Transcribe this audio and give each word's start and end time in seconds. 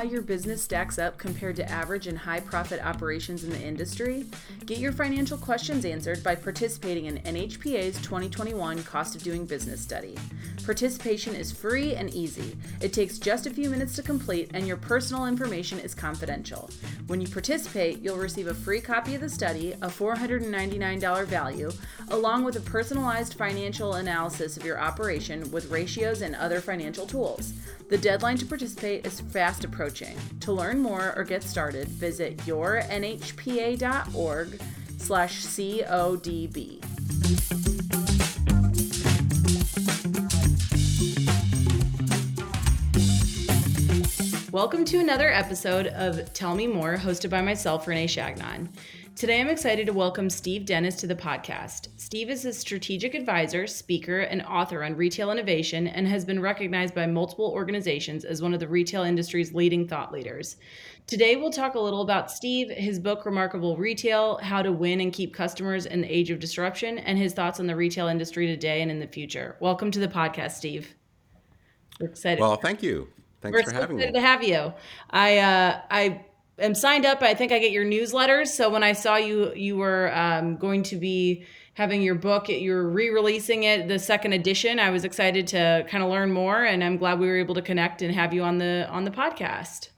how 0.00 0.06
your 0.06 0.22
business 0.22 0.62
stacks 0.62 0.98
up 0.98 1.18
compared 1.18 1.54
to 1.54 1.70
average 1.70 2.06
and 2.06 2.16
high 2.16 2.40
profit 2.40 2.80
operations 2.82 3.44
in 3.44 3.50
the 3.50 3.60
industry? 3.60 4.24
Get 4.64 4.78
your 4.78 4.92
financial 4.92 5.36
questions 5.36 5.84
answered 5.84 6.24
by 6.24 6.36
participating 6.36 7.04
in 7.04 7.18
NHPA's 7.18 8.00
2021 8.00 8.82
Cost 8.84 9.14
of 9.14 9.22
Doing 9.22 9.44
Business 9.44 9.78
study. 9.78 10.16
Participation 10.64 11.34
is 11.34 11.50
free 11.50 11.94
and 11.94 12.12
easy. 12.14 12.56
It 12.80 12.92
takes 12.92 13.18
just 13.18 13.46
a 13.46 13.50
few 13.50 13.70
minutes 13.70 13.96
to 13.96 14.02
complete, 14.02 14.50
and 14.54 14.66
your 14.66 14.76
personal 14.76 15.26
information 15.26 15.80
is 15.80 15.94
confidential. 15.94 16.70
When 17.06 17.20
you 17.20 17.28
participate, 17.28 18.00
you'll 18.00 18.16
receive 18.16 18.46
a 18.46 18.54
free 18.54 18.80
copy 18.80 19.14
of 19.14 19.20
the 19.20 19.28
study, 19.28 19.72
a 19.82 19.88
$499 19.88 21.26
value, 21.26 21.72
along 22.08 22.44
with 22.44 22.56
a 22.56 22.60
personalized 22.60 23.34
financial 23.34 23.94
analysis 23.94 24.56
of 24.56 24.64
your 24.64 24.80
operation 24.80 25.50
with 25.50 25.70
ratios 25.70 26.22
and 26.22 26.36
other 26.36 26.60
financial 26.60 27.06
tools. 27.06 27.52
The 27.88 27.98
deadline 27.98 28.36
to 28.38 28.46
participate 28.46 29.04
is 29.06 29.20
fast 29.20 29.64
approaching. 29.64 30.16
To 30.40 30.52
learn 30.52 30.78
more 30.78 31.12
or 31.16 31.24
get 31.24 31.42
started, 31.42 31.88
visit 31.88 32.36
yournhpa.org 32.38 32.88
slash 34.98 35.42
CODB. 35.42 36.80
Welcome 44.60 44.84
to 44.84 44.98
another 44.98 45.32
episode 45.32 45.86
of 45.86 46.34
Tell 46.34 46.54
Me 46.54 46.66
More, 46.66 46.98
hosted 46.98 47.30
by 47.30 47.40
myself, 47.40 47.88
Renee 47.88 48.06
Shagnon. 48.06 48.68
Today, 49.16 49.40
I'm 49.40 49.48
excited 49.48 49.86
to 49.86 49.94
welcome 49.94 50.28
Steve 50.28 50.66
Dennis 50.66 50.96
to 50.96 51.06
the 51.06 51.14
podcast. 51.14 51.88
Steve 51.96 52.28
is 52.28 52.44
a 52.44 52.52
strategic 52.52 53.14
advisor, 53.14 53.66
speaker, 53.66 54.18
and 54.18 54.42
author 54.42 54.84
on 54.84 54.98
retail 54.98 55.32
innovation 55.32 55.86
and 55.86 56.06
has 56.06 56.26
been 56.26 56.42
recognized 56.42 56.94
by 56.94 57.06
multiple 57.06 57.46
organizations 57.46 58.26
as 58.26 58.42
one 58.42 58.52
of 58.52 58.60
the 58.60 58.68
retail 58.68 59.02
industry's 59.02 59.54
leading 59.54 59.88
thought 59.88 60.12
leaders. 60.12 60.56
Today, 61.06 61.36
we'll 61.36 61.50
talk 61.50 61.74
a 61.74 61.80
little 61.80 62.02
about 62.02 62.30
Steve, 62.30 62.68
his 62.68 62.98
book, 62.98 63.24
Remarkable 63.24 63.78
Retail 63.78 64.36
How 64.42 64.60
to 64.60 64.72
Win 64.72 65.00
and 65.00 65.10
Keep 65.10 65.32
Customers 65.32 65.86
in 65.86 66.02
the 66.02 66.14
Age 66.14 66.30
of 66.30 66.38
Disruption, 66.38 66.98
and 66.98 67.16
his 67.16 67.32
thoughts 67.32 67.60
on 67.60 67.66
the 67.66 67.76
retail 67.76 68.08
industry 68.08 68.46
today 68.46 68.82
and 68.82 68.90
in 68.90 69.00
the 69.00 69.06
future. 69.06 69.56
Welcome 69.58 69.90
to 69.92 70.00
the 70.00 70.08
podcast, 70.08 70.50
Steve. 70.50 70.94
We're 71.98 72.08
excited. 72.08 72.42
Well, 72.42 72.56
thank 72.56 72.82
you. 72.82 73.08
Thanks 73.40 73.56
We're 73.56 73.64
for 73.64 73.72
having 73.72 73.96
me. 73.96 74.12
to 74.12 74.20
have 74.20 74.42
you. 74.42 74.72
I 75.10 75.38
uh, 75.38 75.80
I 75.90 76.24
am 76.58 76.74
signed 76.74 77.06
up. 77.06 77.22
I 77.22 77.34
think 77.34 77.52
I 77.52 77.58
get 77.58 77.72
your 77.72 77.84
newsletters. 77.84 78.48
So 78.48 78.68
when 78.68 78.82
I 78.82 78.92
saw 78.92 79.16
you, 79.16 79.52
you 79.54 79.76
were 79.76 80.14
um, 80.14 80.56
going 80.56 80.82
to 80.84 80.96
be 80.96 81.44
having 81.74 82.02
your 82.02 82.14
book, 82.14 82.48
you're 82.48 82.88
re-releasing 82.88 83.62
it, 83.62 83.88
the 83.88 83.98
second 83.98 84.34
edition. 84.34 84.78
I 84.78 84.90
was 84.90 85.04
excited 85.04 85.46
to 85.48 85.86
kind 85.88 86.04
of 86.04 86.10
learn 86.10 86.30
more, 86.30 86.64
and 86.64 86.84
I'm 86.84 86.98
glad 86.98 87.18
we 87.18 87.26
were 87.26 87.38
able 87.38 87.54
to 87.54 87.62
connect 87.62 88.02
and 88.02 88.14
have 88.14 88.34
you 88.34 88.42
on 88.42 88.58
the 88.58 88.86
on 88.90 89.04
the 89.04 89.10
podcast. 89.10 89.88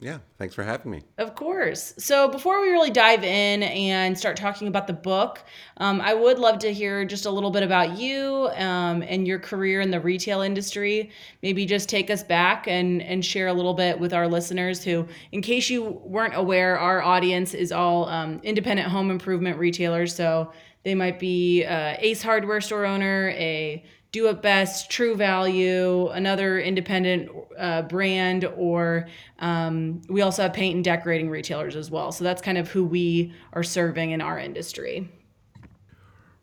Yeah, 0.00 0.18
thanks 0.38 0.54
for 0.54 0.64
having 0.64 0.90
me. 0.90 1.02
Of 1.18 1.36
course. 1.36 1.94
So, 1.98 2.28
before 2.28 2.60
we 2.60 2.68
really 2.70 2.90
dive 2.90 3.22
in 3.22 3.62
and 3.62 4.18
start 4.18 4.36
talking 4.36 4.66
about 4.66 4.88
the 4.88 4.92
book, 4.92 5.42
um, 5.76 6.00
I 6.00 6.14
would 6.14 6.38
love 6.38 6.58
to 6.60 6.72
hear 6.72 7.04
just 7.04 7.26
a 7.26 7.30
little 7.30 7.50
bit 7.52 7.62
about 7.62 7.96
you 7.96 8.50
um, 8.56 9.02
and 9.02 9.26
your 9.26 9.38
career 9.38 9.80
in 9.80 9.92
the 9.92 10.00
retail 10.00 10.40
industry. 10.40 11.10
Maybe 11.42 11.64
just 11.64 11.88
take 11.88 12.10
us 12.10 12.24
back 12.24 12.66
and, 12.66 13.02
and 13.02 13.24
share 13.24 13.46
a 13.46 13.52
little 13.52 13.74
bit 13.74 13.98
with 13.98 14.12
our 14.12 14.26
listeners 14.26 14.82
who, 14.82 15.06
in 15.30 15.42
case 15.42 15.70
you 15.70 15.84
weren't 16.04 16.34
aware, 16.34 16.76
our 16.76 17.00
audience 17.00 17.54
is 17.54 17.70
all 17.70 18.08
um, 18.08 18.40
independent 18.42 18.88
home 18.88 19.12
improvement 19.12 19.58
retailers. 19.58 20.14
So, 20.14 20.52
they 20.82 20.94
might 20.94 21.18
be 21.18 21.64
uh, 21.64 21.96
Ace 21.98 22.22
Hardware 22.22 22.60
store 22.60 22.84
owner, 22.84 23.30
a 23.30 23.82
do 24.14 24.28
it 24.28 24.40
best, 24.40 24.92
True 24.92 25.16
Value, 25.16 26.06
another 26.10 26.60
independent 26.60 27.28
uh, 27.58 27.82
brand, 27.82 28.44
or 28.56 29.08
um, 29.40 30.02
we 30.08 30.22
also 30.22 30.42
have 30.42 30.52
paint 30.52 30.76
and 30.76 30.84
decorating 30.84 31.28
retailers 31.28 31.74
as 31.74 31.90
well. 31.90 32.12
So 32.12 32.22
that's 32.22 32.40
kind 32.40 32.56
of 32.56 32.70
who 32.70 32.84
we 32.84 33.34
are 33.54 33.64
serving 33.64 34.12
in 34.12 34.20
our 34.20 34.38
industry. 34.38 35.10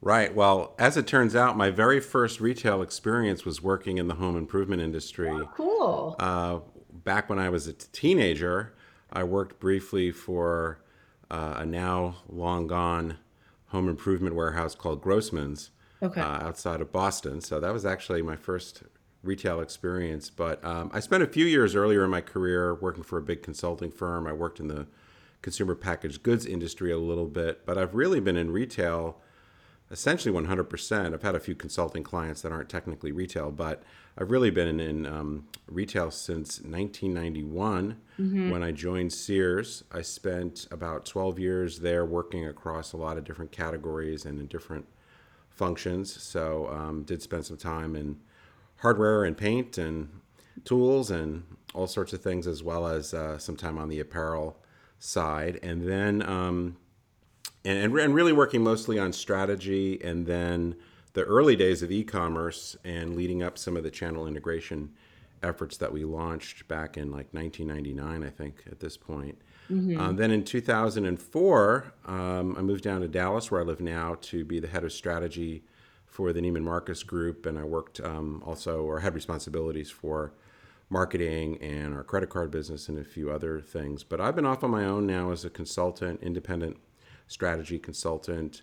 Right. 0.02 0.36
Well, 0.36 0.76
as 0.78 0.98
it 0.98 1.08
turns 1.08 1.34
out, 1.34 1.56
my 1.56 1.70
very 1.70 2.02
first 2.02 2.42
retail 2.42 2.82
experience 2.82 3.46
was 3.46 3.62
working 3.62 4.00
in 4.00 4.10
the 4.10 4.16
home 4.16 4.36
improvement 4.36 4.82
industry. 4.82 5.30
Oh, 5.30 5.50
cool. 5.56 6.16
Uh, 6.20 6.60
back 6.92 7.30
when 7.30 7.40
I 7.40 7.48
was 7.48 7.68
a 7.68 7.74
teenager, 7.74 8.74
I 9.14 9.24
worked 9.24 9.62
briefly 9.62 10.12
for 10.12 10.84
uh, 11.30 11.54
a 11.60 11.66
now 11.66 12.18
long 12.28 12.68
gone 12.68 13.18
home 13.68 13.88
improvement 13.88 14.36
warehouse 14.36 14.76
called 14.76 15.02
Grossman's 15.02 15.70
okay. 16.02 16.22
uh, 16.22 16.46
outside 16.46 16.82
of 16.82 16.92
Boston. 16.92 17.42
So 17.42 17.60
that 17.60 17.74
was 17.74 17.86
actually 17.86 18.22
my 18.22 18.36
first 18.36 18.84
retail 19.24 19.62
experience. 19.62 20.30
But 20.30 20.64
um, 20.66 20.90
I 20.94 21.00
spent 21.00 21.24
a 21.24 21.28
few 21.28 21.46
years 21.46 21.76
earlier 21.76 22.04
in 22.04 22.10
my 22.10 22.22
career 22.22 22.76
working 22.76 23.04
for 23.04 23.18
a 23.18 23.22
big 23.22 23.44
consulting 23.44 23.92
firm. 23.92 24.28
I 24.28 24.34
worked 24.34 24.60
in 24.60 24.68
the 24.68 24.88
consumer 25.42 25.76
packaged 25.76 26.24
goods 26.24 26.46
industry 26.46 26.92
a 26.92 26.98
little 26.98 27.28
bit, 27.28 27.66
but 27.66 27.78
I've 27.78 27.96
really 27.96 28.20
been 28.20 28.38
in 28.38 28.52
retail 28.52 29.22
essentially 29.92 30.34
100%. 30.34 31.14
I've 31.14 31.22
had 31.22 31.36
a 31.36 31.40
few 31.40 31.54
consulting 31.54 32.02
clients 32.02 32.42
that 32.42 32.52
aren't 32.52 32.70
technically 32.70 33.12
retail, 33.12 33.52
but 33.52 33.84
I've 34.18 34.32
really 34.32 34.50
been 34.50 34.80
in 34.80 35.06
um, 35.06 35.48
retail 35.68 36.12
since 36.12 36.62
1991 36.62 37.98
mm-hmm. 38.18 38.50
when 38.50 38.64
I 38.64 38.72
joined 38.72 39.12
Sears. 39.12 39.84
I 39.92 40.02
spent 40.02 40.68
about 40.72 41.06
12 41.06 41.40
years 41.40 41.80
there 41.80 42.06
working 42.06 42.48
across 42.48 42.94
a 42.94 42.98
lot 42.98 43.18
of 43.18 43.26
different 43.26 43.52
categories 43.52 44.26
and 44.26 44.40
in 44.40 44.48
different 44.48 44.86
functions. 45.62 46.20
So 46.20 46.68
um, 46.72 47.04
did 47.04 47.22
spend 47.22 47.46
some 47.46 47.56
time 47.56 47.96
in 47.96 48.18
hardware 48.78 49.24
and 49.26 49.38
paint 49.38 49.78
and 49.78 50.10
tools 50.66 51.12
and 51.12 51.44
all 51.76 51.86
sorts 51.86 52.14
of 52.14 52.22
things, 52.24 52.48
as 52.48 52.64
well 52.64 52.88
as 52.88 53.14
uh, 53.14 53.38
some 53.38 53.56
time 53.56 53.78
on 53.78 53.88
the 53.88 54.00
apparel 54.00 54.58
side, 54.98 55.60
and 55.62 55.88
then 55.88 56.28
um, 56.28 56.78
and, 57.64 57.96
and 57.96 58.16
really 58.16 58.34
working 58.34 58.64
mostly 58.64 58.98
on 58.98 59.14
strategy, 59.14 60.02
and 60.04 60.26
then 60.26 60.76
the 61.14 61.22
early 61.26 61.56
days 61.56 61.84
of 61.84 61.92
e-commerce 61.92 62.76
and 62.84 63.16
leading 63.16 63.44
up 63.44 63.60
some 63.60 63.78
of 63.78 63.84
the 63.84 63.92
channel 63.92 64.26
integration 64.26 64.92
efforts 65.44 65.78
that 65.78 65.94
we 65.94 66.04
launched 66.04 66.68
back 66.68 66.98
in 66.98 67.12
like 67.12 67.32
1999, 67.34 68.24
I 68.24 68.32
think, 68.32 68.64
at 68.72 68.80
this 68.80 68.98
point. 68.98 69.38
Mm-hmm. 69.72 70.00
Um, 70.00 70.16
then 70.18 70.32
in 70.32 70.44
2004, 70.44 71.94
um, 72.06 72.56
I 72.58 72.62
moved 72.62 72.84
down 72.84 73.02
to 73.02 73.08
Dallas, 73.08 73.50
where 73.50 73.62
I 73.62 73.64
live 73.64 73.80
now, 73.80 74.18
to 74.22 74.44
be 74.44 74.60
the 74.60 74.68
head 74.68 74.84
of 74.84 74.92
strategy 74.92 75.64
for 76.06 76.34
the 76.34 76.42
Neiman 76.42 76.64
Marcus 76.64 77.04
Group, 77.04 77.46
and 77.46 77.58
I 77.58 77.64
worked 77.64 78.02
um, 78.02 78.44
also 78.46 78.84
or 78.84 79.00
had 79.00 79.16
responsibilities 79.16 79.90
for 79.90 80.34
marketing 80.90 81.58
and 81.62 81.94
our 81.94 82.04
credit 82.04 82.30
card 82.30 82.52
business 82.52 82.90
and 82.90 83.00
a 83.00 83.04
few 83.04 83.32
other 83.32 83.62
things. 83.62 84.04
But 84.04 84.20
I've 84.20 84.36
been 84.36 84.46
off 84.46 84.62
on 84.62 84.72
my 84.72 84.84
own 84.84 85.08
now 85.08 85.32
as 85.32 85.46
a 85.46 85.50
consultant, 85.50 86.22
independent 86.22 86.78
strategy 87.28 87.80
consultant, 87.80 88.62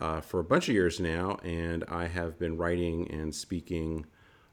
uh, 0.00 0.22
for 0.22 0.40
a 0.40 0.44
bunch 0.44 0.68
of 0.68 0.74
years 0.74 1.00
now, 1.00 1.38
and 1.44 1.84
I 1.88 2.06
have 2.06 2.38
been 2.38 2.56
writing 2.56 3.10
and 3.10 3.34
speaking 3.34 4.06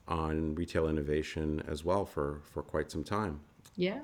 on 0.08 0.54
retail 0.56 0.90
innovation 0.90 1.64
as 1.68 1.86
well 1.86 2.06
for 2.06 2.42
for 2.44 2.62
quite 2.62 2.92
some 2.92 3.04
time. 3.04 3.40
Yeah. 3.76 4.02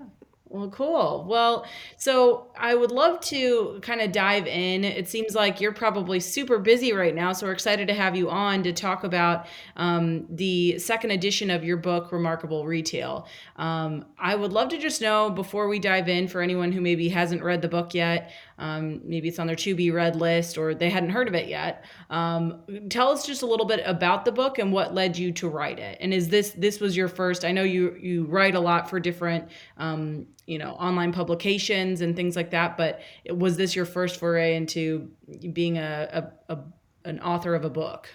Well, 0.51 0.69
cool. 0.71 1.25
Well, 1.29 1.67
so 1.95 2.47
I 2.57 2.73
would 2.73 2.89
love 2.89 3.19
to 3.25 3.77
kind 3.83 4.01
of 4.01 4.11
dive 4.11 4.47
in. 4.47 4.83
It 4.83 5.07
seems 5.07 5.35
like 5.35 5.61
you're 5.61 5.71
probably 5.71 6.19
super 6.19 6.57
busy 6.57 6.91
right 6.91 7.13
now, 7.13 7.33
so 7.33 7.45
we're 7.45 7.53
excited 7.53 7.87
to 7.87 7.93
have 7.93 8.15
you 8.15 8.31
on 8.31 8.63
to 8.63 8.73
talk 8.73 9.03
about 9.03 9.45
um, 9.75 10.25
the 10.27 10.79
second 10.79 11.11
edition 11.11 11.51
of 11.51 11.63
your 11.63 11.77
book, 11.77 12.11
Remarkable 12.11 12.65
Retail. 12.65 13.27
Um, 13.57 14.05
I 14.17 14.33
would 14.33 14.51
love 14.51 14.69
to 14.69 14.79
just 14.79 15.03
know 15.03 15.29
before 15.29 15.67
we 15.67 15.77
dive 15.77 16.09
in, 16.09 16.27
for 16.27 16.41
anyone 16.41 16.71
who 16.71 16.81
maybe 16.81 17.09
hasn't 17.09 17.43
read 17.43 17.61
the 17.61 17.67
book 17.67 17.93
yet, 17.93 18.31
um, 18.59 19.01
maybe 19.05 19.29
it's 19.29 19.39
on 19.39 19.47
their 19.47 19.55
to 19.55 19.73
be 19.73 19.89
read 19.89 20.15
list 20.17 20.57
or 20.57 20.75
they 20.75 20.89
hadn't 20.89 21.09
heard 21.09 21.27
of 21.27 21.33
it 21.33 21.47
yet. 21.47 21.85
Um, 22.09 22.61
tell 22.89 23.09
us 23.09 23.25
just 23.25 23.41
a 23.41 23.45
little 23.45 23.65
bit 23.65 23.81
about 23.85 24.25
the 24.25 24.31
book 24.31 24.59
and 24.59 24.71
what 24.71 24.93
led 24.93 25.17
you 25.17 25.31
to 25.33 25.47
write 25.47 25.79
it. 25.79 25.97
And 26.01 26.13
is 26.13 26.29
this 26.29 26.51
this 26.51 26.79
was 26.79 26.95
your 26.95 27.07
first? 27.07 27.45
I 27.45 27.51
know 27.51 27.63
you 27.63 27.95
you 27.99 28.25
write 28.25 28.55
a 28.55 28.59
lot 28.59 28.89
for 28.89 28.99
different 28.99 29.49
um, 29.77 30.27
you 30.45 30.57
know 30.57 30.71
online 30.73 31.13
publications 31.13 32.01
and 32.01 32.15
things 32.15 32.35
like 32.35 32.51
that, 32.51 32.77
but 32.77 32.99
was 33.29 33.57
this 33.57 33.75
your 33.75 33.85
first 33.85 34.19
foray 34.19 34.55
into 34.55 35.09
being 35.53 35.77
a, 35.77 36.31
a, 36.49 36.53
a 36.53 36.59
an 37.05 37.19
author 37.21 37.55
of 37.55 37.63
a 37.63 37.69
book? 37.69 38.09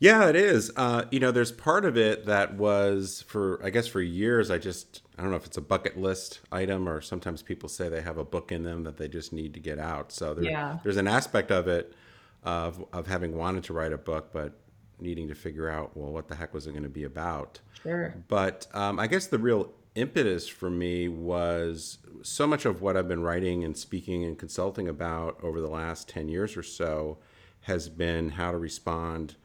Yeah, 0.00 0.28
it 0.28 0.36
is. 0.36 0.72
Uh, 0.76 1.04
you 1.10 1.20
know, 1.20 1.30
there's 1.30 1.52
part 1.52 1.84
of 1.84 1.96
it 1.96 2.24
that 2.24 2.54
was 2.54 3.22
for, 3.28 3.60
I 3.62 3.68
guess, 3.68 3.86
for 3.86 4.00
years. 4.00 4.50
I 4.50 4.56
just, 4.56 5.02
I 5.18 5.22
don't 5.22 5.30
know 5.30 5.36
if 5.36 5.44
it's 5.44 5.58
a 5.58 5.62
bucket 5.62 5.98
list 5.98 6.40
item 6.50 6.88
or 6.88 7.02
sometimes 7.02 7.42
people 7.42 7.68
say 7.68 7.90
they 7.90 8.00
have 8.00 8.16
a 8.16 8.24
book 8.24 8.50
in 8.50 8.62
them 8.62 8.82
that 8.84 8.96
they 8.96 9.08
just 9.08 9.32
need 9.32 9.52
to 9.54 9.60
get 9.60 9.78
out. 9.78 10.10
So 10.10 10.32
there, 10.32 10.44
yeah. 10.44 10.78
there's 10.82 10.96
an 10.96 11.06
aspect 11.06 11.50
of 11.50 11.68
it 11.68 11.94
of 12.42 12.82
of 12.94 13.06
having 13.06 13.36
wanted 13.36 13.64
to 13.64 13.74
write 13.74 13.92
a 13.92 13.98
book, 13.98 14.30
but 14.32 14.58
needing 14.98 15.28
to 15.28 15.34
figure 15.34 15.68
out, 15.68 15.94
well, 15.94 16.10
what 16.10 16.28
the 16.28 16.34
heck 16.34 16.54
was 16.54 16.66
it 16.66 16.72
going 16.72 16.82
to 16.82 16.88
be 16.88 17.04
about? 17.04 17.60
Sure. 17.82 18.14
But 18.28 18.66
um, 18.72 18.98
I 18.98 19.06
guess 19.06 19.26
the 19.26 19.38
real 19.38 19.72
impetus 19.94 20.48
for 20.48 20.70
me 20.70 21.08
was 21.08 21.98
so 22.22 22.46
much 22.46 22.64
of 22.64 22.80
what 22.80 22.96
I've 22.96 23.08
been 23.08 23.22
writing 23.22 23.64
and 23.64 23.76
speaking 23.76 24.24
and 24.24 24.38
consulting 24.38 24.88
about 24.88 25.38
over 25.42 25.60
the 25.60 25.68
last 25.68 26.08
10 26.08 26.28
years 26.28 26.56
or 26.56 26.62
so 26.62 27.18
has 27.62 27.88
been 27.88 28.30
how 28.30 28.52
to 28.52 28.58
respond 28.58 29.36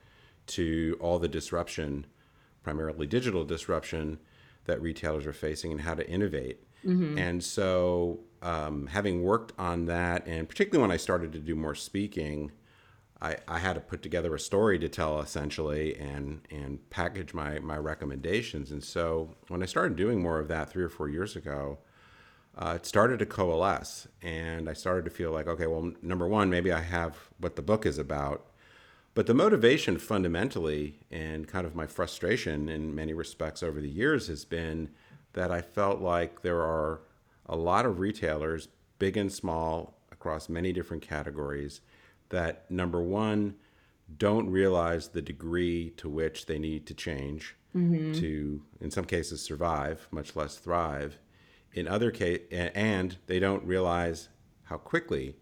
to 0.48 0.98
all 1.00 1.20
the 1.20 1.28
disruption, 1.28 2.06
primarily 2.64 3.08
digital 3.08 3.44
disruption, 3.44 4.20
that 4.66 4.82
retailers 4.82 5.26
are 5.26 5.34
facing 5.34 5.72
and 5.72 5.82
how 5.82 5.94
to 5.94 6.08
innovate. 6.10 6.64
Mm-hmm. 6.86 7.18
And 7.18 7.44
so, 7.44 8.20
um, 8.42 8.88
having 8.88 9.24
worked 9.24 9.54
on 9.58 9.86
that, 9.86 10.28
and 10.28 10.48
particularly 10.48 10.82
when 10.82 10.92
I 10.92 10.98
started 10.98 11.34
to 11.34 11.40
do 11.40 11.56
more 11.56 11.74
speaking, 11.74 12.52
I, 13.22 13.38
I 13.48 13.60
had 13.60 13.74
to 13.74 13.82
put 13.82 14.04
together 14.04 14.36
a 14.36 14.40
story 14.40 14.78
to 14.80 14.90
tell 14.90 15.20
essentially 15.20 15.96
and 15.96 16.42
and 16.52 16.88
package 16.90 17.34
my 17.34 17.60
my 17.60 17.78
recommendations. 17.78 18.72
And 18.72 18.84
so 18.84 19.36
when 19.48 19.64
I 19.64 19.66
started 19.66 19.96
doing 19.96 20.22
more 20.22 20.40
of 20.40 20.48
that 20.50 20.70
three 20.70 20.84
or 20.84 20.90
four 20.90 21.10
years 21.10 21.36
ago, 21.36 21.80
uh, 22.58 22.74
it 22.76 22.86
started 22.86 23.20
to 23.20 23.26
coalesce, 23.26 24.08
and 24.22 24.70
I 24.70 24.74
started 24.74 25.06
to 25.06 25.12
feel 25.12 25.32
like, 25.32 25.48
okay, 25.48 25.68
well, 25.68 25.92
number 26.02 26.28
one, 26.28 26.50
maybe 26.50 26.72
I 26.72 26.82
have 26.82 27.18
what 27.40 27.56
the 27.56 27.62
book 27.62 27.86
is 27.86 27.98
about, 27.98 28.46
but 29.16 29.26
the 29.26 29.34
motivation 29.34 29.98
fundamentally 29.98 31.00
and 31.10 31.48
kind 31.48 31.66
of 31.66 31.74
my 31.74 31.88
frustration 31.88 32.70
in 32.70 32.94
many 32.94 33.14
respects 33.14 33.64
over 33.64 33.82
the 33.82 33.90
years 33.90 34.28
has 34.28 34.46
been 34.46 34.90
that 35.34 35.52
I 35.52 35.62
felt 35.62 36.02
like 36.02 36.42
there 36.42 36.62
are 36.62 37.02
a 37.46 37.56
lot 37.56 37.86
of 37.86 38.00
retailers, 38.00 38.68
big 39.00 39.18
and 39.18 39.32
small, 39.32 39.98
across 40.12 40.50
many 40.50 40.74
different 40.74 41.02
categories 41.02 41.82
that 42.30 42.70
number 42.70 43.02
one 43.02 43.56
don't 44.18 44.50
realize 44.50 45.10
the 45.10 45.22
degree 45.22 45.92
to 45.98 46.10
which 46.10 46.46
they 46.46 46.60
need 46.60 46.86
to 46.88 46.94
change 46.94 47.56
mm-hmm. 47.76 48.14
to 48.14 48.62
in 48.82 48.92
some 48.92 49.06
cases 49.06 49.42
survive 49.42 50.08
much 50.12 50.36
less 50.36 50.58
thrive 50.58 51.20
in 51.74 51.88
other 51.88 52.12
case 52.12 52.42
and 52.52 53.18
they 53.28 53.40
don't 53.40 53.64
realize 53.64 54.30
how 54.64 54.78
quickly 54.78 55.36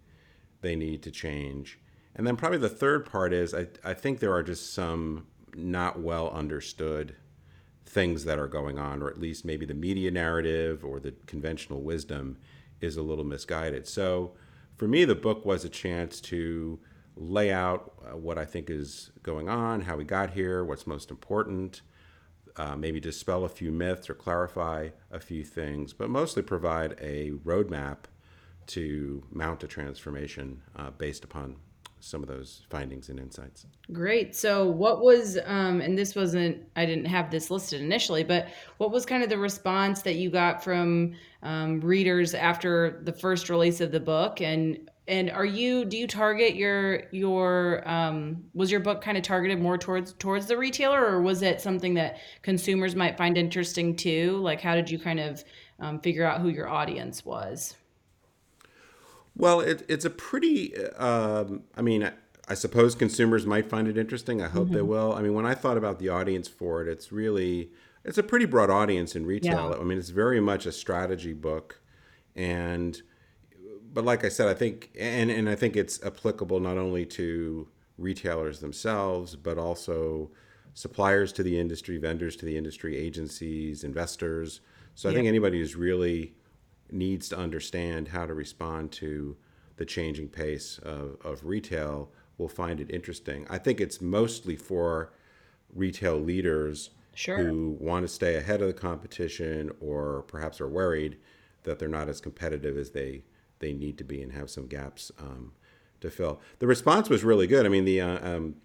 they 0.61 0.75
need 0.75 1.03
to 1.03 1.11
change 1.11 1.79
and 2.15 2.25
then 2.27 2.35
probably 2.35 2.57
the 2.57 2.69
third 2.69 3.05
part 3.05 3.33
is 3.33 3.53
i, 3.53 3.67
I 3.83 3.93
think 3.93 4.19
there 4.19 4.33
are 4.33 4.43
just 4.43 4.73
some 4.73 5.27
not 5.55 5.99
well 5.99 6.29
understood 6.31 7.15
things 7.85 8.25
that 8.25 8.39
are 8.39 8.47
going 8.47 8.79
on 8.79 9.01
or 9.01 9.09
at 9.09 9.19
least 9.19 9.45
maybe 9.45 9.65
the 9.65 9.73
media 9.73 10.09
narrative 10.11 10.83
or 10.83 10.99
the 10.99 11.13
conventional 11.27 11.81
wisdom 11.81 12.37
is 12.81 12.97
a 12.97 13.01
little 13.01 13.23
misguided. 13.23 13.87
So 13.87 14.33
for 14.75 14.87
me, 14.87 15.05
the 15.05 15.15
book 15.15 15.45
was 15.45 15.63
a 15.63 15.69
chance 15.69 16.19
to 16.21 16.79
lay 17.15 17.51
out 17.51 17.93
uh, 18.03 18.17
what 18.17 18.37
I 18.37 18.45
think 18.45 18.69
is 18.69 19.11
going 19.21 19.47
on, 19.47 19.81
how 19.81 19.95
we 19.95 20.03
got 20.03 20.31
here, 20.31 20.63
what's 20.63 20.87
most 20.87 21.11
important, 21.11 21.81
uh, 22.57 22.75
maybe 22.75 22.99
dispel 22.99 23.45
a 23.45 23.49
few 23.49 23.71
myths 23.71 24.09
or 24.09 24.15
clarify 24.15 24.89
a 25.11 25.19
few 25.19 25.43
things, 25.43 25.93
but 25.93 26.09
mostly 26.09 26.41
provide 26.41 26.95
a 26.99 27.31
roadmap 27.45 28.05
to 28.65 29.23
mount 29.31 29.63
a 29.63 29.67
transformation 29.67 30.61
uh, 30.75 30.89
based 30.91 31.23
upon 31.23 31.57
some 32.03 32.21
of 32.21 32.27
those 32.27 32.63
findings 32.69 33.07
and 33.07 33.17
insights. 33.17 33.65
Great. 33.93 34.35
So, 34.35 34.67
what 34.67 35.01
was, 35.01 35.37
um, 35.45 35.79
and 35.79 35.97
this 35.97 36.15
wasn't, 36.15 36.61
I 36.75 36.85
didn't 36.85 37.05
have 37.05 37.31
this 37.31 37.49
listed 37.49 37.81
initially, 37.81 38.23
but 38.23 38.49
what 38.77 38.91
was 38.91 39.05
kind 39.05 39.23
of 39.23 39.29
the 39.29 39.37
response 39.37 40.01
that 40.01 40.15
you 40.15 40.29
got 40.29 40.63
from 40.63 41.13
um, 41.43 41.79
readers 41.79 42.33
after 42.33 42.99
the 43.03 43.13
first 43.13 43.49
release 43.49 43.79
of 43.79 43.91
the 43.91 44.01
book? 44.01 44.41
And 44.41 44.89
and 45.07 45.29
are 45.31 45.45
you 45.45 45.83
do 45.83 45.97
you 45.97 46.07
target 46.07 46.55
your 46.55 47.03
your 47.11 47.87
um, 47.87 48.43
was 48.53 48.71
your 48.71 48.79
book 48.79 49.01
kind 49.01 49.17
of 49.17 49.23
targeted 49.23 49.59
more 49.59 49.77
towards 49.77 50.13
towards 50.13 50.45
the 50.45 50.57
retailer 50.57 51.05
or 51.05 51.21
was 51.21 51.41
it 51.41 51.59
something 51.59 51.93
that 51.95 52.19
consumers 52.41 52.95
might 52.95 53.17
find 53.17 53.37
interesting 53.37 53.97
too 53.97 54.37
like 54.37 54.61
how 54.61 54.75
did 54.75 54.89
you 54.89 54.97
kind 54.97 55.19
of 55.19 55.43
um, 55.79 55.99
figure 55.99 56.25
out 56.25 56.39
who 56.39 56.47
your 56.47 56.69
audience 56.69 57.25
was 57.25 57.75
well, 59.35 59.59
it, 59.59 59.83
it's 59.87 60.05
a 60.05 60.09
pretty. 60.09 60.75
Um, 60.95 61.63
I 61.75 61.81
mean, 61.81 62.03
I, 62.03 62.11
I, 62.47 62.53
suppose 62.53 62.95
consumers 62.95 63.45
might 63.45 63.69
find 63.69 63.87
it 63.87 63.97
interesting. 63.97 64.41
I 64.41 64.47
hope 64.47 64.65
mm-hmm. 64.65 64.75
they 64.75 64.81
will. 64.81 65.13
I 65.13 65.21
mean, 65.21 65.33
when 65.33 65.45
I 65.45 65.53
thought 65.53 65.77
about 65.77 65.99
the 65.99 66.09
audience 66.09 66.47
for 66.47 66.81
it, 66.81 66.87
it's 66.87 67.11
really 67.11 67.71
it's 68.03 68.17
a 68.17 68.23
pretty 68.23 68.45
broad 68.45 68.69
audience 68.69 69.15
in 69.15 69.25
retail. 69.25 69.71
Yeah. 69.71 69.79
I 69.79 69.83
mean, 69.83 69.97
it's 69.97 70.09
very 70.09 70.39
much 70.39 70.65
a 70.65 70.71
strategy 70.71 71.33
book, 71.33 71.81
and 72.35 73.01
but 73.93 74.05
like 74.05 74.25
I 74.25 74.29
said, 74.29 74.47
I 74.47 74.53
think 74.53 74.91
and 74.99 75.31
and 75.31 75.49
I 75.49 75.55
think 75.55 75.75
it's 75.75 76.03
applicable 76.03 76.59
not 76.59 76.77
only 76.77 77.05
to 77.07 77.67
retailers 77.97 78.59
themselves, 78.59 79.35
but 79.35 79.57
also 79.57 80.31
suppliers 80.73 81.31
to 81.33 81.43
the 81.43 81.59
industry, 81.59 81.97
vendors 81.97 82.35
to 82.37 82.45
the 82.45 82.57
industry, 82.57 82.97
agencies, 82.97 83.83
investors. 83.83 84.61
So 84.95 85.07
yeah. 85.07 85.13
I 85.13 85.15
think 85.15 85.27
anybody 85.27 85.59
who's 85.59 85.75
really 85.75 86.33
needs 86.93 87.29
to 87.29 87.37
understand 87.37 88.09
how 88.09 88.25
to 88.25 88.33
respond 88.33 88.91
to 88.93 89.35
the 89.77 89.85
changing 89.85 90.29
pace 90.29 90.79
of, 90.83 91.17
of 91.23 91.45
retail 91.45 92.11
will 92.37 92.47
find 92.47 92.79
it 92.79 92.89
interesting. 92.91 93.45
I 93.49 93.57
think 93.57 93.81
it's 93.81 94.01
mostly 94.01 94.55
for 94.55 95.13
retail 95.73 96.17
leaders 96.17 96.91
sure. 97.13 97.37
who 97.37 97.77
want 97.79 98.03
to 98.03 98.07
stay 98.07 98.35
ahead 98.35 98.61
of 98.61 98.67
the 98.67 98.73
competition 98.73 99.71
or 99.79 100.23
perhaps 100.27 100.61
are 100.61 100.67
worried 100.67 101.17
that 101.63 101.79
they're 101.79 101.89
not 101.89 102.09
as 102.09 102.21
competitive 102.21 102.77
as 102.77 102.91
they, 102.91 103.23
they 103.59 103.73
need 103.73 103.97
to 103.97 104.03
be 104.03 104.21
and 104.21 104.33
have 104.33 104.49
some 104.49 104.67
gaps 104.67 105.11
um, 105.19 105.53
to 106.01 106.09
fill. 106.09 106.41
The 106.59 106.67
response 106.67 107.09
was 107.09 107.23
really 107.23 107.47
good. 107.47 107.65
I 107.65 107.69
mean, 107.69 107.85
the 107.85 108.01
uh, 108.01 108.35
um, 108.35 108.55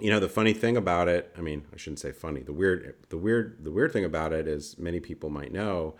you 0.00 0.10
know 0.10 0.18
the 0.18 0.28
funny 0.28 0.54
thing 0.54 0.76
about 0.76 1.08
it. 1.08 1.32
I 1.36 1.42
mean, 1.42 1.66
I 1.74 1.76
shouldn't 1.76 1.98
say 1.98 2.10
funny. 2.10 2.40
The 2.40 2.54
weird 2.54 2.94
the 3.10 3.18
weird 3.18 3.62
the 3.62 3.70
weird 3.70 3.92
thing 3.92 4.04
about 4.04 4.32
it 4.32 4.48
is 4.48 4.78
many 4.78 4.98
people 4.98 5.28
might 5.28 5.52
know 5.52 5.96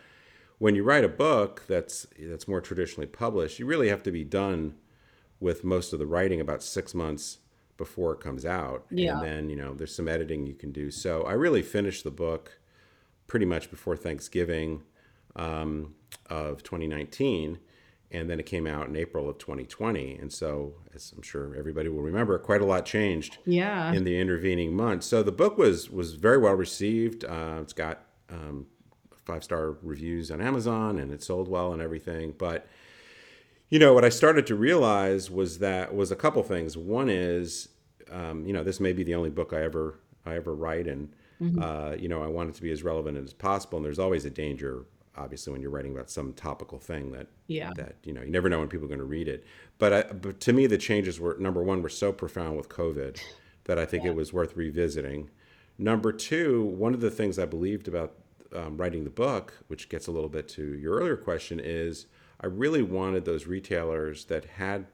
when 0.61 0.75
you 0.75 0.85
write 0.85 1.05
a 1.05 1.09
book 1.09 1.65
that's 1.67 2.07
that's 2.21 2.47
more 2.47 2.61
traditionally 2.61 3.07
published, 3.07 3.59
you 3.59 3.65
really 3.65 3.89
have 3.89 4.03
to 4.03 4.13
be 4.13 4.25
done 4.25 4.75
with 5.41 5.65
most 5.65 5.95
of 5.95 5.99
the 5.99 6.07
writing 6.07 6.39
about 6.39 6.63
six 6.63 6.95
months 6.95 7.39
before 7.79 8.13
it 8.13 8.21
comes 8.21 8.45
out. 8.45 8.85
Yeah. 8.91 9.15
And 9.15 9.27
then, 9.27 9.49
you 9.49 9.57
know, 9.57 9.73
there's 9.73 9.95
some 9.95 10.07
editing 10.07 10.47
you 10.47 10.53
can 10.53 10.71
do. 10.71 10.91
So 10.91 11.23
I 11.23 11.33
really 11.33 11.63
finished 11.63 12.05
the 12.05 12.11
book 12.11 12.61
pretty 13.27 13.47
much 13.47 13.71
before 13.71 13.97
Thanksgiving 13.97 14.83
um, 15.35 15.95
of 16.29 16.63
2019. 16.63 17.59
And 18.11 18.29
then 18.29 18.39
it 18.39 18.45
came 18.45 18.67
out 18.67 18.87
in 18.87 18.97
April 18.97 19.31
of 19.31 19.39
2020. 19.39 20.17
And 20.17 20.31
so, 20.31 20.75
as 20.95 21.15
I'm 21.17 21.23
sure 21.23 21.57
everybody 21.57 21.89
will 21.89 22.03
remember, 22.03 22.39
quite 22.39 22.61
a 22.61 22.67
lot 22.67 22.85
changed 22.85 23.39
yeah. 23.47 23.95
in 23.95 24.05
the 24.05 24.21
intervening 24.21 24.77
months. 24.77 25.07
So 25.07 25.23
the 25.23 25.33
book 25.33 25.57
was 25.57 25.89
was 25.89 26.17
very 26.17 26.37
well 26.37 26.55
received. 26.55 27.25
Uh, 27.25 27.61
it's 27.63 27.73
got 27.73 28.05
um, 28.29 28.67
five 29.31 29.45
star 29.45 29.77
reviews 29.83 30.31
on 30.31 30.41
Amazon 30.41 30.99
and 30.99 31.13
it 31.13 31.23
sold 31.23 31.49
well 31.49 31.73
and 31.73 31.81
everything. 31.81 32.35
But 32.37 32.67
you 33.69 33.79
know 33.79 33.95
what 33.95 34.05
I 34.05 34.09
started 34.09 34.47
to 34.49 34.57
realize 34.57 35.31
was 35.31 35.61
that 35.61 35.95
was 35.95 36.11
a 36.11 36.17
couple 36.17 36.43
things. 36.43 36.77
One 36.77 37.09
is, 37.09 37.69
um, 38.11 38.45
you 38.45 38.53
know, 38.53 38.65
this 38.65 38.81
may 38.81 38.93
be 38.93 39.05
the 39.05 39.15
only 39.15 39.31
book 39.31 39.53
I 39.53 39.63
ever 39.63 40.01
I 40.27 40.35
ever 40.35 40.55
write, 40.55 40.89
and 40.89 41.13
mm-hmm. 41.41 41.63
uh, 41.63 41.93
you 41.93 42.09
know, 42.09 42.23
I 42.23 42.27
want 42.27 42.51
it 42.51 42.57
to 42.57 42.63
be 42.63 42.73
as 42.73 42.83
relevant 42.83 43.17
as 43.17 43.33
possible. 43.33 43.79
And 43.79 43.85
there's 43.85 44.01
always 44.01 44.25
a 44.25 44.31
danger, 44.31 44.87
obviously, 45.17 45.53
when 45.53 45.63
you're 45.63 45.71
writing 45.71 45.93
about 45.93 46.11
some 46.11 46.33
topical 46.33 46.81
thing 46.81 47.13
that 47.13 47.29
yeah. 47.47 47.71
that 47.77 47.95
you 48.03 48.13
know 48.13 48.23
you 48.23 48.31
never 48.31 48.49
know 48.49 48.59
when 48.59 48.69
people 48.69 48.87
are 48.87 48.89
going 48.89 48.99
to 48.99 49.05
read 49.05 49.29
it. 49.29 49.45
But 49.79 49.93
I, 49.93 50.03
but 50.13 50.41
to 50.41 50.53
me, 50.53 50.67
the 50.67 50.79
changes 50.79 51.21
were 51.21 51.37
number 51.39 51.63
one 51.63 51.81
were 51.81 51.89
so 51.89 52.13
profound 52.13 52.57
with 52.57 52.69
COVID 52.69 53.21
that 53.65 53.79
I 53.79 53.87
think 53.87 54.03
yeah. 54.03 54.11
it 54.11 54.17
was 54.17 54.33
worth 54.33 54.57
revisiting. 54.57 55.31
Number 55.79 56.13
two, 56.13 56.65
one 56.65 56.93
of 56.93 57.01
the 57.01 57.11
things 57.11 57.39
I 57.39 57.47
believed 57.47 57.87
about 57.87 58.15
um, 58.55 58.77
writing 58.77 59.05
the 59.05 59.11
book, 59.11 59.55
which 59.69 59.89
gets 59.89 60.07
a 60.07 60.11
little 60.11 60.29
bit 60.29 60.49
to 60.51 60.75
your 60.77 60.97
earlier 60.97 61.17
question, 61.17 61.61
is 61.61 62.07
I 62.41 62.47
really 62.47 62.83
wanted 62.83 63.25
those 63.25 63.47
retailers 63.47 64.25
that 64.27 64.45
had 64.45 64.87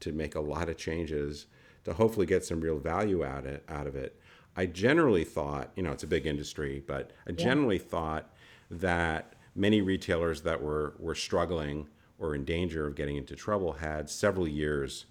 to 0.00 0.12
make 0.12 0.34
a 0.34 0.40
lot 0.40 0.68
of 0.68 0.76
changes 0.76 1.46
to 1.84 1.94
hopefully 1.94 2.26
get 2.26 2.44
some 2.44 2.60
real 2.60 2.78
value 2.78 3.24
out 3.24 3.46
of, 3.46 3.60
out 3.68 3.86
of 3.86 3.94
it. 3.94 4.18
I 4.56 4.66
generally 4.66 5.24
thought, 5.24 5.70
you 5.76 5.82
know, 5.82 5.92
it's 5.92 6.02
a 6.02 6.08
big 6.08 6.26
industry, 6.26 6.82
but 6.86 7.12
I 7.26 7.30
yeah. 7.30 7.44
generally 7.44 7.78
thought 7.78 8.32
that 8.70 9.34
many 9.54 9.80
retailers 9.80 10.42
that 10.42 10.62
were, 10.62 10.94
were 10.98 11.14
struggling 11.14 11.88
or 12.18 12.34
in 12.34 12.44
danger 12.44 12.86
of 12.86 12.94
getting 12.94 13.16
into 13.16 13.34
trouble 13.34 13.72
had 13.72 14.08
several 14.08 14.48
years 14.48 15.06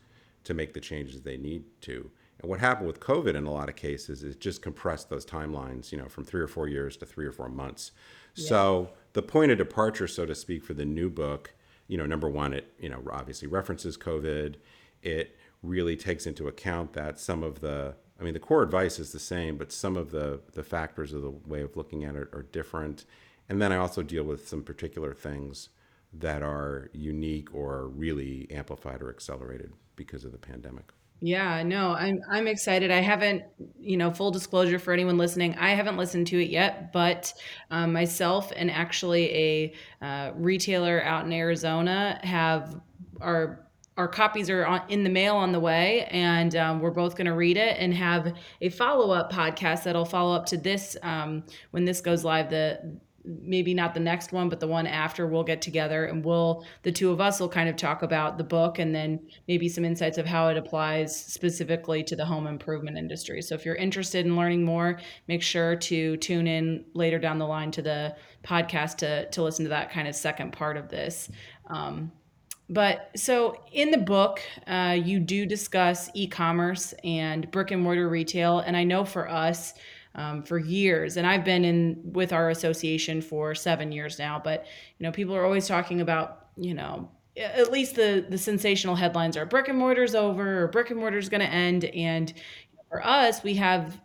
to 0.46 0.54
make 0.54 0.74
the 0.74 0.80
changes 0.80 1.22
they 1.22 1.38
need 1.38 1.64
to. 1.82 2.10
And 2.40 2.50
what 2.50 2.60
happened 2.60 2.88
with 2.88 3.00
COVID 3.00 3.36
in 3.36 3.46
a 3.46 3.52
lot 3.52 3.70
of 3.70 3.76
cases 3.76 4.24
is 4.24 4.36
just 4.36 4.62
compressed 4.62 5.10
those 5.10 5.26
timelines, 5.26 5.92
you 5.92 5.98
know, 5.98 6.10
from 6.10 6.26
three 6.26 6.42
or 6.42 6.48
four 6.48 6.68
years 6.68 6.98
to 6.98 7.06
three 7.06 7.26
or 7.26 7.32
four 7.32 7.50
months. 7.50 7.92
Yeah. 8.36 8.48
So 8.48 8.90
the 9.14 9.22
point 9.22 9.52
of 9.52 9.58
departure, 9.58 10.08
so 10.08 10.26
to 10.26 10.36
speak, 10.36 10.64
for 10.64 10.74
the 10.74 10.86
new 10.86 11.10
book, 11.10 11.54
you 11.88 11.98
know, 11.98 12.06
number 12.06 12.30
one, 12.30 12.54
it, 12.54 12.74
you 12.80 12.90
know, 12.90 13.02
obviously 13.12 13.48
references 13.48 13.98
COVID. 13.98 14.56
It 15.02 15.38
really 15.62 15.96
takes 15.96 16.26
into 16.26 16.48
account 16.48 16.94
that 16.94 17.20
some 17.20 17.44
of 17.44 17.62
the, 17.62 17.96
I 18.20 18.24
mean, 18.24 18.34
the 18.34 18.40
core 18.40 18.64
advice 18.64 19.00
is 19.00 19.12
the 19.12 19.20
same, 19.20 19.58
but 19.58 19.72
some 19.72 19.96
of 19.96 20.12
the, 20.12 20.42
the 20.54 20.64
factors 20.64 21.14
of 21.14 21.22
the 21.22 21.32
way 21.32 21.62
of 21.62 21.78
looking 21.78 22.04
at 22.04 22.16
it 22.16 22.28
are 22.34 22.46
different. 22.52 23.06
And 23.50 23.62
then 23.62 23.72
I 23.72 23.78
also 23.78 24.04
deal 24.04 24.24
with 24.24 24.48
some 24.48 24.64
particular 24.64 25.14
things 25.14 25.70
that 26.14 26.42
are 26.42 26.90
unique 26.94 27.54
or 27.54 27.88
really 27.88 28.48
amplified 28.52 29.02
or 29.02 29.10
accelerated 29.10 29.74
because 29.96 30.24
of 30.26 30.32
the 30.32 30.38
pandemic. 30.38 30.92
Yeah, 31.26 31.64
no, 31.64 31.94
I'm 31.94 32.20
I'm 32.30 32.48
excited. 32.48 32.92
I 32.92 33.00
haven't, 33.00 33.44
you 33.80 33.96
know, 33.96 34.12
full 34.12 34.30
disclosure 34.30 34.78
for 34.78 34.92
anyone 34.92 35.18
listening, 35.18 35.56
I 35.56 35.70
haven't 35.70 35.96
listened 35.96 36.28
to 36.28 36.44
it 36.44 36.50
yet, 36.50 36.92
but 36.92 37.34
um, 37.72 37.94
myself 37.94 38.52
and 38.54 38.70
actually 38.70 39.34
a 39.34 39.74
uh, 40.06 40.32
retailer 40.36 41.02
out 41.02 41.26
in 41.26 41.32
Arizona 41.32 42.20
have 42.24 42.78
our 43.22 43.70
our 43.96 44.10
copies 44.10 44.50
are 44.50 44.66
on, 44.66 44.82
in 44.90 45.06
the 45.06 45.10
mail 45.10 45.38
on 45.38 45.54
the 45.54 45.62
way, 45.62 46.04
and 46.12 46.58
um, 46.58 46.82
we're 46.82 46.92
both 46.92 47.16
going 47.16 47.28
to 47.28 47.36
read 47.36 47.56
it 47.56 47.78
and 47.80 47.94
have 47.94 48.34
a 48.60 48.68
follow 48.68 49.12
up 49.14 49.32
podcast 49.32 49.84
that'll 49.84 50.04
follow 50.04 50.36
up 50.36 50.46
to 50.48 50.58
this 50.58 50.98
um, 51.04 51.46
when 51.72 51.86
this 51.86 52.02
goes 52.02 52.26
live. 52.26 52.50
The 52.50 53.00
maybe 53.26 53.74
not 53.74 53.94
the 53.94 54.00
next 54.00 54.32
one, 54.32 54.50
but 54.50 54.60
the 54.60 54.68
one 54.68 54.86
after, 54.86 55.26
we'll 55.26 55.44
get 55.44 55.62
together 55.62 56.06
and 56.06 56.24
we'll, 56.26 56.66
the 56.82 56.92
two 56.92 57.12
of 57.12 57.22
us 57.22 57.40
will 57.40 57.50
kind 57.50 57.70
of 57.70 57.76
talk 57.76 58.04
about 58.04 58.38
the 58.38 58.44
book 58.44 58.80
and 58.80 58.94
then 58.94 59.20
maybe 59.48 59.70
some 59.70 59.86
insights 59.86 60.18
of 60.18 60.26
how 60.26 60.50
it 60.50 60.58
applies 60.58 61.16
specifically 61.16 62.04
to 62.04 62.16
the 62.16 62.26
home 62.26 62.48
improvement 62.48 62.98
industry. 62.98 63.42
So 63.42 63.56
if 63.56 63.66
you're 63.66 63.76
interested 63.76 64.26
in 64.26 64.36
learning 64.36 64.66
more, 64.66 65.00
make 65.28 65.42
sure 65.42 65.76
to 65.76 66.18
tune 66.18 66.48
in 66.48 66.86
later 66.94 67.20
down 67.20 67.38
the 67.40 67.48
line 67.48 67.72
to 67.72 67.82
the 67.82 68.16
podcast 68.44 68.98
to, 68.98 69.30
to 69.30 69.44
listen 69.44 69.64
to 69.66 69.70
that 69.70 69.92
kind 69.92 70.08
of 70.08 70.16
second 70.16 70.52
part 70.52 70.76
of 70.76 70.90
this. 70.90 71.30
Um, 71.68 72.12
but 72.70 73.12
so 73.16 73.62
in 73.72 73.92
the 73.92 73.98
book, 73.98 74.42
uh, 74.68 74.98
you 75.02 75.20
do 75.20 75.46
discuss 75.46 76.10
e 76.14 76.28
commerce 76.28 76.94
and 77.04 77.50
brick 77.52 77.72
and 77.72 77.82
mortar 77.82 78.10
retail. 78.10 78.60
And 78.60 78.76
I 78.76 78.84
know 78.84 79.06
for 79.06 79.30
us, 79.30 79.74
um, 80.16 80.44
for 80.44 80.58
years, 80.58 81.18
and 81.18 81.26
I've 81.26 81.44
been 81.44 81.66
in 81.66 82.02
with 82.04 82.34
our 82.34 82.50
association 82.50 83.22
for 83.22 83.56
seven 83.56 83.92
years 83.92 84.20
now. 84.20 84.42
But 84.44 84.66
you 84.98 85.04
know, 85.04 85.12
people 85.12 85.36
are 85.36 85.46
always 85.46 85.68
talking 85.68 86.02
about 86.02 86.48
you 86.56 86.74
know 86.74 87.10
at 87.38 87.72
least 87.72 87.96
the 87.96 88.26
the 88.30 88.38
sensational 88.38 88.96
headlines 88.96 89.38
are 89.38 89.46
brick 89.46 89.68
and 89.68 89.78
mortar's 89.78 90.16
over 90.16 90.64
or 90.64 90.68
brick 90.68 90.92
and 90.92 91.00
mortar's 91.00 91.30
going 91.30 91.42
to 91.42 91.48
end. 91.48 91.86
And 91.86 92.34
for 92.90 93.06
us, 93.06 93.44
we 93.44 93.56
have 93.56 94.00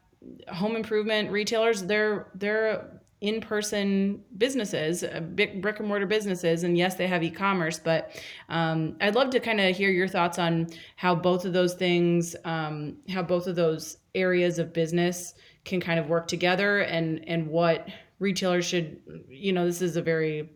home 0.48 0.76
improvement 0.76 1.30
retailers. 1.30 1.82
They're 1.82 2.28
they're 2.34 3.00
in-person 3.20 4.22
businesses, 4.36 5.02
uh, 5.02 5.20
big 5.34 5.60
brick 5.60 5.80
and 5.80 5.88
mortar 5.88 6.06
businesses, 6.06 6.62
and 6.62 6.78
yes, 6.78 6.94
they 6.94 7.06
have 7.06 7.22
e-commerce. 7.22 7.78
But 7.78 8.12
um, 8.48 8.96
I'd 9.00 9.16
love 9.16 9.30
to 9.30 9.40
kind 9.40 9.60
of 9.60 9.76
hear 9.76 9.90
your 9.90 10.06
thoughts 10.06 10.38
on 10.38 10.68
how 10.96 11.16
both 11.16 11.44
of 11.44 11.52
those 11.52 11.74
things, 11.74 12.36
um, 12.44 12.98
how 13.08 13.22
both 13.22 13.48
of 13.48 13.56
those 13.56 13.98
areas 14.14 14.58
of 14.58 14.72
business 14.72 15.34
can 15.68 15.80
kind 15.80 16.00
of 16.00 16.08
work 16.08 16.26
together 16.26 16.80
and 16.80 17.26
and 17.28 17.46
what 17.46 17.86
retailers 18.18 18.64
should 18.64 19.00
you 19.28 19.52
know 19.52 19.66
this 19.66 19.82
is 19.82 19.96
a 19.96 20.02
very 20.02 20.50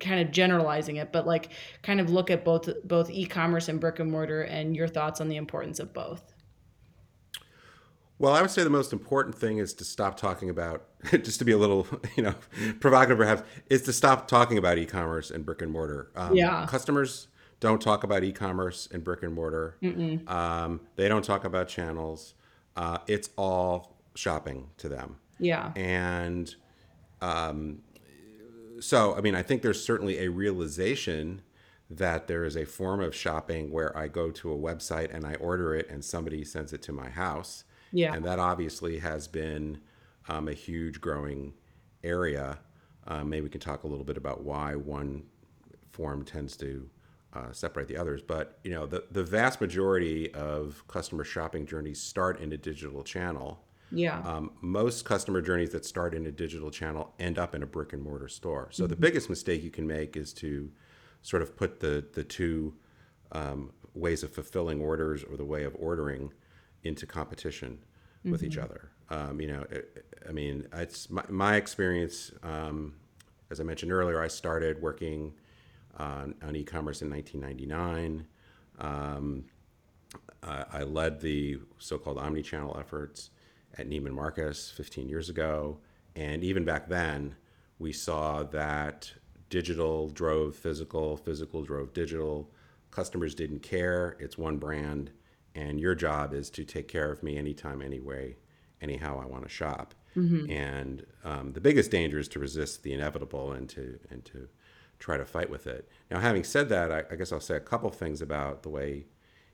kind 0.00 0.20
of 0.20 0.32
generalizing 0.32 0.96
it 0.96 1.12
but 1.12 1.26
like 1.26 1.50
kind 1.82 2.00
of 2.00 2.10
look 2.10 2.30
at 2.30 2.44
both 2.44 2.68
both 2.84 3.10
e-commerce 3.10 3.68
and 3.68 3.80
brick 3.80 3.98
and 3.98 4.10
mortar 4.10 4.42
and 4.42 4.76
your 4.76 4.88
thoughts 4.88 5.20
on 5.20 5.28
the 5.28 5.36
importance 5.36 5.78
of 5.78 5.92
both 5.92 6.32
well, 8.18 8.34
I 8.34 8.40
would 8.40 8.52
say 8.52 8.62
the 8.62 8.70
most 8.70 8.92
important 8.92 9.34
thing 9.34 9.58
is 9.58 9.74
to 9.74 9.84
stop 9.84 10.16
talking 10.16 10.48
about, 10.48 10.84
just 11.10 11.40
to 11.40 11.44
be 11.44 11.50
a 11.50 11.58
little, 11.58 11.88
you 12.16 12.22
know, 12.22 12.36
provocative 12.78 13.18
perhaps, 13.18 13.42
is 13.68 13.82
to 13.82 13.92
stop 13.92 14.28
talking 14.28 14.58
about 14.58 14.78
e-commerce 14.78 15.32
and 15.32 15.44
brick 15.44 15.60
and 15.60 15.72
mortar. 15.72 16.12
Um, 16.14 16.36
yeah. 16.36 16.64
Customers 16.68 17.26
don't 17.58 17.82
talk 17.82 18.04
about 18.04 18.22
e-commerce 18.22 18.88
and 18.92 19.02
brick 19.02 19.24
and 19.24 19.34
mortar. 19.34 19.76
Um, 20.28 20.82
they 20.94 21.08
don't 21.08 21.24
talk 21.24 21.44
about 21.44 21.66
channels. 21.66 22.34
Uh, 22.76 22.98
it's 23.08 23.30
all 23.36 23.92
shopping 24.14 24.68
to 24.78 24.88
them. 24.88 25.16
Yeah. 25.38 25.72
And 25.76 26.54
um, 27.20 27.80
so, 28.80 29.16
I 29.16 29.20
mean, 29.20 29.34
I 29.34 29.42
think 29.42 29.62
there's 29.62 29.82
certainly 29.84 30.18
a 30.18 30.28
realization 30.28 31.42
that 31.90 32.26
there 32.26 32.44
is 32.44 32.56
a 32.56 32.64
form 32.64 33.00
of 33.00 33.14
shopping 33.14 33.70
where 33.70 33.96
I 33.96 34.08
go 34.08 34.30
to 34.30 34.52
a 34.52 34.56
website 34.56 35.14
and 35.14 35.26
I 35.26 35.34
order 35.34 35.74
it 35.74 35.90
and 35.90 36.04
somebody 36.04 36.44
sends 36.44 36.72
it 36.72 36.82
to 36.82 36.92
my 36.92 37.10
house. 37.10 37.64
Yeah. 37.92 38.14
And 38.14 38.24
that 38.24 38.38
obviously 38.38 38.98
has 38.98 39.28
been 39.28 39.78
um, 40.28 40.48
a 40.48 40.54
huge 40.54 41.00
growing 41.00 41.52
area. 42.02 42.58
Uh, 43.06 43.24
maybe 43.24 43.42
we 43.42 43.50
can 43.50 43.60
talk 43.60 43.84
a 43.84 43.88
little 43.88 44.04
bit 44.04 44.16
about 44.16 44.42
why 44.42 44.74
one 44.74 45.24
form 45.90 46.24
tends 46.24 46.56
to 46.56 46.88
uh, 47.34 47.52
separate 47.52 47.88
the 47.88 47.96
others. 47.96 48.22
But 48.22 48.58
you 48.62 48.70
know, 48.70 48.86
the 48.86 49.04
the 49.10 49.24
vast 49.24 49.60
majority 49.60 50.32
of 50.34 50.82
customer 50.88 51.24
shopping 51.24 51.66
journeys 51.66 52.00
start 52.00 52.40
in 52.40 52.52
a 52.52 52.56
digital 52.56 53.02
channel, 53.02 53.64
yeah. 53.92 54.20
Um, 54.20 54.52
most 54.60 55.04
customer 55.04 55.40
journeys 55.40 55.70
that 55.70 55.84
start 55.84 56.14
in 56.14 56.26
a 56.26 56.32
digital 56.32 56.70
channel 56.70 57.12
end 57.18 57.38
up 57.38 57.54
in 57.54 57.62
a 57.62 57.66
brick 57.66 57.92
and 57.92 58.02
mortar 58.02 58.28
store. 58.28 58.68
So 58.70 58.84
mm-hmm. 58.84 58.90
the 58.90 58.96
biggest 58.96 59.28
mistake 59.28 59.62
you 59.62 59.70
can 59.70 59.86
make 59.86 60.16
is 60.16 60.32
to 60.34 60.70
sort 61.22 61.42
of 61.42 61.56
put 61.56 61.80
the 61.80 62.04
the 62.12 62.24
two 62.24 62.74
um, 63.32 63.72
ways 63.94 64.22
of 64.22 64.32
fulfilling 64.32 64.80
orders 64.80 65.24
or 65.24 65.36
the 65.36 65.44
way 65.44 65.64
of 65.64 65.74
ordering 65.78 66.32
into 66.82 67.06
competition 67.06 67.78
mm-hmm. 68.20 68.32
with 68.32 68.42
each 68.42 68.56
mm-hmm. 68.56 68.64
other. 68.64 68.90
Um, 69.10 69.40
you 69.40 69.48
know, 69.48 69.66
it, 69.70 70.06
I 70.28 70.32
mean, 70.32 70.66
it's 70.72 71.10
my, 71.10 71.24
my 71.28 71.56
experience. 71.56 72.32
Um, 72.42 72.94
as 73.50 73.60
I 73.60 73.64
mentioned 73.64 73.92
earlier, 73.92 74.22
I 74.22 74.28
started 74.28 74.80
working 74.80 75.34
on, 75.98 76.34
on 76.42 76.56
e-commerce 76.56 77.02
in 77.02 77.10
1999. 77.10 78.26
Um, 78.78 79.44
I, 80.42 80.64
I 80.72 80.82
led 80.84 81.20
the 81.20 81.58
so-called 81.78 82.16
omni-channel 82.16 82.76
efforts 82.78 83.30
at 83.78 83.88
Neiman 83.88 84.12
Marcus 84.12 84.70
15 84.70 85.08
years 85.08 85.28
ago. 85.28 85.78
And 86.14 86.44
even 86.44 86.64
back 86.64 86.88
then, 86.88 87.36
we 87.78 87.92
saw 87.92 88.42
that 88.44 89.12
digital 89.48 90.08
drove 90.08 90.54
physical, 90.54 91.16
physical 91.16 91.62
drove 91.62 91.92
digital. 91.92 92.50
Customers 92.90 93.34
didn't 93.34 93.60
care. 93.60 94.16
It's 94.18 94.38
one 94.38 94.58
brand. 94.58 95.10
And 95.54 95.80
your 95.80 95.94
job 95.94 96.32
is 96.32 96.48
to 96.50 96.64
take 96.64 96.88
care 96.88 97.10
of 97.10 97.22
me 97.22 97.36
anytime, 97.36 97.82
anyway, 97.82 98.36
anyhow 98.80 99.20
I 99.22 99.26
want 99.26 99.44
to 99.44 99.50
shop. 99.50 99.94
Mm-hmm. 100.16 100.50
And 100.50 101.06
um, 101.24 101.52
the 101.52 101.60
biggest 101.60 101.90
danger 101.90 102.18
is 102.18 102.28
to 102.28 102.38
resist 102.38 102.82
the 102.82 102.92
inevitable 102.92 103.52
and 103.52 103.68
to, 103.70 103.98
and 104.10 104.24
to 104.26 104.48
try 104.98 105.16
to 105.16 105.24
fight 105.24 105.50
with 105.50 105.66
it. 105.66 105.88
Now, 106.10 106.20
having 106.20 106.44
said 106.44 106.68
that, 106.68 106.92
I, 106.92 107.02
I 107.10 107.16
guess 107.16 107.32
I'll 107.32 107.40
say 107.40 107.56
a 107.56 107.60
couple 107.60 107.90
things 107.90 108.22
about 108.22 108.62
the 108.62 108.68
way 108.68 109.06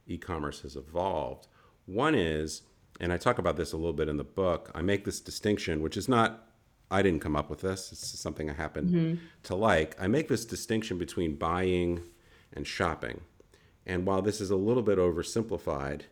e 0.06 0.18
commerce 0.18 0.60
has 0.62 0.76
evolved. 0.76 1.48
One 1.86 2.14
is 2.14 2.62
and 3.00 3.12
I 3.12 3.16
talk 3.16 3.38
about 3.38 3.56
this 3.56 3.72
a 3.72 3.76
little 3.76 3.92
bit 3.92 4.08
in 4.08 4.16
the 4.16 4.24
book. 4.24 4.70
I 4.74 4.82
make 4.82 5.04
this 5.04 5.20
distinction, 5.20 5.82
which 5.82 5.96
is 5.96 6.08
not 6.08 6.48
I 6.90 7.02
didn't 7.02 7.20
come 7.20 7.36
up 7.36 7.50
with 7.50 7.60
this. 7.60 7.92
It's 7.92 8.18
something 8.18 8.48
I 8.48 8.54
happen 8.54 8.88
mm-hmm. 8.88 9.24
to 9.44 9.54
like. 9.54 9.94
I 10.00 10.06
make 10.06 10.28
this 10.28 10.44
distinction 10.44 10.98
between 10.98 11.36
buying 11.36 12.02
and 12.52 12.66
shopping. 12.66 13.20
And 13.86 14.06
while 14.06 14.22
this 14.22 14.40
is 14.40 14.50
a 14.50 14.56
little 14.56 14.82
bit 14.82 14.98
oversimplified, 14.98 16.02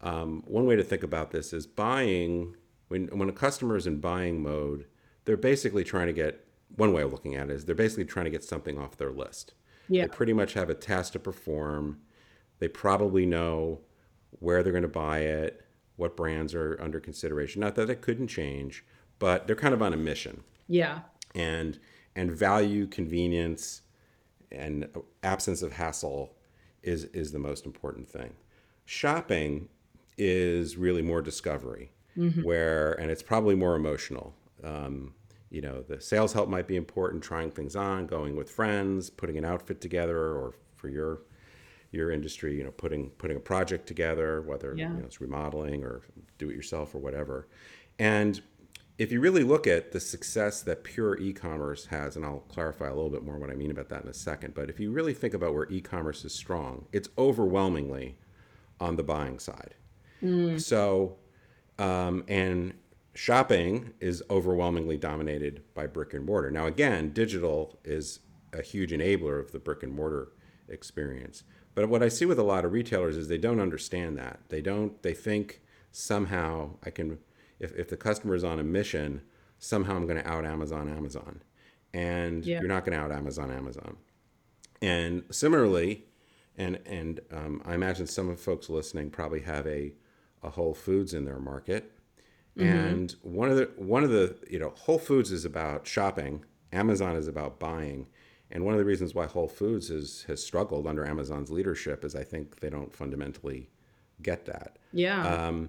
um, 0.00 0.42
one 0.46 0.66
way 0.66 0.76
to 0.76 0.84
think 0.84 1.02
about 1.02 1.30
this 1.30 1.52
is 1.52 1.66
buying, 1.66 2.56
when, 2.88 3.06
when 3.18 3.28
a 3.28 3.32
customer 3.32 3.76
is 3.76 3.86
in 3.86 3.98
buying 3.98 4.42
mode, 4.42 4.86
they're 5.24 5.36
basically 5.36 5.82
trying 5.82 6.06
to 6.06 6.12
get, 6.12 6.46
one 6.76 6.92
way 6.92 7.02
of 7.02 7.12
looking 7.12 7.34
at 7.34 7.50
it 7.50 7.54
is 7.54 7.64
they're 7.64 7.74
basically 7.74 8.04
trying 8.04 8.24
to 8.24 8.30
get 8.30 8.44
something 8.44 8.78
off 8.78 8.96
their 8.96 9.12
list. 9.12 9.54
Yeah. 9.88 10.02
They 10.02 10.08
pretty 10.08 10.32
much 10.32 10.54
have 10.54 10.70
a 10.70 10.74
task 10.74 11.12
to 11.14 11.18
perform. 11.18 12.00
They 12.58 12.68
probably 12.68 13.26
know 13.26 13.80
where 14.30 14.62
they're 14.62 14.72
going 14.72 14.82
to 14.82 14.88
buy 14.88 15.20
it 15.20 15.65
what 15.96 16.16
brands 16.16 16.54
are 16.54 16.78
under 16.80 17.00
consideration. 17.00 17.60
Not 17.60 17.74
that 17.76 17.90
it 17.90 18.00
couldn't 18.00 18.28
change, 18.28 18.84
but 19.18 19.46
they're 19.46 19.56
kind 19.56 19.74
of 19.74 19.82
on 19.82 19.92
a 19.92 19.96
mission. 19.96 20.42
Yeah. 20.68 21.00
And 21.34 21.78
and 22.14 22.30
value, 22.30 22.86
convenience, 22.86 23.82
and 24.50 24.88
absence 25.22 25.62
of 25.62 25.72
hassle 25.72 26.34
is 26.82 27.04
is 27.06 27.32
the 27.32 27.38
most 27.38 27.66
important 27.66 28.08
thing. 28.08 28.34
Shopping 28.84 29.68
is 30.16 30.76
really 30.76 31.02
more 31.02 31.20
discovery, 31.20 31.90
mm-hmm. 32.16 32.42
where 32.42 32.92
and 32.92 33.10
it's 33.10 33.22
probably 33.22 33.54
more 33.54 33.74
emotional. 33.74 34.34
Um, 34.62 35.14
you 35.50 35.60
know, 35.60 35.82
the 35.82 36.00
sales 36.00 36.32
help 36.32 36.48
might 36.48 36.66
be 36.66 36.76
important, 36.76 37.22
trying 37.22 37.50
things 37.50 37.76
on, 37.76 38.06
going 38.06 38.36
with 38.36 38.50
friends, 38.50 39.10
putting 39.10 39.38
an 39.38 39.44
outfit 39.44 39.80
together, 39.80 40.18
or 40.18 40.54
for 40.74 40.88
your 40.88 41.20
your 41.90 42.10
industry, 42.10 42.56
you 42.56 42.64
know, 42.64 42.70
putting 42.70 43.10
putting 43.10 43.36
a 43.36 43.40
project 43.40 43.86
together, 43.86 44.42
whether 44.42 44.74
yeah. 44.76 44.90
you 44.90 44.98
know, 44.98 45.04
it's 45.04 45.20
remodeling 45.20 45.84
or 45.84 46.02
do 46.38 46.50
it 46.50 46.56
yourself 46.56 46.94
or 46.94 46.98
whatever. 46.98 47.48
And 47.98 48.40
if 48.98 49.12
you 49.12 49.20
really 49.20 49.44
look 49.44 49.66
at 49.66 49.92
the 49.92 50.00
success 50.00 50.62
that 50.62 50.82
pure 50.82 51.18
e-commerce 51.18 51.86
has, 51.86 52.16
and 52.16 52.24
I'll 52.24 52.40
clarify 52.40 52.86
a 52.86 52.94
little 52.94 53.10
bit 53.10 53.24
more 53.24 53.38
what 53.38 53.50
I 53.50 53.54
mean 53.54 53.70
about 53.70 53.90
that 53.90 54.02
in 54.04 54.08
a 54.08 54.14
second, 54.14 54.54
but 54.54 54.70
if 54.70 54.80
you 54.80 54.90
really 54.90 55.12
think 55.12 55.34
about 55.34 55.52
where 55.52 55.70
e-commerce 55.70 56.24
is 56.24 56.34
strong, 56.34 56.86
it's 56.92 57.08
overwhelmingly 57.18 58.16
on 58.80 58.96
the 58.96 59.02
buying 59.02 59.38
side. 59.38 59.74
Mm. 60.22 60.60
So, 60.60 61.16
um, 61.78 62.24
and 62.26 62.72
shopping 63.14 63.92
is 64.00 64.22
overwhelmingly 64.30 64.96
dominated 64.96 65.62
by 65.74 65.86
brick 65.86 66.14
and 66.14 66.24
mortar. 66.24 66.50
Now, 66.50 66.66
again, 66.66 67.12
digital 67.12 67.78
is 67.84 68.20
a 68.54 68.62
huge 68.62 68.92
enabler 68.92 69.38
of 69.38 69.52
the 69.52 69.58
brick 69.58 69.82
and 69.82 69.92
mortar 69.92 70.32
experience. 70.68 71.44
But 71.76 71.90
what 71.90 72.02
I 72.02 72.08
see 72.08 72.24
with 72.24 72.38
a 72.38 72.42
lot 72.42 72.64
of 72.64 72.72
retailers 72.72 73.18
is 73.18 73.28
they 73.28 73.36
don't 73.36 73.60
understand 73.60 74.16
that. 74.16 74.40
They 74.48 74.62
don't. 74.62 75.00
They 75.02 75.12
think 75.12 75.60
somehow 75.92 76.70
I 76.82 76.88
can, 76.88 77.18
if 77.60 77.70
if 77.72 77.90
the 77.90 77.98
customer 77.98 78.34
is 78.34 78.42
on 78.42 78.58
a 78.58 78.64
mission, 78.64 79.20
somehow 79.58 79.94
I'm 79.94 80.06
going 80.06 80.20
to 80.20 80.26
out 80.26 80.46
Amazon 80.46 80.88
Amazon, 80.88 81.42
and 81.92 82.46
yeah. 82.46 82.60
you're 82.60 82.68
not 82.68 82.86
going 82.86 82.96
to 82.96 83.04
out 83.04 83.12
Amazon 83.12 83.50
Amazon. 83.50 83.98
And 84.80 85.24
similarly, 85.30 86.06
and 86.56 86.80
and 86.86 87.20
um, 87.30 87.60
I 87.66 87.74
imagine 87.74 88.06
some 88.06 88.30
of 88.30 88.40
folks 88.40 88.70
listening 88.70 89.10
probably 89.10 89.40
have 89.40 89.66
a 89.66 89.92
a 90.42 90.48
Whole 90.48 90.72
Foods 90.72 91.12
in 91.12 91.26
their 91.26 91.38
market. 91.38 91.92
Mm-hmm. 92.56 92.68
And 92.68 93.16
one 93.20 93.50
of 93.50 93.58
the 93.58 93.70
one 93.76 94.02
of 94.02 94.08
the 94.08 94.34
you 94.48 94.58
know 94.58 94.72
Whole 94.76 94.98
Foods 94.98 95.30
is 95.30 95.44
about 95.44 95.86
shopping. 95.86 96.42
Amazon 96.72 97.16
is 97.16 97.28
about 97.28 97.60
buying. 97.60 98.06
And 98.50 98.64
one 98.64 98.74
of 98.74 98.78
the 98.78 98.84
reasons 98.84 99.14
why 99.14 99.26
Whole 99.26 99.48
Foods 99.48 99.88
has 99.88 100.24
has 100.28 100.44
struggled 100.44 100.86
under 100.86 101.04
Amazon's 101.04 101.50
leadership 101.50 102.04
is 102.04 102.14
I 102.14 102.24
think 102.24 102.60
they 102.60 102.70
don't 102.70 102.94
fundamentally 102.94 103.68
get 104.22 104.46
that. 104.46 104.78
Yeah. 104.92 105.26
Um, 105.26 105.68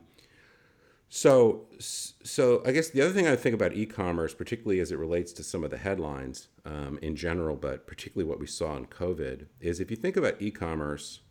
so, 1.10 1.67
so 1.79 2.62
I 2.65 2.72
guess 2.72 2.89
the 2.89 3.01
other 3.01 3.13
thing 3.13 3.27
I 3.27 3.38
think 3.38 3.55
about 3.55 3.74
e-commerce, 3.74 4.34
particularly 4.34 4.81
as 4.81 4.91
it 4.91 4.98
relates 4.98 5.31
to 5.34 5.43
some 5.43 5.63
of 5.63 5.72
the 5.72 5.77
headlines 5.77 6.50
um, 6.65 7.00
in 7.01 7.15
general, 7.15 7.55
but 7.55 7.88
particularly 7.88 8.29
what 8.29 8.39
we 8.39 8.48
saw 8.48 8.75
in 8.75 8.88
COVID, 8.88 9.46
is 9.62 9.79
if 9.79 9.89
you 9.89 9.96
think 9.96 10.17
about 10.17 10.41
e-commerce, 10.41 11.22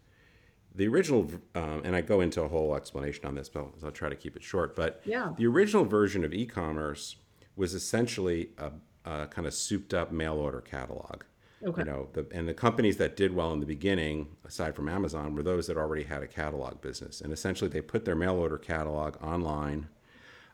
the 0.75 0.89
original, 0.89 1.31
um, 1.55 1.83
and 1.85 1.95
I 1.95 2.01
go 2.01 2.23
into 2.23 2.43
a 2.43 2.49
whole 2.49 2.75
explanation 2.75 3.27
on 3.27 3.35
this, 3.35 3.51
but 3.51 3.61
I'll, 3.61 3.75
I'll, 3.85 3.91
try 3.91 4.09
to 4.09 4.17
keep 4.17 4.35
it 4.35 4.43
short. 4.43 4.77
But 4.77 5.03
yeah. 5.05 5.33
the 5.37 5.47
original 5.47 5.85
version 5.85 6.25
of 6.25 6.33
e-commerce 6.33 7.17
was 7.55 7.75
essentially 7.75 8.51
a, 8.59 8.73
a 9.05 9.27
kind 9.27 9.47
of 9.47 9.53
souped-up 9.53 10.11
mail 10.11 10.35
order 10.35 10.63
catalog. 10.63 11.23
Okay. 11.65 11.83
You 11.83 11.87
know, 11.87 12.09
the, 12.13 12.27
and 12.33 12.47
the 12.47 12.55
companies 12.55 12.99
that 12.99 13.17
did 13.17 13.35
well 13.35 13.53
in 13.53 13.61
the 13.61 13.67
beginning, 13.67 14.29
aside 14.45 14.77
from 14.77 14.89
Amazon, 14.89 15.35
were 15.35 15.43
those 15.43 15.67
that 15.69 15.77
already 15.77 16.05
had 16.05 16.23
a 16.23 16.27
catalog 16.27 16.81
business. 16.83 17.21
And 17.21 17.33
essentially, 17.33 17.71
they 17.71 17.81
put 17.81 18.05
their 18.05 18.15
mail 18.15 18.37
order 18.37 18.59
catalog 18.59 19.17
online. 19.23 19.89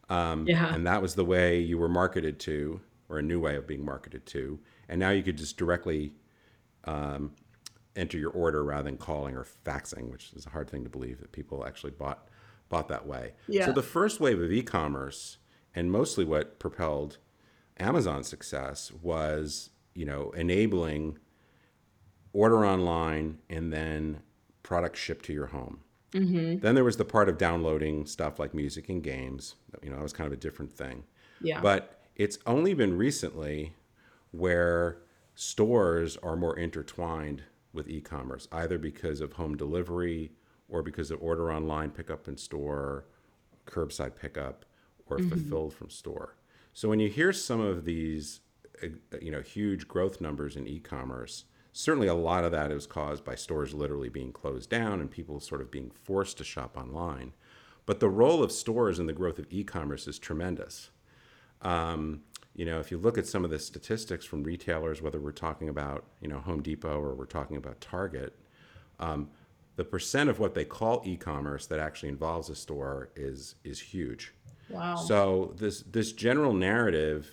Um, 0.08 0.46
yeah. 0.46 0.72
And 0.72 0.86
that 0.86 1.02
was 1.02 1.14
the 1.14 1.24
way 1.24 1.58
you 1.58 1.76
were 1.76 1.88
marketed 1.88 2.38
to, 2.40 2.80
or 3.08 3.18
a 3.18 3.22
new 3.22 3.40
way 3.40 3.56
of 3.56 3.66
being 3.66 3.84
marketed 3.84 4.26
to. 4.26 4.60
And 4.88 5.00
now 5.00 5.10
you 5.10 5.22
could 5.22 5.38
just 5.38 5.56
directly 5.56 6.12
um, 6.84 7.32
enter 7.96 8.16
your 8.16 8.30
order 8.30 8.62
rather 8.62 8.84
than 8.84 8.96
calling 8.96 9.36
or 9.36 9.46
faxing, 9.64 10.10
which 10.10 10.32
is 10.34 10.46
a 10.46 10.50
hard 10.50 10.70
thing 10.70 10.84
to 10.84 10.90
believe 10.90 11.20
that 11.20 11.32
people 11.32 11.66
actually 11.66 11.92
bought 11.92 12.28
bought 12.68 12.88
that 12.88 13.06
way. 13.06 13.32
Yeah. 13.48 13.66
So 13.66 13.72
the 13.72 13.82
first 13.82 14.18
wave 14.18 14.40
of 14.40 14.50
e-commerce, 14.50 15.36
and 15.74 15.92
mostly 15.92 16.24
what 16.24 16.58
propelled 16.58 17.18
Amazon's 17.78 18.28
success, 18.28 18.90
was 19.02 19.70
you 19.94 20.04
know, 20.04 20.30
enabling 20.36 21.18
order 22.32 22.64
online 22.64 23.38
and 23.50 23.72
then 23.72 24.22
product 24.62 24.96
shipped 24.96 25.24
to 25.26 25.32
your 25.32 25.46
home. 25.46 25.80
Mm-hmm. 26.12 26.58
Then 26.60 26.74
there 26.74 26.84
was 26.84 26.96
the 26.96 27.04
part 27.04 27.28
of 27.28 27.38
downloading 27.38 28.06
stuff 28.06 28.38
like 28.38 28.54
music 28.54 28.88
and 28.88 29.02
games. 29.02 29.54
You 29.82 29.90
know, 29.90 29.96
that 29.96 30.02
was 30.02 30.12
kind 30.12 30.26
of 30.26 30.32
a 30.32 30.40
different 30.40 30.72
thing. 30.72 31.04
Yeah. 31.40 31.60
But 31.60 32.00
it's 32.16 32.38
only 32.46 32.74
been 32.74 32.96
recently 32.96 33.74
where 34.30 34.98
stores 35.34 36.16
are 36.18 36.36
more 36.36 36.58
intertwined 36.58 37.42
with 37.72 37.88
e-commerce, 37.88 38.48
either 38.52 38.78
because 38.78 39.20
of 39.20 39.34
home 39.34 39.56
delivery 39.56 40.32
or 40.68 40.82
because 40.82 41.10
of 41.10 41.22
order 41.22 41.50
online, 41.52 41.90
pickup 41.90 42.28
in 42.28 42.36
store, 42.36 43.06
curbside 43.66 44.14
pickup, 44.14 44.64
or 45.06 45.18
mm-hmm. 45.18 45.30
fulfilled 45.30 45.74
from 45.74 45.90
store. 45.90 46.36
So 46.72 46.88
when 46.88 47.00
you 47.00 47.08
hear 47.08 47.32
some 47.32 47.60
of 47.60 47.84
these 47.84 48.40
you 49.20 49.30
know 49.30 49.40
huge 49.40 49.88
growth 49.88 50.20
numbers 50.20 50.56
in 50.56 50.66
e-commerce. 50.66 51.44
Certainly, 51.72 52.08
a 52.08 52.14
lot 52.14 52.44
of 52.44 52.52
that 52.52 52.70
is 52.70 52.86
caused 52.86 53.24
by 53.24 53.34
stores 53.34 53.72
literally 53.72 54.10
being 54.10 54.32
closed 54.32 54.68
down 54.68 55.00
and 55.00 55.10
people 55.10 55.40
sort 55.40 55.62
of 55.62 55.70
being 55.70 55.90
forced 55.90 56.36
to 56.38 56.44
shop 56.44 56.76
online. 56.76 57.32
But 57.86 58.00
the 58.00 58.10
role 58.10 58.42
of 58.42 58.52
stores 58.52 58.98
in 58.98 59.06
the 59.06 59.12
growth 59.12 59.38
of 59.38 59.46
e-commerce 59.50 60.06
is 60.06 60.18
tremendous. 60.18 60.90
Um, 61.62 62.20
you 62.54 62.64
know, 62.66 62.78
if 62.78 62.90
you 62.90 62.98
look 62.98 63.16
at 63.16 63.26
some 63.26 63.44
of 63.44 63.50
the 63.50 63.58
statistics 63.58 64.24
from 64.26 64.44
retailers, 64.44 65.00
whether 65.00 65.18
we're 65.18 65.32
talking 65.32 65.68
about 65.68 66.04
you 66.20 66.28
know 66.28 66.38
Home 66.40 66.62
Depot 66.62 67.00
or 67.00 67.14
we're 67.14 67.24
talking 67.24 67.56
about 67.56 67.80
Target, 67.80 68.38
um, 69.00 69.30
the 69.76 69.84
percent 69.84 70.28
of 70.28 70.38
what 70.38 70.54
they 70.54 70.64
call 70.64 71.02
e-commerce 71.04 71.66
that 71.66 71.78
actually 71.78 72.10
involves 72.10 72.50
a 72.50 72.54
store 72.54 73.10
is 73.16 73.54
is 73.64 73.80
huge. 73.80 74.34
Wow. 74.68 74.96
So 74.96 75.54
this 75.56 75.82
this 75.82 76.12
general 76.12 76.52
narrative 76.52 77.30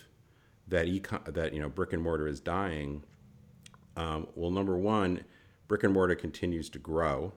that 0.70 0.86
e 0.86 1.02
that 1.26 1.52
you 1.52 1.60
know 1.60 1.68
brick 1.68 1.92
and 1.92 2.02
mortar 2.02 2.26
is 2.26 2.40
dying. 2.40 3.04
Um, 3.96 4.28
well, 4.34 4.50
number 4.50 4.76
one, 4.78 5.24
brick 5.68 5.84
and 5.84 5.92
mortar 5.92 6.14
continues 6.14 6.70
to 6.70 6.78
grow. 6.78 7.32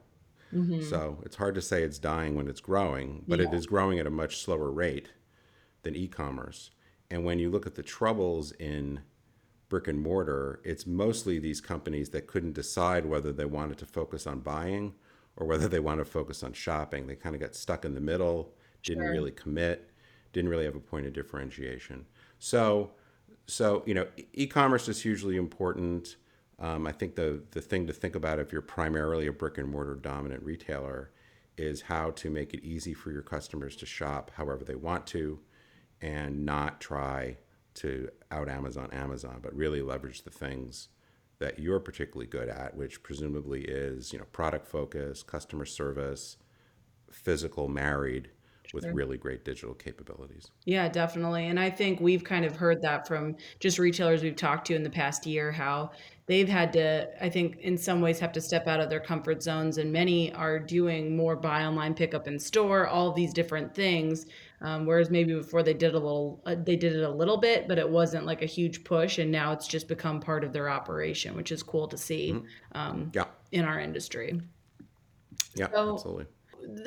Mm-hmm. 0.53 0.83
So 0.83 1.17
it's 1.25 1.35
hard 1.35 1.55
to 1.55 1.61
say 1.61 1.81
it's 1.83 1.97
dying 1.97 2.35
when 2.35 2.47
it's 2.47 2.61
growing, 2.61 3.23
but 3.27 3.39
yeah. 3.39 3.47
it 3.47 3.53
is 3.53 3.65
growing 3.65 3.99
at 3.99 4.05
a 4.05 4.12
much 4.12 4.38
slower 4.38 4.71
rate 4.71 5.10
than 5.81 5.95
e-commerce. 5.95 6.69
And 7.10 7.25
when 7.25 7.39
you 7.39 7.49
look 7.49 7.65
at 7.65 7.75
the 7.75 7.84
troubles 7.84 8.51
in 8.53 9.01
brick 9.67 9.88
and 9.88 9.99
mortar, 9.99 10.62
it's 10.63 10.86
mostly 10.86 11.39
these 11.39 11.60
companies 11.60 12.10
that 12.12 12.27
couldn't 12.27 12.53
decide 12.53 13.08
whether 13.08 13.31
they 13.31 13.45
wanted 13.45 13.79
to 13.79 13.86
focus 13.88 14.27
on 14.27 14.39
buying 14.39 14.93
or 15.36 15.47
whether 15.47 15.67
they 15.67 15.79
want 15.79 15.99
to 15.99 16.05
focus 16.05 16.43
on 16.43 16.53
shopping. 16.53 17.08
They 17.08 17.15
kind 17.15 17.34
of 17.34 17.41
got 17.41 17.55
stuck 17.55 17.84
in 17.84 17.95
the 17.95 18.01
middle, 18.01 18.53
didn't 18.84 19.03
sure. 19.03 19.12
really 19.12 19.31
commit, 19.31 19.89
didn't 20.31 20.51
really 20.51 20.65
have 20.65 20.75
a 20.75 20.79
point 20.79 21.08
of 21.08 21.13
differentiation. 21.13 22.05
So 22.38 22.91
so 23.47 23.84
you 23.86 23.93
know, 23.93 24.08
e-commerce 24.34 24.88
is 24.88 25.01
hugely 25.01 25.38
important. 25.38 26.15
Um, 26.60 26.88
I 26.88 26.91
think 26.91 27.15
the 27.15 27.43
the 27.51 27.62
thing 27.62 27.88
to 27.88 27.93
think 27.93 28.15
about 28.15 28.39
if 28.39 28.51
you're 28.51 28.62
primarily 28.62 29.27
a 29.27 29.34
brick 29.34 29.58
and 29.58 29.69
mortar 29.69 29.95
dominant 29.95 30.43
retailer 30.43 31.12
is 31.58 31.82
how 31.82 32.12
to 32.12 32.29
make 32.29 32.53
it 32.53 32.63
easy 32.63 32.93
for 32.93 33.12
your 33.12 33.21
customers 33.21 33.75
to 33.77 33.86
shop 33.86 34.32
however 34.36 34.63
they 34.63 34.75
want 34.75 35.06
to, 35.08 35.39
and 36.01 36.45
not 36.45 36.79
try 36.82 37.38
to 37.75 38.10
out 38.32 38.49
Amazon 38.49 38.89
Amazon, 38.91 39.39
but 39.41 39.56
really 39.56 39.82
leverage 39.82 40.23
the 40.23 40.29
things 40.29 40.89
that 41.39 41.60
you're 41.60 41.79
particularly 41.79 42.27
good 42.27 42.47
at, 42.47 42.75
which 42.77 43.03
presumably 43.03 43.63
is 43.63 44.13
you 44.13 44.19
know 44.19 44.25
product 44.32 44.67
focus, 44.67 45.23
customer 45.23 45.65
service, 45.65 46.38
physical 47.12 47.67
married 47.67 48.29
with 48.73 48.86
really 48.88 49.17
great 49.17 49.45
digital 49.45 49.75
capabilities. 49.75 50.49
Yeah, 50.65 50.89
definitely. 50.89 51.47
And 51.47 51.59
I 51.59 51.69
think 51.69 52.01
we've 52.01 52.23
kind 52.23 52.43
of 52.43 52.55
heard 52.55 52.81
that 52.81 53.07
from 53.07 53.36
just 53.59 53.77
retailers 53.77 54.23
we've 54.23 54.36
talked 54.36 54.65
to 54.67 54.75
in 54.75 54.81
the 54.81 54.89
past 54.89 55.27
year 55.27 55.51
how 55.51 55.91
they've 56.25 56.49
had 56.49 56.73
to 56.73 57.07
I 57.23 57.29
think 57.29 57.57
in 57.57 57.77
some 57.77 58.01
ways 58.01 58.19
have 58.19 58.31
to 58.33 58.41
step 58.41 58.67
out 58.67 58.79
of 58.79 58.89
their 58.89 58.99
comfort 58.99 59.43
zones 59.43 59.77
and 59.77 59.93
many 59.93 60.33
are 60.33 60.57
doing 60.57 61.15
more 61.15 61.36
buy 61.36 61.63
online 61.65 61.93
pickup 61.93 62.27
in 62.27 62.39
store, 62.39 62.88
all 62.88 63.12
these 63.12 63.31
different 63.31 63.75
things. 63.75 64.25
Um, 64.62 64.86
whereas 64.86 65.09
maybe 65.09 65.33
before 65.33 65.62
they 65.62 65.73
did 65.73 65.93
a 65.93 65.99
little 65.99 66.41
uh, 66.45 66.55
they 66.55 66.75
did 66.75 66.95
it 66.95 67.03
a 67.03 67.12
little 67.12 67.38
bit, 67.38 67.67
but 67.67 67.77
it 67.77 67.88
wasn't 67.88 68.25
like 68.25 68.41
a 68.41 68.47
huge 68.47 68.83
push 68.83 69.19
and 69.19 69.31
now 69.31 69.51
it's 69.51 69.67
just 69.67 69.88
become 69.88 70.19
part 70.19 70.43
of 70.43 70.51
their 70.51 70.69
operation, 70.69 71.36
which 71.36 71.51
is 71.51 71.62
cool 71.62 71.88
to 71.89 71.97
see 71.97 72.31
mm-hmm. 72.33 72.45
um, 72.77 73.12
yeah. 73.13 73.25
in 73.51 73.65
our 73.65 73.79
industry. 73.79 74.41
Yeah, 75.55 75.67
so, 75.71 75.93
absolutely. 75.93 76.25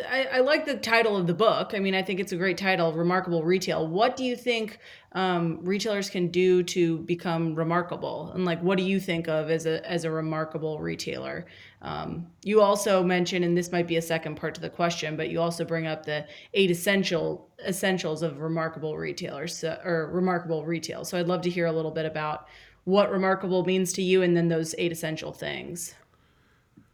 I, 0.08 0.24
I, 0.24 0.40
like 0.40 0.64
the 0.64 0.76
title 0.76 1.16
of 1.16 1.26
the 1.26 1.34
book. 1.34 1.72
I 1.74 1.78
mean, 1.80 1.94
I 1.94 2.02
think 2.02 2.20
it's 2.20 2.32
a 2.32 2.36
great 2.36 2.56
title, 2.56 2.92
Remarkable 2.92 3.44
Retail. 3.44 3.86
What 3.86 4.16
do 4.16 4.24
you 4.24 4.36
think 4.36 4.78
um, 5.12 5.58
retailers 5.62 6.08
can 6.08 6.28
do 6.28 6.62
to 6.64 6.98
become 6.98 7.54
remarkable? 7.54 8.32
And 8.34 8.44
like, 8.44 8.62
what 8.62 8.78
do 8.78 8.84
you 8.84 9.00
think 9.00 9.28
of 9.28 9.50
as 9.50 9.66
a 9.66 9.88
as 9.88 10.04
a 10.04 10.10
remarkable 10.10 10.80
retailer? 10.80 11.46
Um, 11.82 12.26
you 12.42 12.60
also 12.60 13.02
mentioned, 13.02 13.44
and 13.44 13.56
this 13.56 13.72
might 13.72 13.86
be 13.86 13.96
a 13.96 14.02
second 14.02 14.36
part 14.36 14.54
to 14.54 14.60
the 14.60 14.70
question, 14.70 15.16
but 15.16 15.30
you 15.30 15.40
also 15.40 15.64
bring 15.64 15.86
up 15.86 16.06
the 16.06 16.26
eight 16.54 16.70
essential 16.70 17.48
essentials 17.66 18.22
of 18.22 18.40
remarkable 18.40 18.96
retailers 18.96 19.56
so, 19.56 19.78
or 19.84 20.10
remarkable 20.12 20.64
retail. 20.64 21.04
So 21.04 21.18
I'd 21.18 21.28
love 21.28 21.42
to 21.42 21.50
hear 21.50 21.66
a 21.66 21.72
little 21.72 21.90
bit 21.90 22.06
about 22.06 22.48
what 22.84 23.10
remarkable 23.10 23.64
means 23.64 23.92
to 23.94 24.02
you, 24.02 24.22
and 24.22 24.36
then 24.36 24.48
those 24.48 24.74
eight 24.78 24.92
essential 24.92 25.32
things. 25.32 25.94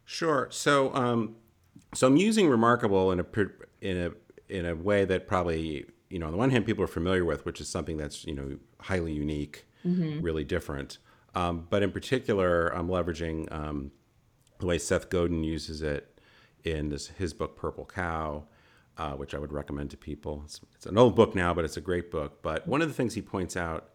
Sure. 0.05 0.47
So. 0.51 0.93
Um 0.93 1.35
so 1.93 2.07
I'm 2.07 2.17
using 2.17 2.49
remarkable 2.49 3.11
in 3.11 3.19
a 3.19 3.25
in 3.81 3.97
a 3.97 4.11
in 4.49 4.65
a 4.65 4.75
way 4.75 5.05
that 5.05 5.27
probably 5.27 5.85
you 6.09 6.19
know 6.19 6.27
on 6.27 6.31
the 6.31 6.37
one 6.37 6.49
hand 6.49 6.65
people 6.65 6.83
are 6.83 6.87
familiar 6.87 7.25
with, 7.25 7.45
which 7.45 7.61
is 7.61 7.69
something 7.69 7.97
that's 7.97 8.25
you 8.25 8.33
know 8.33 8.57
highly 8.79 9.13
unique, 9.13 9.65
mm-hmm. 9.85 10.21
really 10.21 10.43
different. 10.43 10.97
Um, 11.35 11.67
but 11.69 11.81
in 11.81 11.91
particular, 11.91 12.67
I'm 12.67 12.87
leveraging 12.87 13.51
um, 13.51 13.91
the 14.59 14.67
way 14.67 14.77
Seth 14.77 15.09
Godin 15.09 15.43
uses 15.43 15.81
it 15.81 16.19
in 16.63 16.89
this, 16.89 17.07
his 17.07 17.33
book 17.33 17.57
Purple 17.57 17.85
Cow, 17.85 18.45
uh, 18.97 19.11
which 19.13 19.33
I 19.33 19.39
would 19.39 19.51
recommend 19.51 19.89
to 19.91 19.97
people. 19.97 20.43
It's, 20.45 20.61
it's 20.75 20.85
an 20.85 20.97
old 20.97 21.15
book 21.15 21.33
now, 21.35 21.53
but 21.53 21.65
it's 21.65 21.77
a 21.77 21.81
great 21.81 22.11
book. 22.11 22.41
But 22.41 22.67
one 22.67 22.81
of 22.81 22.87
the 22.87 22.93
things 22.93 23.15
he 23.15 23.21
points 23.21 23.57
out 23.57 23.89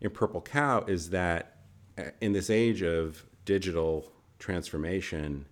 in 0.00 0.10
Purple 0.10 0.42
Cow 0.42 0.84
is 0.86 1.10
that 1.10 1.56
uh, 1.98 2.04
in 2.20 2.32
this 2.32 2.50
age 2.50 2.82
of 2.82 3.24
digital 3.44 4.12
transformation, 4.38 5.46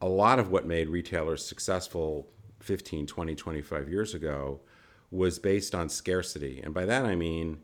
a 0.00 0.08
lot 0.08 0.38
of 0.38 0.50
what 0.50 0.66
made 0.66 0.88
retailers 0.88 1.44
successful 1.44 2.28
15, 2.60 3.06
20, 3.06 3.34
25 3.34 3.88
years 3.88 4.14
ago 4.14 4.60
was 5.10 5.38
based 5.38 5.74
on 5.74 5.88
scarcity. 5.88 6.60
And 6.62 6.74
by 6.74 6.84
that 6.84 7.04
I 7.04 7.14
mean 7.14 7.62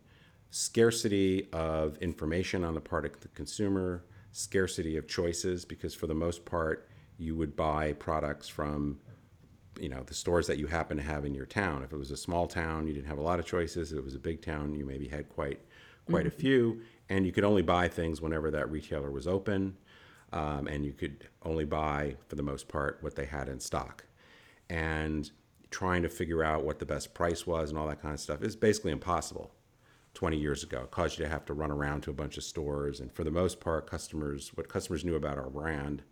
scarcity 0.50 1.48
of 1.52 1.96
information 1.98 2.64
on 2.64 2.74
the 2.74 2.80
part 2.80 3.04
of 3.04 3.20
the 3.20 3.28
consumer, 3.28 4.04
scarcity 4.32 4.96
of 4.96 5.06
choices, 5.06 5.64
because 5.64 5.94
for 5.94 6.06
the 6.06 6.14
most 6.14 6.44
part, 6.44 6.88
you 7.18 7.36
would 7.36 7.54
buy 7.54 7.92
products 7.94 8.48
from 8.48 8.98
you 9.80 9.88
know 9.88 10.04
the 10.04 10.14
stores 10.14 10.46
that 10.46 10.58
you 10.58 10.68
happen 10.68 10.96
to 10.96 11.02
have 11.02 11.24
in 11.24 11.34
your 11.34 11.46
town. 11.46 11.82
If 11.82 11.92
it 11.92 11.96
was 11.96 12.10
a 12.10 12.16
small 12.16 12.46
town, 12.46 12.86
you 12.86 12.94
didn't 12.94 13.08
have 13.08 13.18
a 13.18 13.22
lot 13.22 13.38
of 13.38 13.46
choices. 13.46 13.92
If 13.92 13.98
it 13.98 14.04
was 14.04 14.14
a 14.14 14.20
big 14.20 14.42
town, 14.42 14.74
you 14.74 14.84
maybe 14.84 15.08
had 15.08 15.28
quite 15.28 15.60
quite 16.06 16.26
mm-hmm. 16.26 16.36
a 16.36 16.40
few, 16.42 16.80
and 17.08 17.26
you 17.26 17.32
could 17.32 17.44
only 17.44 17.62
buy 17.62 17.88
things 17.88 18.20
whenever 18.20 18.50
that 18.50 18.70
retailer 18.70 19.10
was 19.10 19.26
open. 19.26 19.76
Um, 20.34 20.66
and 20.66 20.84
you 20.84 20.92
could 20.92 21.28
only 21.44 21.64
buy, 21.64 22.16
for 22.28 22.34
the 22.34 22.42
most 22.42 22.68
part, 22.68 22.98
what 23.00 23.14
they 23.14 23.24
had 23.24 23.48
in 23.48 23.60
stock. 23.60 24.04
And 24.68 25.30
trying 25.70 26.02
to 26.02 26.08
figure 26.08 26.42
out 26.42 26.64
what 26.64 26.80
the 26.80 26.86
best 26.86 27.14
price 27.14 27.46
was 27.46 27.70
and 27.70 27.78
all 27.78 27.86
that 27.86 28.02
kind 28.02 28.14
of 28.14 28.20
stuff 28.20 28.42
is 28.42 28.54
basically 28.56 28.92
impossible 28.92 29.52
20 30.14 30.36
years 30.36 30.62
ago. 30.62 30.82
It 30.82 30.90
caused 30.90 31.18
you 31.18 31.24
to 31.24 31.30
have 31.30 31.44
to 31.46 31.54
run 31.54 31.70
around 31.70 32.02
to 32.02 32.10
a 32.10 32.14
bunch 32.14 32.36
of 32.36 32.44
stores. 32.44 33.00
And 33.00 33.12
for 33.12 33.24
the 33.24 33.30
most 33.30 33.60
part, 33.60 33.88
customers, 33.88 34.50
what 34.54 34.68
customers 34.68 35.04
knew 35.04 35.14
about 35.14 35.38
our 35.38 35.50
brand 35.50 36.02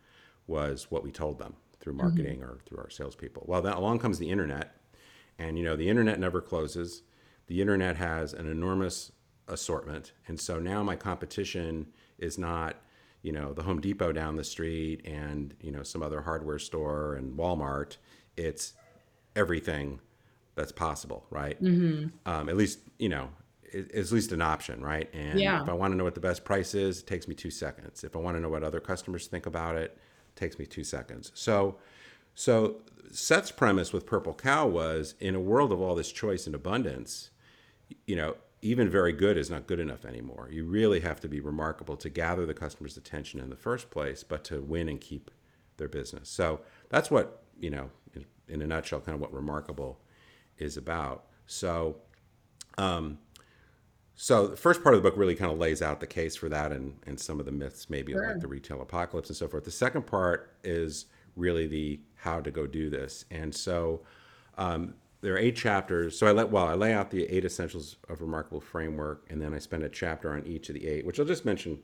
was 0.46 0.90
what 0.90 1.02
we 1.04 1.10
told 1.10 1.38
them 1.38 1.54
through 1.80 1.94
marketing 1.94 2.40
mm-hmm. 2.40 2.50
or 2.50 2.58
through 2.64 2.78
our 2.78 2.90
salespeople. 2.90 3.44
Well, 3.46 3.62
then 3.62 3.72
along 3.72 3.98
comes 3.98 4.18
the 4.18 4.30
internet. 4.30 4.76
And, 5.38 5.58
you 5.58 5.64
know, 5.64 5.76
the 5.76 5.88
internet 5.88 6.20
never 6.20 6.40
closes. 6.40 7.02
The 7.48 7.60
internet 7.60 7.96
has 7.96 8.32
an 8.32 8.48
enormous 8.48 9.10
assortment. 9.48 10.12
And 10.28 10.38
so 10.40 10.60
now 10.60 10.82
my 10.82 10.94
competition 10.94 11.86
is 12.18 12.38
not, 12.38 12.76
you 13.22 13.32
know, 13.32 13.52
the 13.52 13.62
Home 13.62 13.80
Depot 13.80 14.12
down 14.12 14.36
the 14.36 14.44
street 14.44 15.06
and, 15.06 15.54
you 15.60 15.70
know, 15.70 15.82
some 15.82 16.02
other 16.02 16.20
hardware 16.20 16.58
store 16.58 17.14
and 17.14 17.38
Walmart. 17.38 17.96
It's 18.36 18.74
everything 19.36 20.00
that's 20.54 20.72
possible, 20.72 21.24
right? 21.30 21.62
Mm-hmm. 21.62 22.08
Um, 22.28 22.48
at 22.48 22.56
least, 22.56 22.80
you 22.98 23.08
know, 23.08 23.30
it's 23.62 24.10
at 24.10 24.14
least 24.14 24.32
an 24.32 24.42
option, 24.42 24.82
right? 24.82 25.08
And 25.14 25.40
yeah. 25.40 25.62
if 25.62 25.68
I 25.68 25.72
want 25.72 25.92
to 25.92 25.96
know 25.96 26.04
what 26.04 26.14
the 26.14 26.20
best 26.20 26.44
price 26.44 26.74
is, 26.74 27.00
it 27.00 27.06
takes 27.06 27.26
me 27.26 27.34
two 27.34 27.50
seconds. 27.50 28.04
If 28.04 28.14
I 28.16 28.18
want 28.18 28.36
to 28.36 28.40
know 28.40 28.50
what 28.50 28.62
other 28.62 28.80
customers 28.80 29.28
think 29.28 29.46
about 29.46 29.76
it, 29.76 29.96
it 30.28 30.36
takes 30.36 30.58
me 30.58 30.66
two 30.66 30.84
seconds. 30.84 31.32
So, 31.34 31.76
so 32.34 32.76
Seth's 33.10 33.50
premise 33.50 33.92
with 33.92 34.04
Purple 34.04 34.34
Cow 34.34 34.66
was 34.66 35.14
in 35.20 35.34
a 35.34 35.40
world 35.40 35.72
of 35.72 35.80
all 35.80 35.94
this 35.94 36.12
choice 36.12 36.46
and 36.46 36.54
abundance, 36.54 37.30
you 38.06 38.16
know, 38.16 38.36
even 38.62 38.88
very 38.88 39.12
good 39.12 39.36
is 39.36 39.50
not 39.50 39.66
good 39.66 39.80
enough 39.80 40.04
anymore. 40.04 40.48
You 40.50 40.64
really 40.64 41.00
have 41.00 41.20
to 41.20 41.28
be 41.28 41.40
remarkable 41.40 41.96
to 41.96 42.08
gather 42.08 42.46
the 42.46 42.54
customer's 42.54 42.96
attention 42.96 43.40
in 43.40 43.50
the 43.50 43.56
first 43.56 43.90
place, 43.90 44.22
but 44.22 44.44
to 44.44 44.62
win 44.62 44.88
and 44.88 45.00
keep 45.00 45.32
their 45.76 45.88
business. 45.88 46.28
So 46.28 46.60
that's 46.88 47.10
what, 47.10 47.42
you 47.58 47.70
know, 47.70 47.90
in, 48.14 48.24
in 48.48 48.62
a 48.62 48.66
nutshell, 48.66 49.00
kind 49.00 49.16
of 49.16 49.20
what 49.20 49.32
remarkable 49.32 50.00
is 50.58 50.76
about. 50.76 51.24
So, 51.46 51.96
um, 52.78 53.18
so 54.14 54.46
the 54.46 54.56
first 54.56 54.84
part 54.84 54.94
of 54.94 55.02
the 55.02 55.10
book 55.10 55.18
really 55.18 55.34
kind 55.34 55.50
of 55.50 55.58
lays 55.58 55.82
out 55.82 55.98
the 55.98 56.06
case 56.06 56.36
for 56.36 56.48
that 56.48 56.70
and, 56.70 56.94
and 57.04 57.18
some 57.18 57.40
of 57.40 57.46
the 57.46 57.52
myths, 57.52 57.90
maybe 57.90 58.12
sure. 58.12 58.28
like 58.28 58.40
the 58.40 58.46
retail 58.46 58.80
apocalypse 58.80 59.28
and 59.28 59.36
so 59.36 59.48
forth. 59.48 59.64
The 59.64 59.72
second 59.72 60.06
part 60.06 60.54
is 60.62 61.06
really 61.34 61.66
the 61.66 62.00
how 62.14 62.40
to 62.40 62.52
go 62.52 62.68
do 62.68 62.90
this. 62.90 63.24
And 63.30 63.52
so 63.52 64.02
um, 64.56 64.94
there 65.22 65.34
are 65.34 65.38
eight 65.38 65.56
chapters. 65.56 66.18
So 66.18 66.26
I 66.26 66.32
let 66.32 66.50
well, 66.50 66.66
I 66.66 66.74
lay 66.74 66.92
out 66.92 67.10
the 67.10 67.24
eight 67.24 67.44
essentials 67.44 67.96
of 68.08 68.20
remarkable 68.20 68.60
framework, 68.60 69.24
and 69.30 69.40
then 69.40 69.54
I 69.54 69.58
spend 69.58 69.84
a 69.84 69.88
chapter 69.88 70.32
on 70.32 70.46
each 70.46 70.68
of 70.68 70.74
the 70.74 70.86
eight, 70.86 71.06
which 71.06 71.18
I'll 71.18 71.26
just 71.26 71.44
mention 71.44 71.78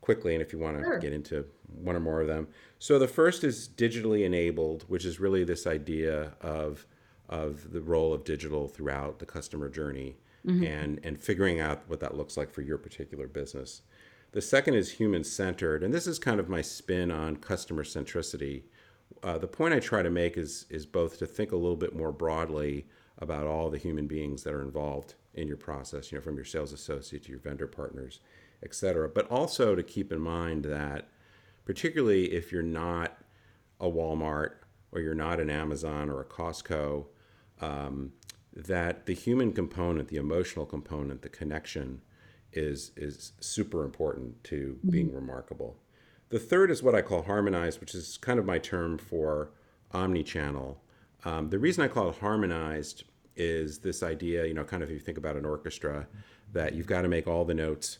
quickly, 0.00 0.34
and 0.34 0.42
if 0.42 0.52
you 0.52 0.58
want 0.58 0.78
to 0.78 0.84
sure. 0.84 0.98
get 0.98 1.12
into 1.12 1.44
one 1.66 1.94
or 1.94 2.00
more 2.00 2.20
of 2.20 2.26
them. 2.26 2.48
So 2.78 2.98
the 2.98 3.08
first 3.08 3.44
is 3.44 3.68
digitally 3.68 4.24
enabled, 4.24 4.84
which 4.88 5.04
is 5.04 5.20
really 5.20 5.44
this 5.44 5.66
idea 5.66 6.32
of 6.40 6.86
of 7.28 7.72
the 7.72 7.80
role 7.80 8.12
of 8.12 8.24
digital 8.24 8.68
throughout 8.68 9.18
the 9.18 9.24
customer 9.24 9.68
journey 9.68 10.16
mm-hmm. 10.46 10.64
and 10.64 11.00
and 11.04 11.20
figuring 11.20 11.60
out 11.60 11.82
what 11.86 12.00
that 12.00 12.16
looks 12.16 12.36
like 12.36 12.50
for 12.50 12.62
your 12.62 12.78
particular 12.78 13.26
business. 13.26 13.82
The 14.32 14.42
second 14.42 14.74
is 14.74 14.92
human 14.92 15.22
centered, 15.22 15.82
and 15.82 15.94
this 15.94 16.06
is 16.06 16.18
kind 16.18 16.40
of 16.40 16.48
my 16.48 16.60
spin 16.60 17.10
on 17.10 17.36
customer 17.36 17.84
centricity 17.84 18.64
uh, 19.22 19.38
the 19.38 19.46
point 19.46 19.74
I 19.74 19.80
try 19.80 20.02
to 20.02 20.10
make 20.10 20.36
is 20.36 20.66
is 20.70 20.86
both 20.86 21.18
to 21.18 21.26
think 21.26 21.52
a 21.52 21.56
little 21.56 21.76
bit 21.76 21.94
more 21.96 22.12
broadly 22.12 22.86
about 23.18 23.46
all 23.46 23.70
the 23.70 23.78
human 23.78 24.06
beings 24.06 24.42
that 24.42 24.52
are 24.52 24.62
involved 24.62 25.14
in 25.34 25.48
your 25.48 25.56
process, 25.56 26.10
you 26.10 26.18
know, 26.18 26.22
from 26.22 26.36
your 26.36 26.44
sales 26.44 26.72
associate 26.72 27.24
to 27.24 27.30
your 27.30 27.40
vendor 27.40 27.66
partners, 27.66 28.20
et 28.62 28.74
cetera, 28.74 29.08
but 29.08 29.30
also 29.30 29.74
to 29.74 29.82
keep 29.82 30.12
in 30.12 30.20
mind 30.20 30.64
that 30.64 31.08
particularly 31.64 32.32
if 32.32 32.52
you're 32.52 32.62
not 32.62 33.18
a 33.80 33.86
Walmart 33.86 34.52
or 34.92 35.00
you're 35.00 35.14
not 35.14 35.40
an 35.40 35.50
Amazon 35.50 36.08
or 36.08 36.20
a 36.20 36.24
Costco, 36.24 37.06
um, 37.60 38.12
that 38.54 39.06
the 39.06 39.14
human 39.14 39.52
component, 39.52 40.08
the 40.08 40.16
emotional 40.16 40.66
component, 40.66 41.22
the 41.22 41.28
connection 41.28 42.00
is 42.52 42.92
is 42.96 43.32
super 43.40 43.84
important 43.84 44.44
to 44.44 44.76
mm-hmm. 44.78 44.90
being 44.90 45.12
remarkable. 45.12 45.76
The 46.30 46.38
third 46.38 46.70
is 46.70 46.82
what 46.82 46.94
I 46.94 47.02
call 47.02 47.22
harmonized, 47.22 47.80
which 47.80 47.94
is 47.94 48.16
kind 48.16 48.38
of 48.38 48.44
my 48.44 48.58
term 48.58 48.98
for 48.98 49.50
omni-channel. 49.92 50.80
Um, 51.24 51.50
the 51.50 51.58
reason 51.58 51.84
I 51.84 51.88
call 51.88 52.08
it 52.10 52.16
harmonized 52.18 53.04
is 53.36 53.78
this 53.78 54.02
idea, 54.02 54.46
you 54.46 54.54
know, 54.54 54.64
kind 54.64 54.82
of 54.82 54.90
if 54.90 54.94
you 54.94 55.00
think 55.00 55.18
about 55.18 55.36
an 55.36 55.44
orchestra, 55.44 56.06
that 56.52 56.74
you've 56.74 56.86
got 56.86 57.02
to 57.02 57.08
make 57.08 57.26
all 57.26 57.44
the 57.44 57.54
notes 57.54 57.98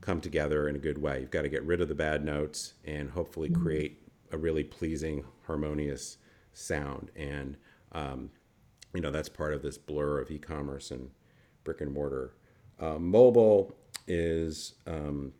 come 0.00 0.20
together 0.20 0.68
in 0.68 0.76
a 0.76 0.78
good 0.78 0.98
way. 0.98 1.20
You've 1.20 1.30
got 1.30 1.42
to 1.42 1.48
get 1.48 1.62
rid 1.64 1.80
of 1.80 1.88
the 1.88 1.94
bad 1.94 2.24
notes 2.24 2.74
and 2.84 3.10
hopefully 3.10 3.48
mm-hmm. 3.48 3.62
create 3.62 4.02
a 4.32 4.38
really 4.38 4.64
pleasing, 4.64 5.24
harmonious 5.46 6.18
sound. 6.52 7.10
And, 7.16 7.56
um, 7.92 8.30
you 8.94 9.00
know, 9.00 9.10
that's 9.10 9.28
part 9.28 9.54
of 9.54 9.62
this 9.62 9.78
blur 9.78 10.20
of 10.20 10.30
e 10.30 10.38
commerce 10.38 10.90
and 10.90 11.10
brick 11.64 11.80
and 11.80 11.92
mortar. 11.92 12.34
Uh, 12.78 12.98
mobile 12.98 13.74
is 14.06 14.74
um, 14.86 15.32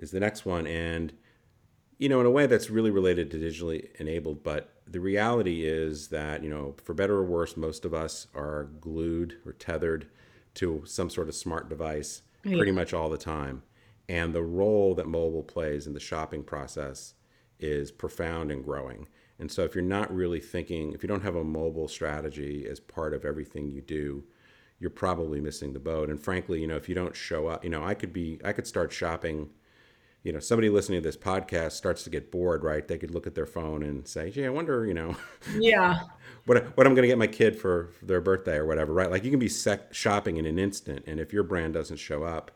is 0.00 0.10
the 0.10 0.18
next 0.18 0.44
one. 0.44 0.66
And, 0.66 1.12
you 1.98 2.08
know, 2.08 2.18
in 2.20 2.26
a 2.26 2.30
way 2.30 2.46
that's 2.46 2.70
really 2.70 2.90
related 2.90 3.30
to 3.30 3.38
digitally 3.38 3.94
enabled, 4.00 4.42
but 4.42 4.72
the 4.86 5.00
reality 5.00 5.64
is 5.64 6.08
that, 6.08 6.42
you 6.42 6.50
know, 6.50 6.74
for 6.82 6.94
better 6.94 7.14
or 7.14 7.24
worse, 7.24 7.56
most 7.56 7.84
of 7.84 7.94
us 7.94 8.26
are 8.34 8.64
glued 8.80 9.36
or 9.46 9.52
tethered 9.52 10.08
to 10.54 10.82
some 10.84 11.08
sort 11.08 11.28
of 11.28 11.34
smart 11.34 11.68
device 11.68 12.22
yeah. 12.42 12.56
pretty 12.56 12.72
much 12.72 12.92
all 12.92 13.08
the 13.08 13.18
time. 13.18 13.62
And 14.08 14.34
the 14.34 14.42
role 14.42 14.96
that 14.96 15.06
mobile 15.06 15.44
plays 15.44 15.86
in 15.86 15.92
the 15.92 16.00
shopping 16.00 16.42
process 16.42 17.14
is 17.60 17.92
profound 17.92 18.50
and 18.50 18.64
growing. 18.64 19.06
And 19.38 19.52
so 19.52 19.62
if 19.62 19.74
you're 19.74 19.84
not 19.84 20.12
really 20.12 20.40
thinking, 20.40 20.92
if 20.92 21.02
you 21.02 21.08
don't 21.08 21.22
have 21.22 21.36
a 21.36 21.44
mobile 21.44 21.88
strategy 21.88 22.66
as 22.68 22.80
part 22.80 23.14
of 23.14 23.24
everything 23.24 23.68
you 23.68 23.80
do, 23.80 24.24
you're 24.80 24.90
probably 24.90 25.40
missing 25.40 25.72
the 25.72 25.78
boat. 25.78 26.10
And 26.10 26.20
frankly, 26.20 26.60
you 26.60 26.66
know, 26.66 26.76
if 26.76 26.88
you 26.88 26.94
don't 26.94 27.14
show 27.14 27.46
up, 27.46 27.62
you 27.62 27.70
know, 27.70 27.84
I 27.84 27.94
could 27.94 28.12
be, 28.12 28.40
I 28.44 28.52
could 28.52 28.66
start 28.66 28.92
shopping 28.92 29.50
you 30.22 30.32
know, 30.32 30.38
somebody 30.38 30.68
listening 30.68 31.00
to 31.00 31.08
this 31.08 31.16
podcast 31.16 31.72
starts 31.72 32.02
to 32.04 32.10
get 32.10 32.30
bored, 32.30 32.62
right? 32.62 32.86
They 32.86 32.98
could 32.98 33.10
look 33.10 33.26
at 33.26 33.34
their 33.34 33.46
phone 33.46 33.82
and 33.82 34.06
say, 34.06 34.30
"Gee, 34.30 34.44
I 34.44 34.50
wonder, 34.50 34.84
you 34.84 34.94
know, 34.94 35.16
yeah, 35.58 36.00
what 36.46 36.76
what 36.76 36.86
I'm 36.86 36.94
going 36.94 37.02
to 37.02 37.08
get 37.08 37.18
my 37.18 37.26
kid 37.26 37.56
for, 37.56 37.90
for, 37.98 38.04
their 38.04 38.20
birthday 38.20 38.56
or 38.56 38.66
whatever, 38.66 38.92
right? 38.92 39.10
Like 39.10 39.24
you 39.24 39.30
can 39.30 39.38
be 39.38 39.48
sec- 39.48 39.94
shopping 39.94 40.36
in 40.36 40.46
an 40.46 40.58
instant, 40.58 41.04
and 41.06 41.18
if 41.18 41.32
your 41.32 41.42
brand 41.42 41.74
doesn't 41.74 41.96
show 41.96 42.22
up 42.22 42.50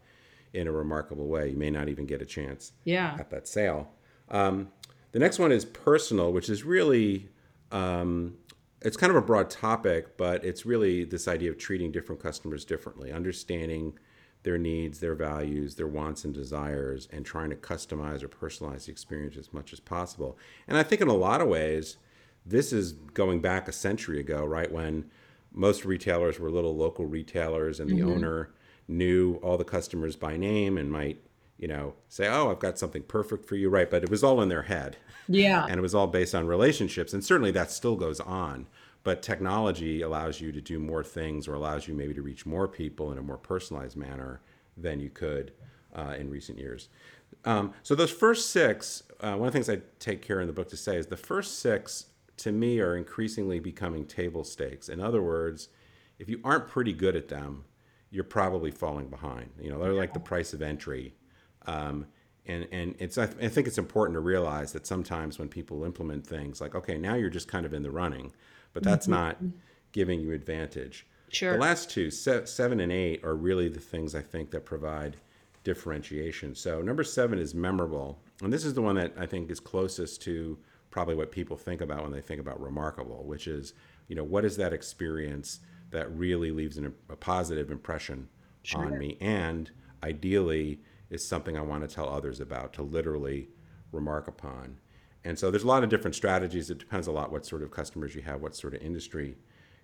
in 0.53 0.69
a 0.69 0.73
remarkable 0.73 1.27
way, 1.27 1.51
you 1.51 1.57
may 1.57 1.71
not 1.71 1.89
even 1.89 2.07
get 2.07 2.21
a 2.21 2.27
chance, 2.27 2.73
yeah, 2.85 3.17
at 3.19 3.31
that 3.31 3.49
sale. 3.49 3.91
Um, 4.29 4.69
the 5.13 5.19
next 5.19 5.39
one 5.39 5.53
is 5.53 5.65
personal, 5.65 6.33
which 6.33 6.51
is 6.51 6.65
really 6.65 7.29
um, 7.73 8.37
it's 8.83 8.99
kind 8.99 9.11
of 9.11 9.17
a 9.17 9.23
broad 9.23 9.49
topic, 9.49 10.19
but 10.19 10.45
it's 10.45 10.67
really 10.67 11.05
this 11.05 11.27
idea 11.27 11.51
of 11.51 11.57
treating 11.57 11.91
different 11.91 12.23
customers 12.23 12.67
differently, 12.67 13.11
understanding 13.11 13.99
their 14.45 14.59
needs, 14.59 15.01
their 15.01 15.15
values, 15.15 15.75
their 15.75 15.89
wants 15.89 16.25
and 16.25 16.33
desires, 16.33 17.09
and 17.11 17.27
trying 17.27 17.51
to 17.51 17.57
customize 17.57 18.23
or 18.23 18.29
personalize 18.29 18.85
the 18.85 18.93
experience 18.93 19.37
as 19.37 19.53
much 19.53 19.73
as 19.73 19.81
possible. 19.81 20.39
And 20.69 20.77
I 20.77 20.83
think 20.83 21.01
in 21.01 21.09
a 21.09 21.15
lot 21.15 21.41
of 21.41 21.49
ways, 21.49 21.97
this 22.47 22.73
is 22.73 22.93
going 22.93 23.41
back 23.41 23.69
a 23.69 23.73
century 23.73 24.21
ago, 24.21 24.45
right? 24.45 24.71
When 24.71 25.07
most 25.53 25.85
retailers 25.85 26.39
were 26.39 26.51
little 26.51 26.77
local 26.77 27.07
retailers 27.07 27.81
and 27.81 27.89
the 27.89 28.01
mm-hmm. 28.01 28.11
owner 28.11 28.51
knew 28.87 29.37
all 29.43 29.57
the 29.57 29.65
customers 29.65 30.15
by 30.15 30.37
name 30.37 30.77
and 30.77 30.93
might, 30.93 31.23
you 31.57 31.67
know, 31.67 31.95
say, 32.09 32.29
oh, 32.29 32.51
I've 32.51 32.59
got 32.59 32.79
something 32.79 33.03
perfect 33.03 33.47
for 33.47 33.57
you, 33.57 33.71
right? 33.71 33.91
But 33.91 34.03
it 34.03 34.11
was 34.11 34.23
all 34.23 34.43
in 34.43 34.51
their 34.51 34.63
head. 34.63 34.99
Yeah. 35.27 35.65
and 35.65 35.79
it 35.79 35.81
was 35.81 35.95
all 35.95 36.07
based 36.07 36.35
on 36.35 36.47
relationships. 36.47 37.15
And 37.15 37.25
certainly 37.25 37.51
that 37.53 37.71
still 37.71 37.97
goes 37.97 38.21
on 38.21 38.67
but 39.05 39.23
technology 39.23 40.03
allows 40.03 40.41
you 40.41 40.51
to 40.51 40.61
do 40.61 40.79
more 40.79 41.05
things 41.05 41.47
or 41.47 41.55
allows 41.55 41.87
you 41.87 41.95
maybe 41.95 42.15
to 42.15 42.23
reach 42.23 42.47
more 42.47 42.67
people 42.67 43.13
in 43.13 43.19
a 43.19 43.23
more 43.23 43.37
personalized 43.37 43.97
manner 43.97 44.41
than 44.77 44.99
you 44.99 45.11
could 45.11 45.53
uh, 45.95 46.15
in 46.19 46.31
recent 46.31 46.59
years. 46.59 46.89
Um, 47.45 47.75
so 47.83 47.95
those 47.95 48.11
first 48.11 48.51
six, 48.51 49.03
uh, 49.21 49.35
one 49.35 49.47
of 49.47 49.53
the 49.53 49.59
things 49.59 49.69
I 49.69 49.83
take 49.99 50.23
care 50.23 50.41
in 50.41 50.47
the 50.47 50.53
book 50.53 50.69
to 50.71 50.77
say 50.77 50.97
is 50.97 51.07
the 51.07 51.17
first 51.17 51.61
six 51.61 52.07
to 52.39 52.51
me 52.51 52.81
are 52.81 52.97
increasingly 52.97 53.61
becoming 53.61 54.07
table 54.07 54.43
stakes. 54.43 54.89
In 54.89 55.01
other 55.01 55.23
words, 55.23 55.69
if 56.19 56.29
you 56.29 56.41
aren't 56.43 56.67
pretty 56.67 56.93
good 56.93 57.15
at 57.15 57.29
them, 57.29 57.65
you're 58.11 58.25
probably 58.25 58.71
falling 58.71 59.09
behind. 59.09 59.51
You 59.61 59.71
know, 59.71 59.79
they're 59.79 59.93
like 59.93 60.15
the 60.15 60.21
price 60.21 60.55
of 60.55 60.63
entry. 60.63 61.15
Um, 61.67 62.07
and 62.47 62.69
and 62.73 62.95
it's 62.99 63.19
I, 63.19 63.27
th- 63.27 63.43
I 63.43 63.49
think 63.49 63.67
it's 63.67 63.79
important 63.79 64.17
to 64.17 64.21
realize 64.21 64.73
that 64.73 64.87
sometimes 64.87 65.39
when 65.39 65.49
people 65.49 65.85
implement 65.85 66.27
things 66.27 66.61
like 66.61 66.75
okay 66.75 66.99
now 66.99 67.15
you're 67.15 67.31
just 67.31 67.49
kind 67.49 67.65
of 67.65 67.73
in 67.73 67.83
the 67.83 67.91
running 67.91 68.33
but 68.75 68.83
that's 68.83 69.07
mm-hmm. 69.07 69.15
not 69.15 69.39
giving 69.93 70.21
you 70.21 70.33
advantage. 70.33 71.07
Sure. 71.31 71.55
The 71.55 71.59
last 71.59 71.91
two, 71.91 72.11
seven 72.11 72.81
and 72.81 72.93
eight, 72.93 73.25
are 73.25 73.35
really 73.35 73.69
the 73.69 73.81
things 73.81 74.15
I 74.15 74.21
think 74.21 74.51
that 74.51 74.65
provide 74.65 75.17
differentiation. 75.65 76.55
So 76.55 76.83
number 76.83 77.03
seven 77.03 77.39
is 77.39 77.55
memorable, 77.55 78.21
and 78.43 78.53
this 78.53 78.65
is 78.65 78.75
the 78.75 78.83
one 78.83 78.97
that 78.97 79.15
I 79.19 79.27
think 79.27 79.51
is 79.51 79.59
closest 79.59 80.21
to 80.23 80.59
probably 80.91 81.15
what 81.15 81.33
people 81.33 81.57
think 81.57 81.81
about 81.81 82.03
when 82.03 82.13
they 82.13 82.21
think 82.21 82.41
about 82.41 82.61
remarkable, 82.61 83.25
which 83.25 83.49
is 83.49 83.73
you 84.09 84.15
know 84.15 84.25
what 84.25 84.45
is 84.45 84.57
that 84.59 84.73
experience 84.73 85.61
that 85.91 86.11
really 86.15 86.51
leaves 86.51 86.77
an, 86.77 86.93
a 87.09 87.17
positive 87.17 87.71
impression 87.71 88.29
sure. 88.63 88.85
on 88.85 88.99
me, 88.99 89.17
and 89.21 89.71
ideally 90.03 90.81
is 91.11 91.27
something 91.27 91.57
I 91.57 91.63
want 91.63 91.89
to 91.89 91.93
tell 91.93 92.09
others 92.09 92.41
about 92.41 92.73
to 92.75 92.83
literally 92.83 93.49
remark 93.93 94.29
upon. 94.29 94.77
And 95.25 95.39
so 95.39 95.51
there's 95.51 95.65
a 95.65 95.69
lot 95.69 95.83
of 95.83 95.89
different 95.89 96.15
strategies. 96.15 96.71
It 96.71 96.79
depends 96.79 97.07
a 97.07 97.13
lot 97.13 97.33
what 97.33 97.47
sort 97.47 97.63
of 97.63 97.71
customers 97.71 98.15
you 98.15 98.23
have, 98.23 98.43
what 98.43 98.55
sort 98.55 98.75
of 98.75 98.83
industry 98.83 99.37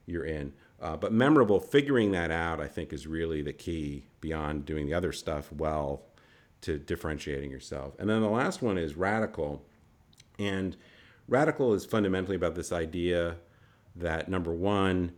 you're 0.06 0.24
in. 0.24 0.52
Uh, 0.80 0.96
but 0.96 1.12
memorable, 1.12 1.60
figuring 1.60 2.12
that 2.12 2.30
out, 2.30 2.60
I 2.60 2.66
think, 2.66 2.92
is 2.92 3.06
really 3.06 3.42
the 3.42 3.52
key 3.52 4.04
beyond 4.20 4.66
doing 4.66 4.86
the 4.86 4.94
other 4.94 5.12
stuff 5.12 5.50
well 5.52 6.02
to 6.62 6.78
differentiating 6.78 7.50
yourself. 7.50 7.94
And 7.98 8.08
then 8.08 8.20
the 8.20 8.28
last 8.28 8.60
one 8.60 8.76
is 8.76 8.96
radical. 8.96 9.62
And 10.38 10.76
radical 11.28 11.74
is 11.74 11.84
fundamentally 11.84 12.36
about 12.36 12.54
this 12.54 12.72
idea 12.72 13.36
that 13.96 14.28
number 14.28 14.52
one, 14.52 15.12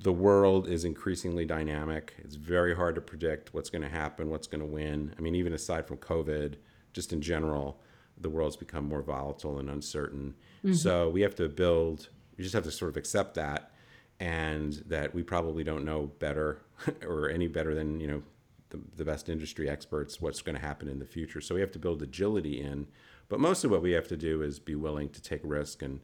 the 0.00 0.12
world 0.12 0.68
is 0.68 0.84
increasingly 0.84 1.44
dynamic. 1.44 2.14
It's 2.18 2.36
very 2.36 2.74
hard 2.74 2.94
to 2.94 3.00
predict 3.00 3.52
what's 3.54 3.70
going 3.70 3.82
to 3.82 3.88
happen, 3.88 4.30
what's 4.30 4.46
going 4.46 4.60
to 4.60 4.66
win. 4.66 5.14
I 5.18 5.20
mean, 5.20 5.34
even 5.34 5.52
aside 5.52 5.86
from 5.86 5.96
COVID, 5.96 6.54
just 6.92 7.12
in 7.12 7.20
general, 7.20 7.80
the 8.20 8.30
world's 8.30 8.56
become 8.56 8.84
more 8.84 9.02
volatile 9.02 9.58
and 9.58 9.70
uncertain. 9.70 10.34
Mm-hmm. 10.64 10.74
So 10.74 11.08
we 11.08 11.20
have 11.22 11.34
to 11.36 11.48
build, 11.48 12.08
we 12.36 12.42
just 12.42 12.54
have 12.54 12.64
to 12.64 12.70
sort 12.70 12.90
of 12.90 12.96
accept 12.96 13.34
that 13.34 13.72
and 14.20 14.72
that 14.86 15.14
we 15.14 15.22
probably 15.22 15.64
don't 15.64 15.84
know 15.84 16.10
better 16.18 16.60
or 17.06 17.28
any 17.28 17.46
better 17.46 17.74
than, 17.74 18.00
you 18.00 18.06
know, 18.06 18.22
the, 18.70 18.80
the 18.96 19.04
best 19.04 19.28
industry 19.28 19.68
experts 19.68 20.20
what's 20.20 20.42
going 20.42 20.56
to 20.56 20.60
happen 20.60 20.88
in 20.88 20.98
the 20.98 21.06
future. 21.06 21.40
So 21.40 21.54
we 21.54 21.60
have 21.60 21.70
to 21.72 21.78
build 21.78 22.02
agility 22.02 22.60
in. 22.60 22.86
But 23.28 23.40
mostly 23.40 23.70
what 23.70 23.82
we 23.82 23.92
have 23.92 24.08
to 24.08 24.16
do 24.16 24.42
is 24.42 24.58
be 24.58 24.74
willing 24.74 25.10
to 25.10 25.22
take 25.22 25.40
risk 25.42 25.82
and 25.82 26.00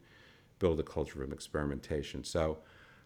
build 0.59 0.79
a 0.79 0.83
culture 0.83 1.23
of 1.23 1.31
experimentation. 1.31 2.23
So, 2.23 2.59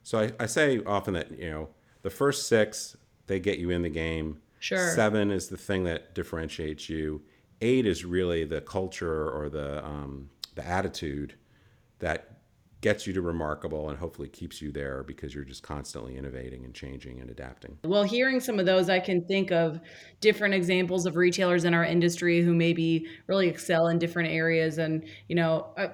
so 0.04 0.20
I, 0.20 0.32
I 0.40 0.46
say 0.46 0.82
often 0.86 1.14
that 1.14 1.32
you 1.32 1.50
know 1.50 1.70
the 2.02 2.10
first 2.10 2.48
six 2.48 2.96
they 3.28 3.40
get 3.40 3.60
you 3.60 3.70
in 3.70 3.82
the 3.82 3.90
game. 3.90 4.42
Sure. 4.60 4.94
Seven 4.94 5.32
is 5.32 5.48
the 5.48 5.58
thing 5.58 5.86
that 5.86 6.14
differentiates 6.14 6.90
you. 6.90 7.22
Eight 7.62 7.86
is 7.86 8.06
really 8.06 8.46
the 8.46 8.62
culture 8.62 9.30
or 9.30 9.50
the 9.50 9.84
um, 9.86 10.30
the 10.56 10.66
attitude 10.66 11.36
that 12.00 12.40
gets 12.82 13.06
you 13.06 13.12
to 13.12 13.22
remarkable 13.22 13.90
and 13.90 14.00
hopefully 14.00 14.30
keeps 14.30 14.62
you 14.62 14.72
there 14.72 15.04
because 15.04 15.36
you're 15.36 15.44
just 15.44 15.64
constantly 15.64 16.16
innovating 16.16 16.64
and 16.64 16.74
changing 16.74 17.20
and 17.20 17.30
adapting. 17.30 17.78
Well, 17.84 18.04
hearing 18.04 18.40
some 18.40 18.58
of 18.58 18.66
those, 18.66 18.90
I 18.90 19.00
can 19.00 19.26
think 19.26 19.52
of 19.52 19.82
different 20.22 20.54
examples 20.54 21.06
of 21.06 21.18
retailers 21.18 21.66
in 21.66 21.74
our 21.74 21.84
industry 21.84 22.42
who 22.42 22.54
maybe 22.54 23.06
really 23.28 23.50
excel 23.50 23.88
in 23.88 24.00
different 24.00 24.30
areas. 24.30 24.78
And, 24.78 25.06
you 25.28 25.36
know, 25.36 25.68
uh, 25.78 25.90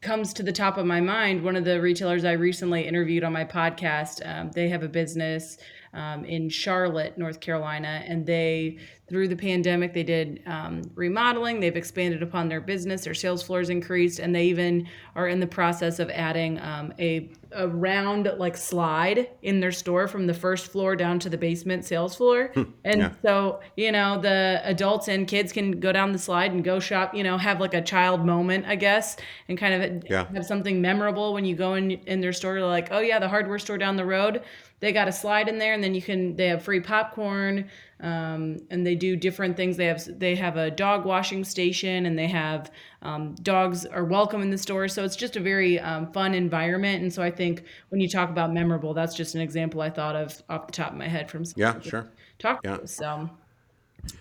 comes 0.00 0.32
to 0.32 0.42
the 0.42 0.52
top 0.52 0.78
of 0.78 0.86
my 0.86 1.02
mind 1.02 1.42
one 1.42 1.54
of 1.54 1.66
the 1.66 1.78
retailers 1.82 2.24
I 2.24 2.32
recently 2.32 2.86
interviewed 2.86 3.22
on 3.22 3.34
my 3.34 3.44
podcast. 3.44 4.26
Um, 4.26 4.50
they 4.52 4.70
have 4.70 4.82
a 4.82 4.88
business 4.88 5.58
um, 5.94 6.24
in 6.24 6.48
Charlotte, 6.48 7.16
North 7.16 7.40
Carolina, 7.40 8.02
and 8.06 8.26
they 8.26 8.78
through 9.08 9.28
the 9.28 9.36
pandemic 9.36 9.94
they 9.94 10.02
did 10.02 10.42
um, 10.46 10.82
remodeling. 10.94 11.60
They've 11.60 11.76
expanded 11.76 12.22
upon 12.22 12.48
their 12.48 12.60
business. 12.60 13.04
Their 13.04 13.14
sales 13.14 13.42
floors 13.42 13.70
increased, 13.70 14.18
and 14.18 14.34
they 14.34 14.46
even 14.46 14.88
are 15.14 15.28
in 15.28 15.38
the 15.38 15.46
process 15.46 15.98
of 15.98 16.10
adding 16.10 16.58
um, 16.60 16.92
a 16.98 17.30
a 17.52 17.68
round 17.68 18.30
like 18.38 18.56
slide 18.56 19.30
in 19.42 19.60
their 19.60 19.72
store 19.72 20.08
from 20.08 20.26
the 20.26 20.34
first 20.34 20.66
floor 20.66 20.96
down 20.96 21.18
to 21.20 21.30
the 21.30 21.38
basement 21.38 21.84
sales 21.84 22.16
floor. 22.16 22.50
Hmm. 22.54 22.62
and 22.84 23.00
yeah. 23.00 23.12
so, 23.22 23.60
you 23.76 23.92
know, 23.92 24.20
the 24.20 24.60
adults 24.64 25.08
and 25.08 25.28
kids 25.28 25.52
can 25.52 25.78
go 25.78 25.92
down 25.92 26.12
the 26.12 26.18
slide 26.18 26.52
and 26.52 26.64
go 26.64 26.80
shop, 26.80 27.14
you 27.14 27.22
know, 27.22 27.38
have 27.38 27.60
like 27.60 27.74
a 27.74 27.82
child 27.82 28.26
moment, 28.26 28.66
I 28.66 28.76
guess, 28.76 29.16
and 29.48 29.56
kind 29.56 29.82
of 29.82 30.04
yeah. 30.10 30.26
have 30.34 30.44
something 30.44 30.80
memorable 30.80 31.32
when 31.32 31.44
you 31.44 31.54
go 31.54 31.74
in 31.74 31.92
in 31.92 32.20
their 32.20 32.32
store 32.32 32.60
like, 32.60 32.88
"Oh 32.90 33.00
yeah, 33.00 33.18
the 33.18 33.28
hardware 33.28 33.58
store 33.58 33.78
down 33.78 33.96
the 33.96 34.04
road, 34.04 34.42
they 34.80 34.92
got 34.92 35.08
a 35.08 35.12
slide 35.12 35.48
in 35.48 35.58
there 35.58 35.72
and 35.72 35.82
then 35.82 35.94
you 35.94 36.02
can 36.02 36.36
they 36.36 36.48
have 36.48 36.62
free 36.62 36.80
popcorn 36.80 37.68
um, 38.00 38.58
and 38.70 38.86
they 38.86 38.94
do 38.94 39.16
different 39.16 39.56
things. 39.56 39.76
They 39.76 39.86
have 39.86 40.18
they 40.18 40.34
have 40.34 40.56
a 40.56 40.70
dog 40.70 41.06
washing 41.06 41.44
station 41.44 42.06
and 42.06 42.18
they 42.18 42.26
have 42.26 42.70
um, 43.00 43.34
dogs 43.36 43.86
are 43.86 44.04
welcome 44.04 44.42
in 44.42 44.50
the 44.50 44.58
store. 44.58 44.86
So 44.88 45.02
it's 45.02 45.16
just 45.16 45.36
a 45.36 45.40
very 45.40 45.80
um, 45.80 46.12
fun 46.12 46.34
environment 46.34 47.02
and 47.02 47.12
so 47.12 47.22
i 47.22 47.30
think 47.30 47.62
when 47.88 48.00
you 48.00 48.08
talk 48.08 48.28
about 48.30 48.52
memorable 48.52 48.92
that's 48.94 49.14
just 49.14 49.34
an 49.34 49.40
example 49.40 49.80
i 49.80 49.90
thought 49.90 50.16
of 50.16 50.42
off 50.48 50.66
the 50.66 50.72
top 50.72 50.92
of 50.92 50.98
my 50.98 51.08
head 51.08 51.30
from 51.30 51.44
yeah 51.56 51.80
sure. 51.80 52.08
talk. 52.38 52.60
Yeah. 52.64 52.78
so 52.84 53.30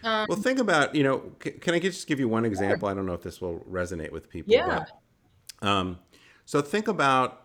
um, 0.04 0.26
well 0.30 0.38
think 0.38 0.60
about 0.60 0.96
you 0.96 1.04
know 1.04 1.20
can 1.40 1.74
i 1.74 1.80
just 1.80 2.08
give 2.08 2.20
you 2.20 2.30
one 2.30 2.46
example? 2.46 2.88
Sure. 2.88 2.92
i 2.92 2.94
don't 2.94 3.06
know 3.06 3.14
if 3.14 3.22
this 3.22 3.42
will 3.42 3.60
resonate 3.70 4.12
with 4.12 4.30
people 4.30 4.54
yeah. 4.54 4.86
but, 5.62 5.68
um, 5.68 6.00
so 6.46 6.62
think 6.62 6.88
about 6.88 7.42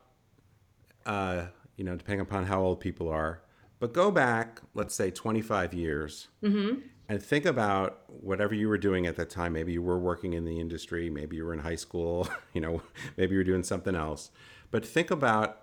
uh, 1.06 1.46
you 1.80 1.86
know, 1.86 1.96
depending 1.96 2.20
upon 2.20 2.44
how 2.44 2.60
old 2.60 2.78
people 2.78 3.08
are. 3.08 3.40
But 3.78 3.94
go 3.94 4.10
back, 4.10 4.60
let's 4.74 4.94
say 4.94 5.10
25 5.10 5.72
years, 5.72 6.28
mm-hmm. 6.44 6.80
and 7.08 7.22
think 7.22 7.46
about 7.46 8.02
whatever 8.06 8.54
you 8.54 8.68
were 8.68 8.76
doing 8.76 9.06
at 9.06 9.16
that 9.16 9.30
time. 9.30 9.54
Maybe 9.54 9.72
you 9.72 9.80
were 9.80 9.98
working 9.98 10.34
in 10.34 10.44
the 10.44 10.60
industry, 10.60 11.08
maybe 11.08 11.36
you 11.36 11.44
were 11.46 11.54
in 11.54 11.60
high 11.60 11.76
school, 11.76 12.28
you 12.52 12.60
know, 12.60 12.82
maybe 13.16 13.32
you 13.32 13.38
were 13.38 13.44
doing 13.44 13.62
something 13.62 13.94
else. 13.94 14.30
But 14.70 14.84
think 14.84 15.10
about 15.10 15.62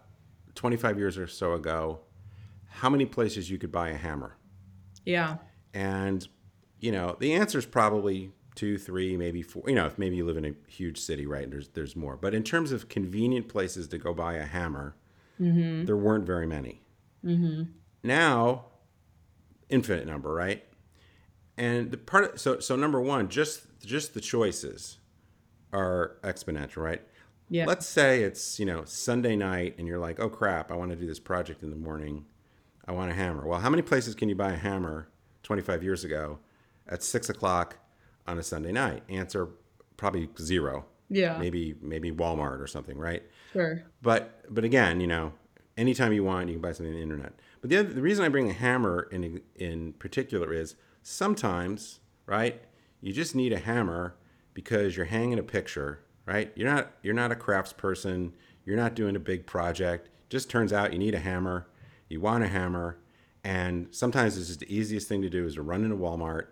25 0.56 0.98
years 0.98 1.20
or 1.20 1.28
so 1.28 1.54
ago, 1.54 2.00
how 2.66 2.90
many 2.90 3.06
places 3.06 3.52
you 3.52 3.60
could 3.60 3.72
buy 3.72 3.90
a 3.90 3.98
hammer. 3.98 4.38
Yeah. 5.06 5.38
And, 5.72 6.28
you 6.80 6.92
know, 6.92 7.16
the 7.20 7.34
answer 7.34 7.60
is 7.60 7.68
probably 7.68 8.32
two, 8.56 8.80
three, 8.80 9.16
maybe 9.18 9.44
four. 9.44 9.62
You 9.68 9.76
know, 9.76 9.86
if 9.86 10.00
maybe 10.00 10.16
you 10.16 10.26
live 10.26 10.38
in 10.38 10.46
a 10.46 10.54
huge 10.68 10.98
city, 10.98 11.28
right? 11.28 11.48
There's 11.48 11.68
there's 11.68 11.96
more. 11.96 12.18
But 12.18 12.34
in 12.34 12.42
terms 12.42 12.72
of 12.72 12.90
convenient 12.90 13.50
places 13.50 13.88
to 13.90 14.00
go 14.00 14.16
buy 14.16 14.34
a 14.34 14.46
hammer, 14.46 14.96
Mm-hmm. 15.40 15.86
There 15.86 15.98
weren't 15.98 16.26
very 16.26 16.48
many. 16.48 16.82
Mm-hmm. 17.24 17.64
Now, 18.04 18.66
infinite 19.70 20.08
number, 20.08 20.34
right? 20.34 20.64
And 21.58 21.92
the 21.92 21.98
part 21.98 22.34
of, 22.34 22.40
so 22.40 22.60
so 22.60 22.76
number 22.76 23.02
one, 23.02 23.30
just 23.30 23.80
just 23.84 24.14
the 24.14 24.22
choices 24.22 24.98
are 25.74 26.18
exponential, 26.24 26.78
right? 26.84 27.02
Yeah. 27.50 27.66
Let's 27.66 27.88
say 27.88 28.24
it's 28.24 28.60
you 28.60 28.66
know 28.66 28.84
Sunday 28.86 29.36
night 29.36 29.76
and 29.78 29.88
you're 29.88 30.00
like, 30.00 30.20
oh 30.20 30.30
crap, 30.30 30.72
I 30.72 30.76
want 30.76 30.92
to 30.92 30.98
do 30.98 31.08
this 31.08 31.20
project 31.20 31.64
in 31.64 31.70
the 31.70 31.76
morning. 31.76 32.26
I 32.88 32.92
want 32.92 33.12
a 33.12 33.14
hammer. 33.14 33.46
Well, 33.46 33.60
how 33.60 33.70
many 33.70 33.82
places 33.82 34.16
can 34.16 34.30
you 34.30 34.36
buy 34.36 34.54
a 34.54 34.58
hammer 34.58 35.10
25 35.44 35.84
years 35.84 36.04
ago 36.04 36.40
at 36.88 37.04
six 37.04 37.30
o'clock 37.30 37.78
on 38.26 38.38
a 38.38 38.44
Sunday 38.44 38.72
night? 38.72 39.04
Answer 39.10 39.50
probably 39.98 40.30
zero. 40.40 40.86
Yeah. 41.10 41.38
Maybe 41.38 41.76
maybe 41.82 42.12
Walmart 42.12 42.60
or 42.62 42.68
something, 42.68 42.98
right? 42.98 43.24
Sure. 43.54 43.84
But 44.02 44.44
but 44.54 44.64
again, 44.64 45.00
you 45.00 45.08
know, 45.08 45.34
anytime 45.78 46.14
you 46.14 46.24
want, 46.24 46.48
you 46.50 46.56
can 46.56 46.62
buy 46.62 46.72
something 46.72 46.94
on 46.94 46.96
the 46.96 47.04
internet. 47.04 47.34
But 47.62 47.70
the 47.70 47.78
other, 47.78 47.94
the 47.94 48.02
reason 48.02 48.26
I 48.26 48.30
bring 48.30 48.50
a 48.50 48.54
hammer 48.54 49.08
in 49.12 49.42
in 49.56 49.94
particular 49.94 50.54
is 50.54 50.76
sometimes, 51.04 52.00
right? 52.26 52.62
You 53.02 53.14
just 53.14 53.36
need 53.36 53.54
a 53.54 53.60
hammer 53.60 54.16
because 54.54 54.98
you're 54.98 55.06
hanging 55.06 55.40
a 55.40 55.44
picture, 55.44 56.00
right? 56.26 56.52
You're 56.56 56.70
not 56.70 56.92
you're 57.04 57.14
not 57.14 57.32
a 57.32 57.36
crafts 57.36 57.74
person. 57.74 58.34
You're 58.66 58.78
not 58.78 58.96
doing 58.96 59.16
a 59.16 59.20
big 59.20 59.46
project. 59.46 60.10
Just 60.30 60.50
turns 60.50 60.74
out 60.74 60.92
you 60.92 61.00
need 61.00 61.16
a 61.16 61.20
hammer. 61.20 61.68
You 62.10 62.20
want 62.22 62.44
a 62.44 62.48
hammer, 62.48 62.98
and 63.44 63.88
sometimes 63.92 64.38
it's 64.38 64.48
just 64.48 64.60
the 64.60 64.74
easiest 64.76 65.08
thing 65.08 65.22
to 65.22 65.30
do 65.30 65.46
is 65.46 65.56
to 65.56 65.62
run 65.62 65.84
into 65.84 65.96
Walmart 65.96 66.48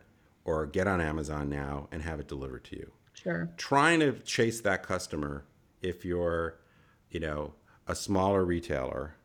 or 0.45 0.65
get 0.65 0.87
on 0.87 1.01
Amazon 1.01 1.49
now 1.49 1.87
and 1.91 2.03
have 2.03 2.19
it 2.19 2.27
delivered 2.27 2.63
to 2.65 2.75
you. 2.77 2.91
Sure. 3.15 3.49
Trying 3.57 4.01
to 4.01 4.13
chase 4.19 4.61
that 4.61 4.83
customer 4.83 5.45
if 5.81 6.05
you're, 6.05 6.59
you 7.09 7.19
know, 7.19 7.53
a 7.87 7.95
smaller 7.95 8.45
retailer 8.45 9.15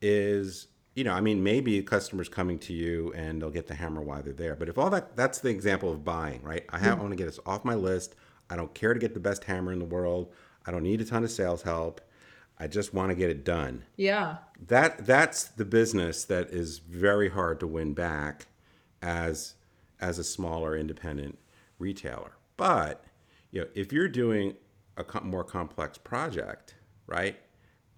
is, 0.00 0.68
you 0.94 1.04
know, 1.04 1.12
I 1.12 1.20
mean, 1.20 1.42
maybe 1.42 1.78
a 1.78 1.82
customers 1.82 2.28
coming 2.28 2.58
to 2.60 2.72
you 2.72 3.12
and 3.14 3.40
they'll 3.40 3.50
get 3.50 3.66
the 3.66 3.74
hammer 3.74 4.02
while 4.02 4.22
they're 4.22 4.32
there. 4.32 4.54
But 4.54 4.68
if 4.68 4.78
all 4.78 4.90
that, 4.90 5.16
that's 5.16 5.40
the 5.40 5.48
example 5.48 5.90
of 5.92 6.04
buying, 6.04 6.42
right? 6.42 6.64
I, 6.70 6.78
have, 6.78 6.98
I 6.98 7.02
want 7.02 7.12
to 7.12 7.16
get 7.16 7.26
this 7.26 7.40
off 7.46 7.64
my 7.64 7.74
list. 7.74 8.14
I 8.48 8.56
don't 8.56 8.72
care 8.74 8.94
to 8.94 9.00
get 9.00 9.14
the 9.14 9.20
best 9.20 9.44
hammer 9.44 9.72
in 9.72 9.78
the 9.78 9.84
world. 9.84 10.32
I 10.66 10.70
don't 10.70 10.82
need 10.82 11.00
a 11.00 11.04
ton 11.04 11.24
of 11.24 11.30
sales 11.30 11.62
help. 11.62 12.00
I 12.58 12.66
just 12.68 12.94
want 12.94 13.10
to 13.10 13.14
get 13.14 13.28
it 13.30 13.44
done. 13.44 13.84
Yeah. 13.96 14.38
That 14.68 15.04
that's 15.04 15.44
the 15.44 15.64
business 15.64 16.24
that 16.24 16.50
is 16.50 16.78
very 16.78 17.28
hard 17.28 17.60
to 17.60 17.66
win 17.66 17.92
back 17.92 18.46
as 19.02 19.54
as 20.00 20.18
a 20.18 20.24
smaller 20.24 20.76
independent 20.76 21.38
retailer. 21.78 22.35
But 22.56 23.04
you 23.50 23.62
know, 23.62 23.66
if 23.74 23.92
you're 23.92 24.08
doing 24.08 24.54
a 24.96 25.20
more 25.22 25.44
complex 25.44 25.98
project, 25.98 26.74
right? 27.06 27.38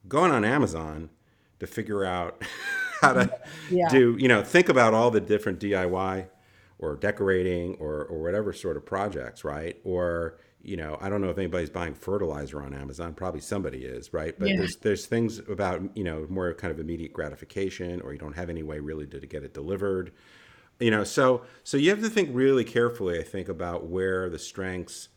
Going 0.07 0.33
on 0.33 0.45
Amazon 0.45 1.11
to 1.61 1.67
figure 1.67 2.05
out 2.05 2.43
how 3.01 3.13
to 3.15 3.41
yeah. 3.71 3.89
do, 3.89 4.17
you 4.19 4.29
know, 4.29 4.43
think 4.43 4.69
about 4.69 4.95
all 4.95 5.11
the 5.11 5.21
different 5.21 5.61
DIY 5.61 6.27
or 6.79 6.97
decorating 6.97 7.75
or, 7.81 8.05
or 8.05 8.23
whatever 8.23 8.53
sort 8.53 8.77
of 8.77 8.87
projects, 8.87 9.45
right? 9.45 9.79
Or, 9.85 10.39
you 10.63 10.77
know, 10.77 10.99
I 11.01 11.09
don't 11.09 11.21
know 11.21 11.31
if 11.31 11.39
anybody's 11.39 11.71
buying 11.71 11.95
fertilizer 11.95 12.63
on 12.63 12.75
Amazon. 12.75 13.15
Probably 13.15 13.41
somebody 13.41 13.85
is, 13.85 14.13
right? 14.13 14.39
But 14.39 14.49
yeah. 14.49 14.57
there's 14.59 14.77
there's 14.77 15.07
things 15.07 15.39
about, 15.39 15.97
you 15.97 16.05
know, 16.05 16.27
more 16.29 16.53
kind 16.55 16.73
of 16.73 16.81
immediate 16.81 17.13
gratification 17.13 18.01
or 18.01 18.13
you 18.13 18.19
don't 18.19 18.35
have 18.35 18.51
any 18.51 18.63
way 18.63 18.79
really 18.81 19.07
to, 19.07 19.21
to 19.21 19.27
get 19.27 19.43
it 19.43 19.55
delivered. 19.55 20.13
You 20.81 20.91
know, 20.91 21.05
so 21.05 21.43
so 21.65 21.77
you 21.77 21.91
have 21.91 22.01
to 22.01 22.09
think 22.09 22.31
really 22.33 22.65
carefully, 22.65 23.19
I 23.19 23.23
think, 23.23 23.49
about 23.49 23.87
where 23.87 24.31
the 24.31 24.39
strengths 24.39 25.09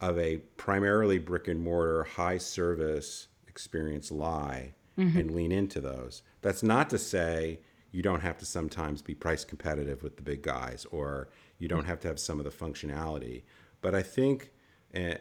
of 0.00 0.18
a 0.18 0.38
primarily 0.56 1.18
brick 1.18 1.48
and 1.48 1.60
mortar 1.60 2.04
high 2.04 2.38
service 2.38 3.26
experience 3.48 4.12
lie 4.12 4.74
mm-hmm. 4.96 5.18
and 5.18 5.30
lean 5.32 5.50
into 5.50 5.80
those. 5.80 6.22
That's 6.40 6.62
not 6.62 6.88
to 6.90 6.98
say 6.98 7.58
you 7.90 8.02
don't 8.02 8.20
have 8.20 8.38
to 8.38 8.46
sometimes 8.46 9.02
be 9.02 9.14
price 9.14 9.44
competitive 9.44 10.02
with 10.04 10.16
the 10.16 10.22
big 10.22 10.42
guys 10.42 10.86
or 10.92 11.30
you 11.58 11.66
don't 11.66 11.86
have 11.86 11.98
to 12.00 12.08
have 12.08 12.20
some 12.20 12.38
of 12.38 12.44
the 12.44 12.50
functionality. 12.50 13.42
But 13.80 13.96
I 13.96 14.02
think 14.02 14.52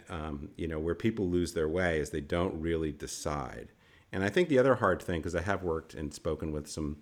um, 0.09 0.49
you 0.55 0.67
know, 0.67 0.79
where 0.79 0.95
people 0.95 1.27
lose 1.27 1.53
their 1.53 1.67
way 1.67 1.99
is 1.99 2.09
they 2.09 2.21
don't 2.21 2.59
really 2.59 2.91
decide. 2.91 3.69
And 4.11 4.23
I 4.23 4.29
think 4.29 4.49
the 4.49 4.59
other 4.59 4.75
hard 4.75 5.01
thing, 5.01 5.19
because 5.19 5.35
I 5.35 5.41
have 5.41 5.63
worked 5.63 5.93
and 5.93 6.13
spoken 6.13 6.51
with 6.51 6.67
some, 6.67 6.97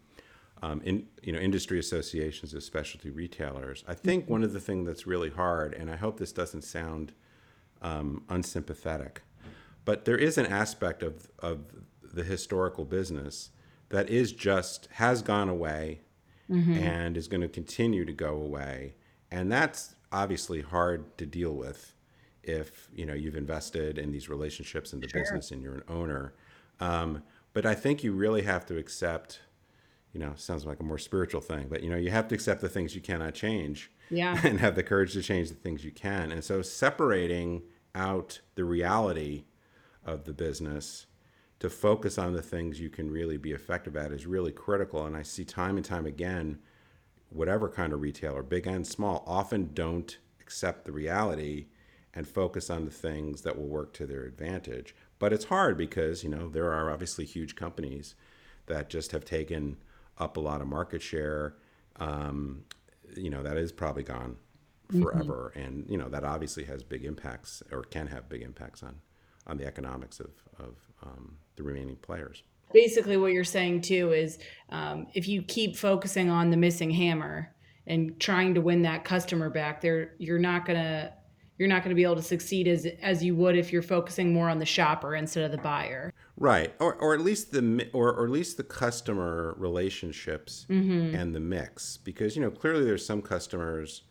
um, 0.62 0.82
in, 0.84 1.08
you 1.22 1.34
know, 1.34 1.40
industry 1.40 1.80
associations 1.80 2.54
of 2.54 2.64
specialty 2.64 3.10
retailers. 3.10 3.84
I 3.88 3.94
think 3.94 4.30
one 4.30 4.44
of 4.44 4.54
the 4.54 4.60
things 4.60 4.88
that's 4.88 5.06
really 5.06 5.30
hard, 5.30 5.74
and 5.74 5.90
I 5.90 5.96
hope 5.96 6.18
this 6.18 6.32
doesn't 6.32 6.64
sound 6.64 7.14
um, 7.82 8.24
unsympathetic, 8.30 9.22
but 9.84 10.06
there 10.06 10.18
is 10.18 10.38
an 10.38 10.46
aspect 10.46 11.04
of, 11.04 11.30
of 11.40 11.60
the 12.02 12.24
historical 12.24 12.86
business 12.86 13.52
that 13.90 14.10
is 14.10 14.32
just 14.32 14.88
has 14.94 15.22
gone 15.22 15.50
away 15.50 16.02
mm-hmm. 16.50 16.74
and 16.74 17.18
is 17.18 17.28
going 17.28 17.42
to 17.42 17.50
continue 17.50 18.06
to 18.06 18.14
go 18.14 18.36
away, 18.36 18.96
and 19.30 19.52
that's 19.52 19.96
obviously 20.12 20.62
hard 20.62 21.18
to 21.18 21.26
deal 21.26 21.52
with 21.52 21.94
if 22.44 22.88
you 22.94 23.06
know 23.06 23.14
you've 23.14 23.36
invested 23.36 23.98
in 23.98 24.12
these 24.12 24.30
relationships 24.30 24.94
in 24.94 25.00
the 25.00 25.10
sure. 25.10 25.22
business 25.22 25.52
and 25.52 25.62
you're 25.62 25.76
an 25.76 25.84
owner. 25.88 26.34
Um, 26.80 27.24
but 27.54 27.66
I 27.66 27.74
think 27.74 28.04
you 28.04 28.12
really 28.12 28.44
have 28.44 28.66
to 28.68 28.78
accept, 28.78 29.40
you 30.16 30.22
know, 30.22 30.32
sounds 30.38 30.66
like 30.66 30.80
a 30.80 30.84
more 30.84 30.98
spiritual 30.98 31.42
thing, 31.42 31.68
but 31.70 31.84
you 31.84 31.90
know, 31.90 31.98
you 31.98 32.10
have 32.10 32.30
to 32.30 32.36
accept 32.36 32.62
the 32.62 32.70
things 32.70 32.96
you 32.96 33.02
cannot 33.02 33.34
change. 33.34 33.92
Yeah. 34.10 34.40
And 34.46 34.62
have 34.62 34.76
the 34.76 34.84
courage 34.84 35.12
to 35.14 35.22
change 35.22 35.50
the 35.50 35.56
things 35.56 35.84
you 35.84 35.92
can. 35.92 36.32
And 36.32 36.42
so 36.42 36.62
separating 36.62 37.64
out 37.94 38.40
the 38.56 38.64
reality 38.64 39.44
of 40.06 40.24
the 40.24 40.32
business 40.32 41.08
to 41.60 41.70
focus 41.70 42.18
on 42.18 42.32
the 42.32 42.42
things 42.42 42.80
you 42.80 42.90
can 42.90 43.12
really 43.12 43.36
be 43.36 43.52
effective 43.52 43.98
at 43.98 44.14
is 44.14 44.26
really 44.26 44.54
critical. 44.54 45.06
And 45.06 45.18
I 45.18 45.24
see 45.24 45.44
time 45.44 45.76
and 45.76 45.86
time 45.86 46.06
again, 46.06 46.60
whatever 47.30 47.68
kind 47.68 47.92
of 47.92 48.00
retailer, 48.00 48.42
big 48.42 48.68
and 48.68 48.88
small, 48.88 49.22
often 49.28 49.72
don't 49.74 50.18
accept 50.40 50.86
the 50.86 50.94
reality 50.94 51.66
and 52.14 52.26
focus 52.26 52.70
on 52.70 52.86
the 52.86 52.92
things 52.92 53.42
that 53.42 53.58
will 53.58 53.68
work 53.68 53.92
to 53.96 54.06
their 54.06 54.24
advantage. 54.24 54.96
But 55.20 55.34
it's 55.34 55.46
hard 55.46 55.78
because, 55.78 56.24
you 56.24 56.30
know, 56.30 56.48
there 56.48 56.72
are 56.72 56.90
obviously 56.90 57.26
huge 57.26 57.56
companies 57.56 58.16
that 58.68 58.90
just 58.90 59.12
have 59.12 59.26
taken 59.26 59.76
up 60.18 60.38
a 60.38 60.40
lot 60.40 60.62
of 60.62 60.68
market 60.68 61.02
share. 61.02 61.56
Um, 61.98 62.64
you 63.16 63.30
know, 63.30 63.44
that 63.44 63.58
is 63.58 63.72
probably 63.72 64.04
gone 64.04 64.38
forever. 65.02 65.52
Mm-hmm. 65.56 65.66
And, 65.66 65.90
you 65.90 65.98
know, 65.98 66.10
that 66.10 66.24
obviously 66.24 66.64
has 66.66 66.84
big 66.84 67.06
impacts 67.06 67.64
or 67.72 67.84
can 67.84 68.08
have 68.08 68.30
big 68.30 68.42
impacts 68.42 68.84
on, 68.84 69.02
on 69.48 69.58
the 69.58 69.66
economics 69.66 70.20
of, 70.20 70.32
of 70.60 70.76
um, 71.04 71.38
the 71.56 71.64
remaining 71.64 71.96
players. 71.98 72.44
Basically, 72.74 73.16
what 73.16 73.32
you're 73.32 73.44
saying 73.44 73.82
too 73.82 74.12
is 74.12 74.40
um, 74.70 75.08
if 75.14 75.28
you 75.28 75.44
keep 75.44 75.78
focusing 75.78 76.30
on 76.30 76.50
the 76.50 76.58
missing 76.58 76.92
hammer 76.92 77.54
and 77.88 78.20
trying 78.20 78.56
to 78.56 78.62
win 78.62 78.82
that 78.82 79.06
customer 79.06 79.50
back, 79.50 79.82
there 79.82 80.14
you're 80.18 80.40
not 80.40 80.66
gonna 80.66 81.14
you're 81.58 81.70
not 81.70 81.84
going 81.84 81.90
to 81.90 81.96
be 81.96 82.04
able 82.04 82.16
to 82.16 82.22
succeed 82.22 82.68
as 82.68 82.86
as 83.02 83.24
you 83.24 83.36
would 83.36 83.56
if 83.56 83.72
you're 83.72 83.82
focusing 83.82 84.34
more 84.34 84.50
on 84.50 84.60
the 84.60 84.66
shopper 84.66 85.16
instead 85.16 85.44
of 85.44 85.52
the 85.52 85.58
buyer. 85.58 86.14
Right, 86.38 86.74
or 86.80 86.96
or 86.96 87.14
at 87.14 87.22
least 87.22 87.52
the 87.52 87.90
or, 87.94 88.14
or 88.14 88.26
at 88.26 88.32
least 88.32 88.58
the 88.58 88.64
customer 88.64 89.56
relationships 89.58 90.66
mm-hmm. 90.70 91.16
and 91.16 91.34
the 91.34 91.40
mix, 91.40 91.98
because 91.98 92.36
you 92.36 92.42
know 92.42 92.52
clearly 92.52 92.84
there's 92.84 93.06
some 93.06 93.22
customers. 93.22 94.04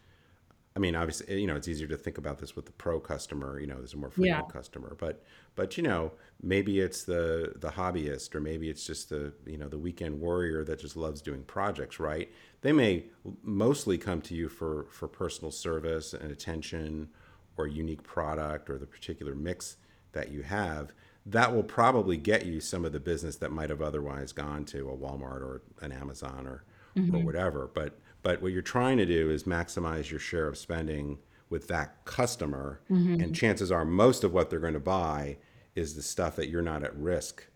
I 0.76 0.80
mean, 0.80 0.96
obviously, 0.96 1.40
you 1.40 1.46
know, 1.46 1.54
it's 1.54 1.68
easier 1.68 1.86
to 1.86 1.96
think 1.96 2.18
about 2.18 2.38
this 2.40 2.56
with 2.56 2.66
the 2.66 2.72
pro 2.72 2.98
customer. 2.98 3.60
You 3.60 3.68
know, 3.68 3.76
there's 3.76 3.94
a 3.94 3.96
more 3.96 4.10
frequent 4.10 4.46
yeah. 4.48 4.52
customer, 4.52 4.96
but 4.98 5.22
but 5.54 5.76
you 5.76 5.84
know, 5.84 6.12
maybe 6.42 6.80
it's 6.80 7.04
the 7.04 7.52
the 7.56 7.68
hobbyist, 7.68 8.34
or 8.34 8.40
maybe 8.40 8.70
it's 8.70 8.86
just 8.86 9.10
the 9.10 9.34
you 9.46 9.58
know 9.58 9.68
the 9.68 9.78
weekend 9.78 10.18
warrior 10.18 10.64
that 10.64 10.80
just 10.80 10.96
loves 10.96 11.20
doing 11.20 11.42
projects. 11.42 12.00
Right? 12.00 12.32
They 12.62 12.72
may 12.72 13.04
mostly 13.42 13.98
come 13.98 14.22
to 14.22 14.34
you 14.34 14.48
for 14.48 14.86
for 14.90 15.06
personal 15.06 15.52
service 15.52 16.14
and 16.14 16.32
attention 16.32 17.10
or 17.56 17.66
unique 17.66 18.02
product 18.02 18.68
or 18.68 18.78
the 18.78 18.86
particular 18.86 19.34
mix 19.34 19.76
that 20.12 20.30
you 20.30 20.42
have, 20.42 20.92
that 21.26 21.54
will 21.54 21.62
probably 21.62 22.16
get 22.16 22.44
you 22.44 22.60
some 22.60 22.84
of 22.84 22.92
the 22.92 23.00
business 23.00 23.36
that 23.36 23.50
might 23.50 23.70
have 23.70 23.82
otherwise 23.82 24.32
gone 24.32 24.64
to 24.64 24.90
a 24.90 24.96
Walmart 24.96 25.40
or 25.40 25.62
an 25.80 25.92
Amazon 25.92 26.46
or 26.46 26.64
mm-hmm. 26.96 27.16
or 27.16 27.20
whatever. 27.20 27.70
But 27.72 27.98
but 28.22 28.42
what 28.42 28.52
you're 28.52 28.62
trying 28.62 28.98
to 28.98 29.06
do 29.06 29.30
is 29.30 29.44
maximize 29.44 30.10
your 30.10 30.20
share 30.20 30.48
of 30.48 30.56
spending 30.56 31.18
with 31.50 31.68
that 31.68 32.04
customer, 32.04 32.80
mm-hmm. 32.90 33.20
and 33.20 33.34
chances 33.34 33.70
are 33.70 33.84
most 33.84 34.24
of 34.24 34.32
what 34.32 34.50
they're 34.50 34.58
going 34.58 34.74
to 34.74 34.80
buy 34.80 35.36
is 35.74 35.94
the 35.94 36.02
stuff 36.02 36.36
that 36.36 36.48
you're 36.48 36.62
not 36.62 36.82
at 36.82 36.96
risk 36.96 37.46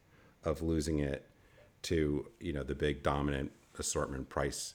of 0.44 0.62
losing 0.62 0.98
it 0.98 1.26
to 1.82 2.26
you 2.40 2.52
know 2.52 2.62
the 2.62 2.74
big 2.74 3.02
dominant 3.02 3.52
assortment 3.78 4.28
price 4.28 4.74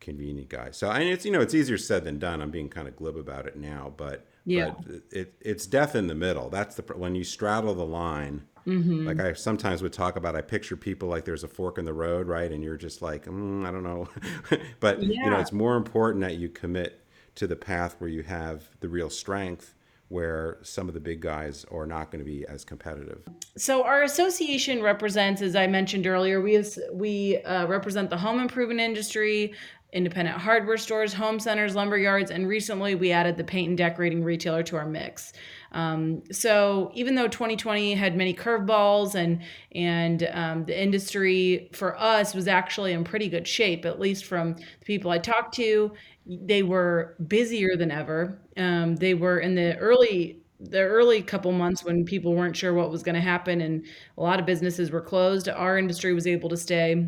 convenient 0.00 0.48
guy. 0.48 0.70
So 0.70 0.90
and 0.90 1.04
it's 1.04 1.24
you 1.24 1.32
know 1.32 1.40
it's 1.40 1.54
easier 1.54 1.78
said 1.78 2.04
than 2.04 2.18
done. 2.18 2.40
I'm 2.40 2.50
being 2.50 2.68
kind 2.68 2.88
of 2.88 2.96
glib 2.96 3.16
about 3.16 3.46
it 3.46 3.56
now, 3.56 3.92
but 3.96 4.26
yeah, 4.46 4.74
but 4.78 5.02
it, 5.10 5.34
it's 5.40 5.66
death 5.66 5.94
in 5.94 6.06
the 6.06 6.14
middle. 6.14 6.48
That's 6.48 6.76
the 6.76 6.82
when 6.94 7.14
you 7.14 7.24
straddle 7.24 7.74
the 7.74 7.84
line. 7.84 8.46
Mm-hmm. 8.66 9.06
Like 9.06 9.20
I 9.20 9.32
sometimes 9.34 9.80
would 9.82 9.92
talk 9.92 10.16
about, 10.16 10.34
I 10.34 10.40
picture 10.40 10.76
people 10.76 11.08
like 11.08 11.24
there's 11.24 11.44
a 11.44 11.48
fork 11.48 11.78
in 11.78 11.84
the 11.84 11.92
road, 11.92 12.26
right? 12.26 12.50
And 12.50 12.64
you're 12.64 12.76
just 12.76 13.00
like, 13.00 13.26
mm, 13.26 13.64
I 13.64 13.70
don't 13.70 13.84
know, 13.84 14.08
but 14.80 15.00
yeah. 15.02 15.24
you 15.24 15.30
know, 15.30 15.38
it's 15.38 15.52
more 15.52 15.76
important 15.76 16.22
that 16.22 16.36
you 16.36 16.48
commit 16.48 17.04
to 17.36 17.46
the 17.46 17.54
path 17.54 17.94
where 17.98 18.10
you 18.10 18.22
have 18.24 18.64
the 18.80 18.88
real 18.88 19.10
strength 19.10 19.76
where 20.08 20.58
some 20.62 20.86
of 20.86 20.94
the 20.94 21.00
big 21.00 21.20
guys 21.20 21.64
are 21.72 21.86
not 21.86 22.12
going 22.12 22.24
to 22.24 22.24
be 22.24 22.46
as 22.46 22.64
competitive. 22.64 23.26
So 23.56 23.82
our 23.82 24.02
association 24.04 24.80
represents, 24.80 25.42
as 25.42 25.56
I 25.56 25.66
mentioned 25.66 26.06
earlier, 26.06 26.40
we 26.40 26.62
we 26.92 27.38
uh, 27.42 27.66
represent 27.66 28.10
the 28.10 28.16
home 28.16 28.38
improvement 28.38 28.80
industry, 28.80 29.54
independent 29.92 30.36
hardware 30.36 30.76
stores, 30.76 31.12
home 31.12 31.38
centers, 31.38 31.74
lumber 31.74 31.96
yards, 31.96 32.30
and 32.30 32.48
recently 32.48 32.94
we 32.94 33.12
added 33.12 33.36
the 33.36 33.44
paint 33.44 33.68
and 33.68 33.78
decorating 33.78 34.22
retailer 34.22 34.62
to 34.62 34.76
our 34.76 34.86
mix. 34.86 35.32
Um, 35.72 36.22
so 36.32 36.90
even 36.94 37.14
though 37.14 37.28
2020 37.28 37.94
had 37.94 38.16
many 38.16 38.34
curveballs 38.34 39.14
and 39.14 39.42
and 39.72 40.28
um, 40.32 40.64
the 40.64 40.80
industry 40.80 41.70
for 41.72 41.98
us 41.98 42.34
was 42.34 42.48
actually 42.48 42.92
in 42.92 43.04
pretty 43.04 43.28
good 43.28 43.46
shape, 43.46 43.84
at 43.84 44.00
least 44.00 44.24
from 44.24 44.54
the 44.54 44.84
people 44.84 45.10
I 45.10 45.18
talked 45.18 45.54
to, 45.54 45.92
they 46.26 46.62
were 46.62 47.16
busier 47.26 47.76
than 47.76 47.90
ever. 47.90 48.40
Um, 48.56 48.96
they 48.96 49.14
were 49.14 49.38
in 49.38 49.54
the 49.54 49.76
early 49.76 50.42
the 50.58 50.80
early 50.80 51.22
couple 51.22 51.52
months 51.52 51.84
when 51.84 52.04
people 52.04 52.34
weren't 52.34 52.56
sure 52.56 52.72
what 52.72 52.90
was 52.90 53.02
going 53.02 53.14
to 53.14 53.20
happen 53.20 53.60
and 53.60 53.84
a 54.16 54.22
lot 54.22 54.40
of 54.40 54.46
businesses 54.46 54.90
were 54.90 55.02
closed. 55.02 55.48
Our 55.48 55.78
industry 55.78 56.14
was 56.14 56.26
able 56.26 56.48
to 56.48 56.56
stay 56.56 57.06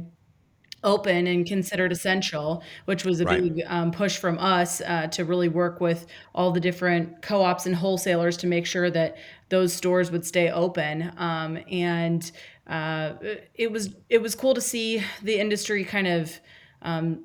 open 0.84 1.26
and 1.26 1.46
considered 1.46 1.92
essential, 1.92 2.62
which 2.84 3.04
was 3.04 3.20
a 3.20 3.24
right. 3.24 3.42
big 3.42 3.64
um, 3.66 3.90
push 3.90 4.16
from 4.16 4.38
us 4.38 4.80
uh, 4.82 5.06
to 5.08 5.24
really 5.24 5.48
work 5.48 5.80
with 5.80 6.06
all 6.34 6.50
the 6.52 6.60
different 6.60 7.20
co-ops 7.22 7.66
and 7.66 7.74
wholesalers 7.74 8.36
to 8.36 8.46
make 8.46 8.66
sure 8.66 8.90
that 8.90 9.16
those 9.48 9.72
stores 9.72 10.10
would 10.10 10.24
stay 10.24 10.50
open. 10.50 11.12
Um, 11.16 11.58
and 11.70 12.30
uh, 12.66 13.14
it 13.54 13.72
was 13.72 13.94
it 14.08 14.20
was 14.20 14.34
cool 14.34 14.54
to 14.54 14.60
see 14.60 15.02
the 15.22 15.38
industry 15.38 15.84
kind 15.84 16.06
of 16.06 16.38
um, 16.82 17.24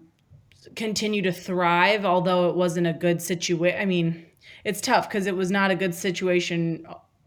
continue 0.76 1.22
to 1.22 1.32
thrive, 1.32 2.06
although 2.06 2.50
it 2.50 2.56
wasn't 2.56 2.88
a 2.88 2.94
good 2.94 3.22
situation. 3.22 3.80
I 3.80 3.86
mean, 3.86 4.26
it's 4.64 4.82
tough 4.82 5.10
because 5.10 5.28
it 5.28 5.36
was 5.36 5.52
not 5.52 5.72
a 5.72 5.76
good 5.76 5.94
situation 5.94 6.86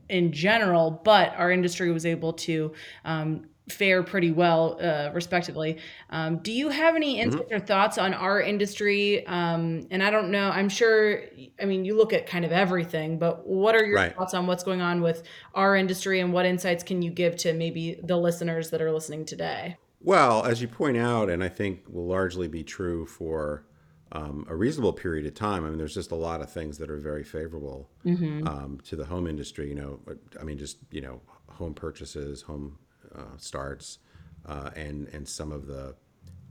in 0.08 0.32
general, 0.32 1.02
but 1.04 1.34
our 1.36 1.50
industry 1.50 1.90
was 1.90 2.06
able 2.06 2.32
to 2.32 2.72
um, 3.04 3.46
fare 3.68 4.02
pretty 4.02 4.30
well, 4.30 4.78
uh, 4.80 5.10
respectively. 5.12 5.78
Um, 6.10 6.38
do 6.38 6.52
you 6.52 6.68
have 6.68 6.94
any 6.94 7.14
mm-hmm. 7.14 7.24
insights 7.24 7.44
mm-hmm. 7.46 7.54
or 7.54 7.60
thoughts 7.60 7.98
on 7.98 8.14
our 8.14 8.40
industry? 8.40 9.26
Um, 9.26 9.86
and 9.90 10.02
I 10.02 10.10
don't 10.10 10.30
know, 10.30 10.50
I'm 10.50 10.68
sure, 10.68 11.22
I 11.60 11.64
mean, 11.64 11.84
you 11.84 11.96
look 11.96 12.12
at 12.12 12.26
kind 12.26 12.44
of 12.44 12.52
everything, 12.52 13.18
but 13.18 13.46
what 13.46 13.74
are 13.74 13.84
your 13.84 13.96
right. 13.96 14.14
thoughts 14.14 14.34
on 14.34 14.46
what's 14.46 14.62
going 14.62 14.80
on 14.80 15.02
with 15.02 15.24
our 15.54 15.74
industry 15.74 16.20
and 16.20 16.32
what 16.32 16.46
insights 16.46 16.84
can 16.84 17.02
you 17.02 17.10
give 17.10 17.36
to 17.38 17.52
maybe 17.52 17.98
the 18.02 18.16
listeners 18.16 18.70
that 18.70 18.80
are 18.80 18.92
listening 18.92 19.24
today? 19.24 19.76
Well, 20.00 20.44
as 20.44 20.62
you 20.62 20.68
point 20.68 20.96
out, 20.96 21.28
and 21.28 21.42
I 21.42 21.48
think 21.48 21.82
will 21.88 22.06
largely 22.06 22.46
be 22.46 22.62
true 22.62 23.06
for 23.06 23.66
um, 24.12 24.46
a 24.48 24.54
reasonable 24.54 24.92
period 24.92 25.26
of 25.26 25.34
time. 25.34 25.64
I 25.64 25.68
mean, 25.68 25.78
there's 25.78 25.94
just 25.94 26.12
a 26.12 26.16
lot 26.16 26.40
of 26.40 26.50
things 26.50 26.78
that 26.78 26.90
are 26.90 26.98
very 26.98 27.24
favorable 27.24 27.90
mm-hmm. 28.04 28.46
um, 28.46 28.78
to 28.84 28.94
the 28.94 29.04
home 29.04 29.26
industry. 29.26 29.68
You 29.68 29.74
know, 29.74 30.00
I 30.40 30.44
mean, 30.44 30.58
just 30.58 30.78
you 30.92 31.00
know, 31.00 31.20
home 31.48 31.74
purchases, 31.74 32.42
home 32.42 32.78
uh, 33.16 33.36
starts, 33.36 33.98
uh, 34.46 34.70
and 34.76 35.08
and 35.08 35.28
some 35.28 35.52
of 35.52 35.66
the 35.66 35.94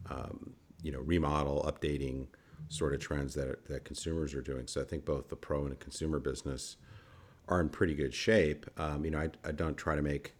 um, 0.10 0.54
you 0.82 0.92
know 0.92 1.00
remodel, 1.00 1.64
updating 1.64 2.28
sort 2.70 2.94
of 2.94 3.00
trends 3.00 3.34
that 3.36 3.68
that 3.68 3.86
consumers 3.86 4.34
are 4.34 4.42
doing. 4.42 4.68
So 4.68 4.82
I 4.82 4.84
think 4.84 5.06
both 5.06 5.30
the 5.30 5.36
pro 5.36 5.64
and 5.64 5.72
the 5.72 5.76
consumer 5.76 6.20
business 6.20 6.78
are 7.48 7.62
in 7.62 7.70
pretty 7.70 7.94
good 7.94 8.14
shape. 8.14 8.66
Um, 8.78 9.06
you 9.06 9.12
know, 9.12 9.20
I, 9.20 9.30
I 9.48 9.52
don't 9.52 9.78
try 9.78 9.96
to 9.96 10.02
make, 10.02 10.34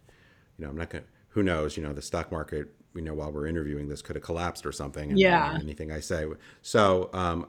you 0.58 0.64
know, 0.64 0.70
I'm 0.70 0.76
not 0.76 0.90
going. 0.90 1.04
to 1.04 1.10
Who 1.30 1.42
knows? 1.42 1.76
You 1.76 1.82
know, 1.82 1.92
the 1.92 2.02
stock 2.02 2.30
market. 2.32 2.68
You 2.94 3.02
know, 3.02 3.14
while 3.14 3.30
we're 3.30 3.46
interviewing 3.46 3.88
this, 3.88 4.00
could 4.00 4.16
have 4.16 4.24
collapsed 4.24 4.64
or 4.64 4.72
something. 4.72 5.10
And, 5.10 5.18
yeah. 5.18 5.58
anything 5.60 5.92
I 5.92 6.00
say. 6.00 6.24
So 6.62 7.10
um, 7.12 7.46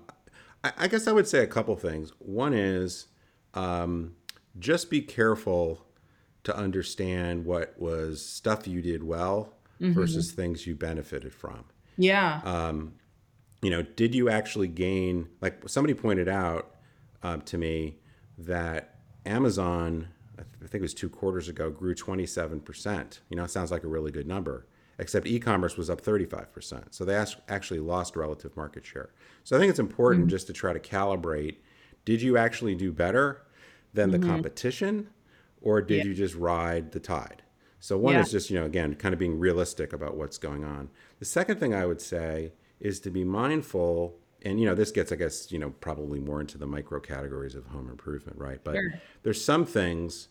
I, 0.62 0.74
I, 0.78 0.88
guess 0.90 1.08
I 1.08 1.14
would 1.14 1.26
say 1.26 1.40
a 1.40 1.48
couple 1.48 1.74
things. 1.78 2.12
One 2.20 2.54
is 2.54 3.08
um, 3.54 4.16
just 4.60 4.90
be 4.90 5.02
careful 5.02 5.87
to 6.48 6.56
understand 6.56 7.44
what 7.44 7.76
was 7.78 8.26
stuff 8.26 8.66
you 8.70 8.82
did 8.82 9.04
well 9.04 9.54
mm-hmm. 9.82 9.92
versus 9.92 10.32
things 10.32 10.66
you 10.66 10.76
benefited 10.76 11.34
from. 11.34 11.66
Yeah. 11.98 12.40
Um, 12.46 12.94
you 13.62 13.70
know, 13.70 13.82
did 13.82 14.16
you 14.16 14.30
actually 14.30 14.70
gain? 14.70 15.28
Like 15.42 15.68
somebody 15.68 15.94
pointed 15.94 16.30
out 16.30 16.76
um, 17.22 17.42
to 17.42 17.58
me 17.58 17.98
that 18.38 18.96
Amazon, 19.26 20.08
I 20.40 20.44
think 20.62 20.76
it 20.76 20.82
was 20.82 20.94
two 20.94 21.10
quarters 21.10 21.50
ago, 21.50 21.70
grew 21.70 21.94
27%. 21.94 23.20
You 23.30 23.36
know, 23.36 23.44
it 23.44 23.52
sounds 23.52 23.70
like 23.70 23.84
a 23.84 23.90
really 23.90 24.12
good 24.12 24.26
number, 24.26 24.68
except 25.00 25.28
e 25.28 25.42
commerce 25.42 25.76
was 25.76 25.90
up 25.90 26.02
35%. 26.02 26.94
So 26.94 27.04
they 27.04 27.22
actually 27.50 27.82
lost 27.82 28.16
relative 28.16 28.56
market 28.56 28.86
share. 28.86 29.10
So 29.44 29.58
I 29.58 29.60
think 29.60 29.70
it's 29.70 29.80
important 29.80 30.28
mm-hmm. 30.28 30.30
just 30.30 30.48
to 30.48 30.54
try 30.54 30.72
to 30.72 30.80
calibrate 30.80 31.58
did 32.06 32.22
you 32.22 32.38
actually 32.38 32.74
do 32.74 32.94
better 32.94 33.42
than 33.94 34.12
the 34.12 34.18
mm-hmm. 34.18 34.30
competition, 34.30 35.10
or 35.62 35.82
did 35.82 35.98
yeah. 35.98 36.04
you 36.04 36.14
just 36.14 36.36
ride 36.36 36.92
the 36.92 37.00
tide? 37.00 37.44
So 37.80 37.98
one 37.98 38.16
yeah. 38.16 38.22
is 38.22 38.32
just, 38.32 38.50
you 38.50 38.60
know, 38.60 38.66
again, 38.66 38.96
kind 38.96 39.14
of 39.14 39.20
being 39.20 39.38
realistic 39.38 39.94
about 39.94 40.18
what's 40.18 40.38
going 40.38 40.64
on. 40.64 40.90
The 41.20 41.26
second 41.26 41.60
thing 41.60 41.74
I 41.74 41.86
would 41.86 42.02
say 42.02 42.54
is 42.80 43.00
to 43.02 43.12
be 43.12 43.24
mindful 43.24 44.18
and 44.44 44.60
you 44.60 44.66
know 44.66 44.76
this 44.76 44.92
gets 44.92 45.12
i 45.12 45.16
guess 45.16 45.52
you 45.52 45.60
know 45.60 45.72
probably 45.82 46.20
more 46.20 46.40
into 46.40 46.58
the 46.58 46.66
micro 46.66 47.00
categories 47.00 47.56
of 47.56 47.66
home 47.68 47.90
improvement 47.90 48.38
right 48.38 48.64
but 48.64 48.76
sure. 48.76 48.94
there's 49.24 49.44
some 49.44 49.66
things 49.66 50.30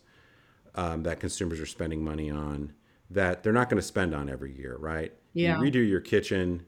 um, 0.75 1.03
that 1.03 1.19
consumers 1.19 1.59
are 1.59 1.65
spending 1.65 2.03
money 2.03 2.29
on 2.29 2.71
that 3.09 3.43
they're 3.43 3.53
not 3.53 3.69
going 3.69 3.79
to 3.79 3.85
spend 3.85 4.13
on 4.13 4.29
every 4.29 4.55
year 4.55 4.77
right 4.77 5.13
yeah 5.33 5.59
you 5.59 5.69
redo 5.69 5.87
your 5.87 5.99
kitchen 5.99 6.65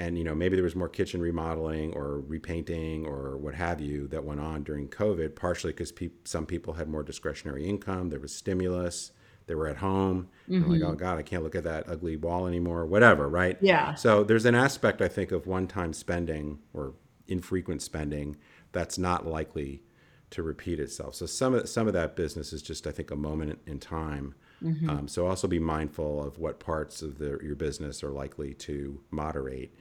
and 0.00 0.16
you 0.18 0.24
know 0.24 0.34
maybe 0.34 0.56
there 0.56 0.64
was 0.64 0.74
more 0.74 0.88
kitchen 0.88 1.20
remodeling 1.20 1.92
or 1.92 2.20
repainting 2.20 3.06
or 3.06 3.36
what 3.36 3.54
have 3.54 3.80
you 3.80 4.08
that 4.08 4.24
went 4.24 4.40
on 4.40 4.64
during 4.64 4.88
covid 4.88 5.36
partially 5.36 5.72
because 5.72 5.92
pe- 5.92 6.10
some 6.24 6.46
people 6.46 6.74
had 6.74 6.88
more 6.88 7.02
discretionary 7.02 7.68
income 7.68 8.08
there 8.08 8.18
was 8.18 8.34
stimulus 8.34 9.12
they 9.50 9.56
were 9.56 9.66
at 9.66 9.78
home. 9.78 10.28
Mm-hmm. 10.48 10.70
like, 10.70 10.82
oh 10.82 10.94
God, 10.94 11.18
I 11.18 11.22
can't 11.22 11.42
look 11.42 11.56
at 11.56 11.64
that 11.64 11.88
ugly 11.88 12.16
wall 12.16 12.46
anymore, 12.46 12.86
whatever, 12.86 13.28
right? 13.28 13.58
Yeah. 13.60 13.94
So 13.94 14.22
there's 14.22 14.44
an 14.44 14.54
aspect, 14.54 15.02
I 15.02 15.08
think, 15.08 15.32
of 15.32 15.48
one 15.48 15.66
time 15.66 15.92
spending 15.92 16.60
or 16.72 16.94
infrequent 17.26 17.82
spending 17.82 18.36
that's 18.70 18.96
not 18.96 19.26
likely 19.26 19.82
to 20.30 20.44
repeat 20.44 20.78
itself. 20.78 21.16
So 21.16 21.26
some 21.26 21.54
of, 21.54 21.68
some 21.68 21.88
of 21.88 21.94
that 21.94 22.14
business 22.14 22.52
is 22.52 22.62
just, 22.62 22.86
I 22.86 22.92
think, 22.92 23.10
a 23.10 23.16
moment 23.16 23.58
in 23.66 23.80
time. 23.80 24.36
Mm-hmm. 24.62 24.88
Um, 24.88 25.08
so 25.08 25.26
also 25.26 25.48
be 25.48 25.58
mindful 25.58 26.24
of 26.24 26.38
what 26.38 26.60
parts 26.60 27.02
of 27.02 27.18
the, 27.18 27.40
your 27.42 27.56
business 27.56 28.04
are 28.04 28.12
likely 28.12 28.54
to 28.54 29.00
moderate 29.10 29.74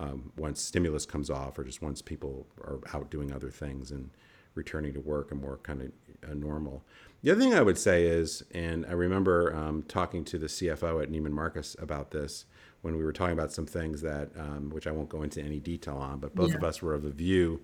um, 0.00 0.32
once 0.36 0.60
stimulus 0.60 1.04
comes 1.04 1.28
off 1.30 1.58
or 1.58 1.64
just 1.64 1.82
once 1.82 2.00
people 2.00 2.46
are 2.62 2.80
out 2.94 3.10
doing 3.10 3.32
other 3.32 3.50
things 3.50 3.90
and 3.90 4.10
returning 4.54 4.92
to 4.94 5.00
work 5.00 5.30
and 5.30 5.40
more 5.40 5.58
kind 5.62 5.82
of 5.82 5.92
uh, 6.28 6.34
normal. 6.34 6.82
The 7.22 7.30
other 7.30 7.40
thing 7.40 7.54
I 7.54 7.60
would 7.60 7.78
say 7.78 8.06
is, 8.06 8.42
and 8.52 8.86
I 8.86 8.92
remember 8.92 9.54
um, 9.54 9.84
talking 9.86 10.24
to 10.24 10.38
the 10.38 10.46
CFO 10.46 11.02
at 11.02 11.10
Neiman 11.10 11.32
Marcus 11.32 11.76
about 11.78 12.10
this 12.10 12.46
when 12.80 12.96
we 12.96 13.04
were 13.04 13.12
talking 13.12 13.34
about 13.34 13.52
some 13.52 13.66
things 13.66 14.00
that, 14.00 14.30
um, 14.38 14.70
which 14.70 14.86
I 14.86 14.92
won't 14.92 15.10
go 15.10 15.22
into 15.22 15.42
any 15.42 15.60
detail 15.60 15.96
on, 15.96 16.18
but 16.18 16.34
both 16.34 16.50
yeah. 16.50 16.56
of 16.56 16.64
us 16.64 16.80
were 16.80 16.94
of 16.94 17.02
the 17.02 17.10
view 17.10 17.60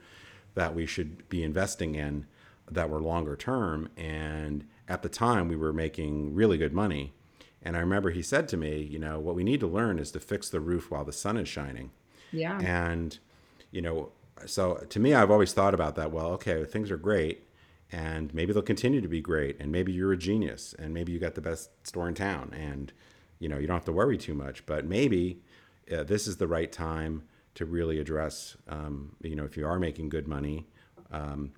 that 0.55 0.75
we 0.75 0.85
should 0.87 1.27
be 1.31 1.43
investing 1.43 1.95
in 1.95 2.27
that 2.71 2.91
were 2.91 3.01
longer 3.01 3.35
term. 3.35 3.89
And 3.97 4.67
at 4.89 5.03
the 5.03 5.09
time, 5.09 5.49
we 5.49 5.57
were 5.57 5.73
making 5.73 6.35
really 6.35 6.59
good 6.59 6.75
money. 6.75 7.15
And 7.63 7.77
I 7.77 7.81
remember 7.81 8.11
he 8.11 8.23
said 8.23 8.47
to 8.49 8.57
me, 8.57 8.83
you 8.83 8.99
know, 8.99 9.19
what 9.19 9.35
we 9.35 9.43
need 9.43 9.61
to 9.61 9.67
learn 9.67 9.99
is 9.99 10.11
to 10.13 10.21
fix 10.21 10.51
the 10.51 10.61
roof 10.61 10.91
while 10.91 11.05
the 11.05 11.13
sun 11.13 11.39
is 11.39 11.49
shining. 11.49 11.91
Yeah. 12.33 12.59
And, 12.61 13.19
you 13.71 13.83
know, 13.83 14.11
so 14.45 14.85
to 14.89 15.01
me, 15.01 15.15
I've 15.15 15.31
always 15.31 15.53
thought 15.53 15.75
about 15.75 15.97
that. 15.97 16.13
Well, 16.13 16.27
okay, 16.33 16.65
things 16.65 16.91
are 16.91 16.97
great 16.97 17.47
and 17.93 18.35
maybe 18.35 18.53
they'll 18.53 18.63
continue 18.63 19.01
to 19.01 19.09
be 19.09 19.21
great 19.21 19.57
and 19.61 19.71
maybe 19.71 19.93
you're 19.93 20.13
a 20.13 20.17
genius 20.17 20.75
and 20.79 20.93
maybe 20.93 21.13
you 21.13 21.19
got 21.19 21.35
the 21.35 21.41
best 21.41 21.71
store 21.87 22.09
in 22.09 22.15
town 22.15 22.53
and 22.53 22.93
you 23.39 23.49
know 23.49 23.59
you 23.59 23.67
don't 23.67 23.77
have 23.77 23.85
to 23.85 23.93
worry 23.93 24.19
too 24.19 24.35
much 24.35 24.65
but 24.67 24.85
maybe 24.85 25.41
uh, 25.93 26.03
this 26.03 26.27
is 26.27 26.37
the 26.39 26.49
right 26.49 26.73
time 26.73 27.23
to 27.55 27.65
really 27.65 27.99
address 27.99 28.57
um, 28.69 29.15
you 29.23 29.37
know 29.37 29.45
if 29.45 29.57
you 29.57 29.67
are 29.67 29.79
making 29.79 30.09
good 30.09 30.27
money 30.27 30.67
um, 31.13 31.53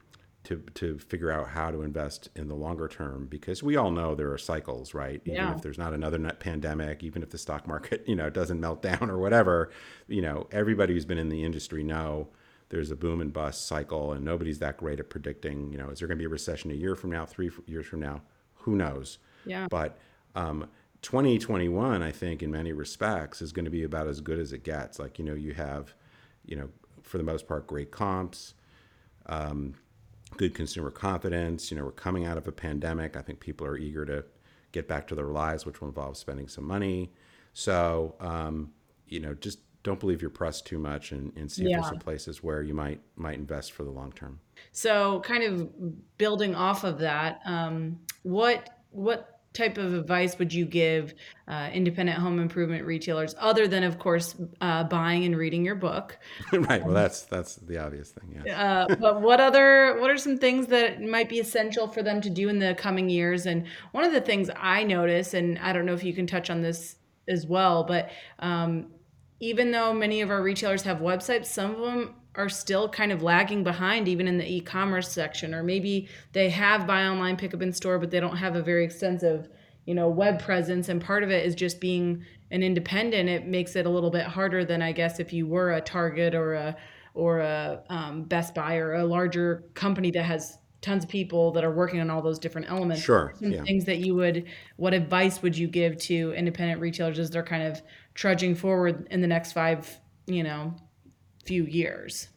to, 0.48 0.62
to 0.74 0.98
figure 0.98 1.30
out 1.30 1.48
how 1.48 1.70
to 1.70 1.82
invest 1.82 2.28
in 2.34 2.48
the 2.48 2.54
longer 2.54 2.88
term 2.88 3.26
because 3.26 3.62
we 3.62 3.76
all 3.76 3.90
know 3.90 4.14
there 4.14 4.32
are 4.32 4.38
cycles 4.38 4.94
right 4.94 5.20
yeah. 5.24 5.44
even 5.44 5.54
if 5.54 5.62
there's 5.62 5.78
not 5.78 5.92
another 5.92 6.18
pandemic 6.40 7.02
even 7.02 7.22
if 7.22 7.30
the 7.30 7.38
stock 7.38 7.66
market 7.66 8.02
you 8.08 8.16
know 8.16 8.30
doesn't 8.30 8.60
melt 8.60 8.82
down 8.82 9.10
or 9.10 9.18
whatever 9.18 9.70
you 10.06 10.22
know 10.22 10.46
everybody 10.50 10.94
who's 10.94 11.04
been 11.04 11.18
in 11.18 11.28
the 11.28 11.44
industry 11.44 11.82
know 11.82 12.28
there's 12.70 12.90
a 12.90 12.96
boom 12.96 13.20
and 13.20 13.32
bust 13.32 13.66
cycle, 13.66 14.12
and 14.12 14.24
nobody's 14.24 14.58
that 14.58 14.76
great 14.76 15.00
at 15.00 15.08
predicting. 15.08 15.72
You 15.72 15.78
know, 15.78 15.88
is 15.90 15.98
there 15.98 16.08
going 16.08 16.18
to 16.18 16.22
be 16.22 16.26
a 16.26 16.30
recession 16.30 16.70
a 16.70 16.74
year 16.74 16.94
from 16.94 17.10
now, 17.10 17.24
three 17.24 17.50
years 17.66 17.86
from 17.86 18.00
now? 18.00 18.22
Who 18.56 18.76
knows? 18.76 19.18
Yeah. 19.46 19.68
But 19.70 19.98
um, 20.34 20.68
2021, 21.02 22.02
I 22.02 22.12
think, 22.12 22.42
in 22.42 22.50
many 22.50 22.72
respects, 22.72 23.40
is 23.40 23.52
going 23.52 23.64
to 23.64 23.70
be 23.70 23.84
about 23.84 24.06
as 24.06 24.20
good 24.20 24.38
as 24.38 24.52
it 24.52 24.64
gets. 24.64 24.98
Like, 24.98 25.18
you 25.18 25.24
know, 25.24 25.34
you 25.34 25.54
have, 25.54 25.94
you 26.44 26.56
know, 26.56 26.68
for 27.02 27.16
the 27.16 27.24
most 27.24 27.48
part, 27.48 27.66
great 27.66 27.90
comps, 27.90 28.54
um, 29.26 29.74
good 30.36 30.54
consumer 30.54 30.90
confidence. 30.90 31.70
You 31.70 31.76
know, 31.76 31.84
we're 31.84 31.92
coming 31.92 32.26
out 32.26 32.36
of 32.36 32.46
a 32.46 32.52
pandemic. 32.52 33.16
I 33.16 33.22
think 33.22 33.40
people 33.40 33.66
are 33.66 33.76
eager 33.76 34.04
to 34.06 34.24
get 34.72 34.88
back 34.88 35.08
to 35.08 35.14
their 35.14 35.26
lives, 35.26 35.64
which 35.64 35.80
will 35.80 35.88
involve 35.88 36.16
spending 36.16 36.48
some 36.48 36.64
money. 36.64 37.12
So, 37.54 38.14
um, 38.20 38.72
you 39.06 39.20
know, 39.20 39.34
just 39.34 39.60
don't 39.82 39.98
believe 39.98 40.20
your 40.20 40.30
press 40.30 40.60
too 40.60 40.78
much 40.78 41.12
and, 41.12 41.32
and 41.36 41.50
see 41.50 41.62
yeah. 41.62 41.68
if 41.68 41.74
there's 41.76 41.88
some 41.88 41.98
places 41.98 42.42
where 42.42 42.62
you 42.62 42.74
might 42.74 43.00
might 43.16 43.38
invest 43.38 43.72
for 43.72 43.84
the 43.84 43.90
long 43.90 44.12
term. 44.12 44.38
So, 44.72 45.20
kind 45.20 45.42
of 45.42 46.18
building 46.18 46.54
off 46.54 46.84
of 46.84 46.98
that, 46.98 47.40
um, 47.44 48.00
what 48.22 48.78
what 48.90 49.37
type 49.52 49.78
of 49.78 49.94
advice 49.94 50.38
would 50.38 50.52
you 50.52 50.64
give 50.64 51.14
uh, 51.48 51.70
independent 51.72 52.18
home 52.18 52.38
improvement 52.38 52.84
retailers, 52.84 53.34
other 53.38 53.66
than, 53.66 53.82
of 53.82 53.98
course, 53.98 54.36
uh, 54.60 54.84
buying 54.84 55.24
and 55.24 55.36
reading 55.36 55.64
your 55.64 55.74
book? 55.74 56.18
right. 56.52 56.84
Well, 56.84 56.94
that's 56.94 57.22
that's 57.22 57.56
the 57.56 57.78
obvious 57.78 58.10
thing. 58.10 58.42
Yeah. 58.44 58.86
Uh, 58.88 58.96
but 58.96 59.20
what 59.20 59.40
other 59.40 59.98
what 60.00 60.10
are 60.10 60.18
some 60.18 60.38
things 60.38 60.66
that 60.68 61.00
might 61.00 61.28
be 61.28 61.40
essential 61.40 61.88
for 61.88 62.02
them 62.02 62.20
to 62.20 62.30
do 62.30 62.48
in 62.48 62.58
the 62.58 62.74
coming 62.74 63.08
years? 63.08 63.46
And 63.46 63.66
one 63.92 64.04
of 64.04 64.12
the 64.12 64.20
things 64.20 64.50
I 64.56 64.84
notice, 64.84 65.34
and 65.34 65.58
I 65.58 65.72
don't 65.72 65.86
know 65.86 65.94
if 65.94 66.04
you 66.04 66.12
can 66.12 66.26
touch 66.26 66.50
on 66.50 66.62
this 66.62 66.96
as 67.26 67.46
well, 67.46 67.84
but 67.84 68.10
um, 68.38 68.86
even 69.40 69.70
though 69.70 69.92
many 69.92 70.20
of 70.20 70.30
our 70.30 70.42
retailers 70.42 70.82
have 70.82 70.98
websites, 70.98 71.46
some 71.46 71.70
of 71.72 71.78
them 71.80 72.14
are 72.38 72.48
still 72.48 72.88
kind 72.88 73.12
of 73.12 73.22
lagging 73.22 73.62
behind 73.62 74.08
even 74.08 74.26
in 74.26 74.38
the 74.38 74.50
e-commerce 74.50 75.10
section 75.10 75.54
or 75.54 75.62
maybe 75.62 76.08
they 76.32 76.48
have 76.48 76.86
buy 76.86 77.04
online 77.04 77.36
pick 77.36 77.52
up 77.52 77.60
in 77.60 77.72
store 77.72 77.98
but 77.98 78.10
they 78.10 78.20
don't 78.20 78.36
have 78.36 78.56
a 78.56 78.62
very 78.62 78.84
extensive 78.84 79.48
you 79.84 79.94
know 79.94 80.08
web 80.08 80.40
presence 80.40 80.88
and 80.88 81.04
part 81.04 81.22
of 81.22 81.30
it 81.30 81.44
is 81.44 81.54
just 81.54 81.80
being 81.80 82.24
an 82.50 82.62
independent 82.62 83.28
it 83.28 83.46
makes 83.46 83.76
it 83.76 83.84
a 83.84 83.90
little 83.90 84.10
bit 84.10 84.24
harder 84.24 84.64
than 84.64 84.80
i 84.80 84.92
guess 84.92 85.20
if 85.20 85.32
you 85.32 85.46
were 85.46 85.72
a 85.72 85.80
target 85.80 86.34
or 86.34 86.54
a 86.54 86.76
or 87.14 87.40
a 87.40 87.82
um, 87.90 88.22
best 88.22 88.54
buy 88.54 88.76
or 88.76 88.94
a 88.94 89.04
larger 89.04 89.64
company 89.74 90.10
that 90.10 90.22
has 90.22 90.58
tons 90.80 91.02
of 91.02 91.10
people 91.10 91.50
that 91.50 91.64
are 91.64 91.72
working 91.72 91.98
on 91.98 92.08
all 92.08 92.22
those 92.22 92.38
different 92.38 92.70
elements 92.70 93.02
sure 93.02 93.34
some 93.36 93.50
yeah. 93.50 93.62
things 93.64 93.84
that 93.84 93.98
you 93.98 94.14
would 94.14 94.44
what 94.76 94.94
advice 94.94 95.42
would 95.42 95.58
you 95.58 95.66
give 95.66 95.98
to 95.98 96.32
independent 96.34 96.80
retailers 96.80 97.18
as 97.18 97.30
they're 97.30 97.42
kind 97.42 97.64
of 97.64 97.82
trudging 98.18 98.56
forward 98.56 99.06
in 99.12 99.20
the 99.20 99.28
next 99.28 99.52
five, 99.52 100.00
you 100.26 100.42
know, 100.42 100.74
few 101.44 101.64
years? 101.64 102.28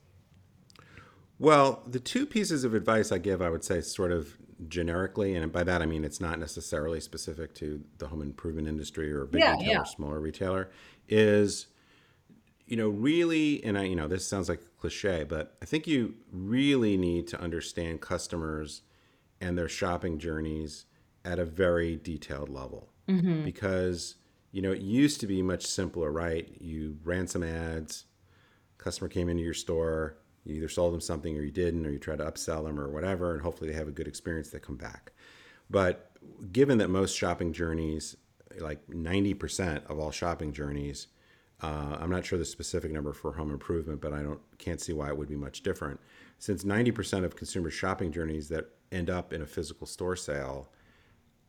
Well, 1.39 1.83
the 1.87 1.99
two 1.99 2.25
pieces 2.25 2.63
of 2.63 2.73
advice 2.73 3.11
I 3.11 3.17
give, 3.17 3.41
I 3.41 3.49
would 3.49 3.63
say, 3.63 3.81
sort 3.81 4.11
of 4.11 4.37
generically, 4.67 5.35
and 5.35 5.51
by 5.51 5.63
that 5.63 5.81
I 5.81 5.87
mean 5.87 6.03
it's 6.03 6.21
not 6.21 6.37
necessarily 6.37 6.99
specific 6.99 7.55
to 7.55 7.83
the 7.97 8.07
home 8.07 8.21
improvement 8.21 8.67
industry 8.67 9.11
or 9.11 9.23
a 9.23 9.27
big 9.27 9.41
yeah, 9.41 9.53
retailer, 9.53 9.71
yeah. 9.71 9.83
smaller 9.83 10.19
retailer, 10.19 10.69
is 11.09 11.67
you 12.67 12.77
know 12.77 12.89
really, 12.89 13.63
and 13.63 13.77
I 13.77 13.85
you 13.85 13.95
know 13.95 14.07
this 14.07 14.27
sounds 14.27 14.49
like 14.49 14.61
a 14.61 14.79
cliche, 14.79 15.23
but 15.23 15.57
I 15.61 15.65
think 15.65 15.87
you 15.87 16.13
really 16.31 16.95
need 16.95 17.27
to 17.29 17.41
understand 17.41 18.01
customers 18.01 18.83
and 19.39 19.57
their 19.57 19.67
shopping 19.67 20.19
journeys 20.19 20.85
at 21.25 21.39
a 21.39 21.45
very 21.45 21.95
detailed 21.95 22.49
level 22.49 22.89
mm-hmm. 23.07 23.43
because 23.43 24.15
you 24.51 24.61
know, 24.61 24.71
it 24.71 24.81
used 24.81 25.19
to 25.21 25.27
be 25.27 25.41
much 25.41 25.65
simpler, 25.65 26.11
right? 26.11 26.47
You 26.59 26.97
ran 27.03 27.27
some 27.27 27.43
ads, 27.43 28.05
customer 28.82 29.07
came 29.07 29.29
into 29.29 29.43
your 29.43 29.53
store, 29.53 30.17
you 30.43 30.55
either 30.55 30.69
sold 30.69 30.93
them 30.93 31.01
something 31.01 31.38
or 31.38 31.41
you 31.41 31.51
didn't, 31.51 31.86
or 31.86 31.91
you 31.91 31.99
tried 31.99 32.17
to 32.17 32.25
upsell 32.25 32.63
them 32.65 32.79
or 32.79 32.89
whatever, 32.89 33.34
and 33.34 33.41
hopefully 33.41 33.69
they 33.69 33.77
have 33.77 33.88
a 33.88 33.91
good 33.91 34.07
experience, 34.07 34.49
they 34.49 34.59
come 34.59 34.75
back. 34.75 35.11
But 35.69 36.11
given 36.51 36.79
that 36.79 36.89
most 36.89 37.15
shopping 37.15 37.53
journeys, 37.53 38.17
like 38.59 38.86
90% 38.88 39.86
of 39.86 39.99
all 39.99 40.11
shopping 40.11 40.51
journeys, 40.51 41.07
uh, 41.61 41.97
I'm 41.99 42.09
not 42.09 42.25
sure 42.25 42.39
the 42.39 42.45
specific 42.45 42.91
number 42.91 43.13
for 43.13 43.34
home 43.34 43.51
improvement, 43.51 44.01
but 44.01 44.13
I 44.13 44.23
don't 44.23 44.39
can't 44.57 44.82
see 44.82 44.93
why 44.93 45.09
it 45.09 45.17
would 45.17 45.29
be 45.29 45.36
much 45.36 45.61
different. 45.61 45.99
Since 46.39 46.63
90% 46.63 47.23
of 47.23 47.36
consumer 47.36 47.69
shopping 47.69 48.11
journeys 48.11 48.49
that 48.49 48.69
end 48.91 49.11
up 49.11 49.32
in 49.32 49.43
a 49.43 49.45
physical 49.45 49.86
store 49.86 50.15
sale 50.15 50.69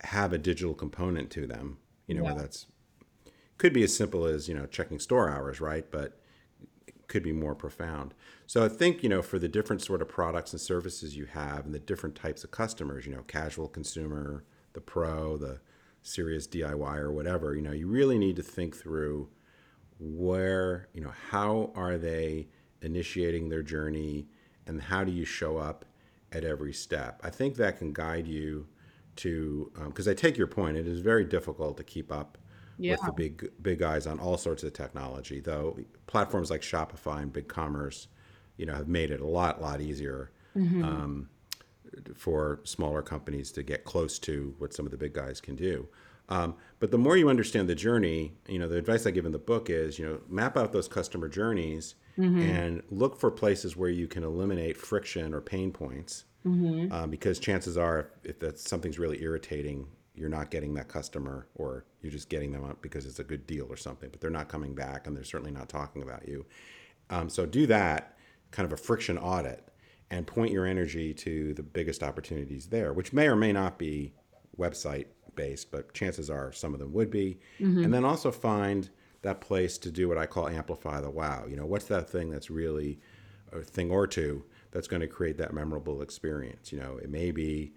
have 0.02 0.34
a 0.34 0.38
digital 0.38 0.74
component 0.74 1.30
to 1.30 1.46
them, 1.46 1.78
you 2.06 2.14
know, 2.14 2.22
yeah. 2.22 2.28
whether 2.28 2.42
that's 2.42 2.66
could 3.56 3.72
be 3.72 3.84
as 3.84 3.96
simple 3.96 4.26
as 4.26 4.48
you 4.48 4.54
know 4.54 4.66
checking 4.66 4.98
store 4.98 5.30
hours, 5.30 5.60
right? 5.60 5.90
But 5.90 6.20
could 7.12 7.22
be 7.22 7.32
more 7.32 7.54
profound. 7.54 8.14
So 8.46 8.64
I 8.64 8.68
think 8.68 9.02
you 9.02 9.08
know 9.10 9.20
for 9.20 9.38
the 9.38 9.48
different 9.48 9.82
sort 9.82 10.00
of 10.00 10.08
products 10.08 10.52
and 10.52 10.60
services 10.60 11.14
you 11.14 11.26
have 11.26 11.66
and 11.66 11.74
the 11.74 11.78
different 11.78 12.16
types 12.16 12.42
of 12.42 12.50
customers, 12.50 13.06
you 13.06 13.14
know, 13.14 13.22
casual 13.28 13.68
consumer, 13.68 14.44
the 14.72 14.80
pro, 14.80 15.36
the 15.36 15.60
serious 16.00 16.48
DIY 16.48 16.96
or 16.96 17.12
whatever, 17.12 17.54
you 17.54 17.62
know, 17.62 17.70
you 17.72 17.86
really 17.86 18.18
need 18.18 18.34
to 18.36 18.42
think 18.42 18.74
through 18.74 19.28
where, 20.00 20.88
you 20.94 21.02
know, 21.02 21.12
how 21.30 21.70
are 21.76 21.98
they 21.98 22.48
initiating 22.80 23.50
their 23.50 23.62
journey 23.62 24.26
and 24.66 24.80
how 24.80 25.04
do 25.04 25.12
you 25.12 25.24
show 25.24 25.58
up 25.58 25.84
at 26.32 26.44
every 26.44 26.72
step. 26.72 27.20
I 27.22 27.28
think 27.28 27.56
that 27.56 27.78
can 27.78 27.92
guide 27.92 28.26
you 28.26 28.66
to 29.16 29.70
because 29.84 30.08
um, 30.08 30.12
I 30.12 30.14
take 30.14 30.38
your 30.38 30.46
point. 30.46 30.78
It 30.78 30.88
is 30.88 31.00
very 31.00 31.24
difficult 31.24 31.76
to 31.76 31.84
keep 31.84 32.10
up 32.10 32.38
yeah. 32.78 32.92
with 32.92 33.02
the 33.02 33.12
big 33.12 33.50
big 33.62 33.78
guys 33.78 34.06
on 34.06 34.18
all 34.18 34.36
sorts 34.36 34.62
of 34.62 34.72
technology. 34.72 35.40
Though 35.40 35.78
platforms 36.06 36.50
like 36.50 36.62
Shopify 36.62 37.22
and 37.22 37.32
BigCommerce, 37.32 38.06
you 38.56 38.66
know, 38.66 38.74
have 38.74 38.88
made 38.88 39.10
it 39.10 39.20
a 39.20 39.26
lot 39.26 39.60
lot 39.60 39.80
easier 39.80 40.30
mm-hmm. 40.56 40.84
um, 40.84 41.28
for 42.16 42.60
smaller 42.64 43.02
companies 43.02 43.52
to 43.52 43.62
get 43.62 43.84
close 43.84 44.18
to 44.20 44.54
what 44.58 44.72
some 44.72 44.86
of 44.86 44.92
the 44.92 44.98
big 44.98 45.12
guys 45.12 45.40
can 45.40 45.56
do. 45.56 45.88
Um, 46.28 46.54
but 46.78 46.90
the 46.90 46.98
more 46.98 47.16
you 47.16 47.28
understand 47.28 47.68
the 47.68 47.74
journey, 47.74 48.32
you 48.48 48.58
know, 48.58 48.68
the 48.68 48.78
advice 48.78 49.06
I 49.06 49.10
give 49.10 49.26
in 49.26 49.32
the 49.32 49.38
book 49.38 49.68
is, 49.68 49.98
you 49.98 50.06
know, 50.06 50.20
map 50.28 50.56
out 50.56 50.72
those 50.72 50.88
customer 50.88 51.28
journeys 51.28 51.94
mm-hmm. 52.18 52.40
and 52.40 52.82
look 52.90 53.18
for 53.18 53.30
places 53.30 53.76
where 53.76 53.90
you 53.90 54.06
can 54.06 54.24
eliminate 54.24 54.76
friction 54.76 55.34
or 55.34 55.40
pain 55.40 55.72
points. 55.72 56.24
Mm-hmm. 56.46 56.92
Um, 56.92 57.10
because 57.10 57.38
chances 57.38 57.76
are, 57.76 58.10
if 58.24 58.40
that's 58.40 58.68
something's 58.68 58.98
really 58.98 59.22
irritating, 59.22 59.86
you're 60.14 60.28
not 60.28 60.50
getting 60.50 60.74
that 60.74 60.88
customer, 60.88 61.46
or 61.54 61.84
you're 62.00 62.12
just 62.12 62.28
getting 62.28 62.52
them 62.52 62.64
up 62.64 62.82
because 62.82 63.06
it's 63.06 63.18
a 63.18 63.24
good 63.24 63.46
deal 63.46 63.66
or 63.70 63.76
something. 63.76 64.10
But 64.10 64.20
they're 64.20 64.30
not 64.30 64.48
coming 64.48 64.74
back, 64.74 65.06
and 65.06 65.16
they're 65.16 65.24
certainly 65.24 65.52
not 65.52 65.68
talking 65.68 66.02
about 66.02 66.28
you. 66.28 66.44
Um, 67.10 67.28
so 67.28 67.46
do 67.46 67.66
that 67.66 68.16
kind 68.50 68.66
of 68.66 68.72
a 68.72 68.76
friction 68.76 69.18
audit, 69.18 69.68
and 70.10 70.26
point 70.26 70.52
your 70.52 70.66
energy 70.66 71.14
to 71.14 71.54
the 71.54 71.62
biggest 71.62 72.02
opportunities 72.02 72.66
there, 72.66 72.92
which 72.92 73.14
may 73.14 73.26
or 73.28 73.36
may 73.36 73.52
not 73.52 73.78
be 73.78 74.12
website 74.58 75.06
based, 75.34 75.70
but 75.70 75.94
chances 75.94 76.28
are 76.28 76.52
some 76.52 76.74
of 76.74 76.80
them 76.80 76.92
would 76.92 77.10
be. 77.10 77.38
Mm-hmm. 77.58 77.84
And 77.84 77.94
then 77.94 78.04
also 78.04 78.30
find 78.30 78.90
that 79.22 79.40
place 79.40 79.78
to 79.78 79.90
do 79.90 80.08
what 80.08 80.18
I 80.18 80.26
call 80.26 80.48
amplify 80.48 81.00
the 81.00 81.08
wow. 81.08 81.46
You 81.48 81.56
know, 81.56 81.64
what's 81.64 81.86
that 81.86 82.10
thing 82.10 82.28
that's 82.30 82.50
really 82.50 82.98
a 83.52 83.60
thing 83.60 83.90
or 83.90 84.06
two 84.06 84.44
that's 84.70 84.88
going 84.88 85.00
to 85.00 85.06
create 85.06 85.38
that 85.38 85.54
memorable 85.54 86.02
experience? 86.02 86.72
You 86.72 86.80
know, 86.80 86.98
it 86.98 87.08
may 87.08 87.30
be, 87.30 87.72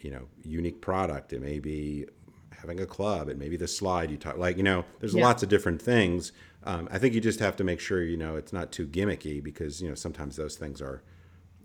you 0.00 0.10
know, 0.10 0.26
unique 0.42 0.80
product. 0.80 1.32
It 1.32 1.40
may 1.40 1.58
be 1.58 2.06
having 2.50 2.80
a 2.80 2.86
club. 2.86 3.28
It 3.28 3.38
may 3.38 3.48
be 3.48 3.56
the 3.56 3.68
slide 3.68 4.10
you 4.10 4.16
talk. 4.16 4.38
Like, 4.38 4.56
you 4.56 4.62
know, 4.62 4.84
there's 5.00 5.14
yeah. 5.14 5.24
lots 5.24 5.42
of 5.42 5.48
different 5.48 5.80
things. 5.80 6.32
Um, 6.64 6.88
I 6.90 6.98
think 6.98 7.14
you 7.14 7.20
just 7.20 7.40
have 7.40 7.56
to 7.56 7.64
make 7.64 7.78
sure 7.78 8.02
you 8.02 8.16
know 8.16 8.34
it's 8.34 8.52
not 8.52 8.72
too 8.72 8.86
gimmicky 8.86 9.42
because 9.42 9.80
you 9.80 9.88
know 9.88 9.94
sometimes 9.94 10.36
those 10.36 10.56
things 10.56 10.82
are, 10.82 11.02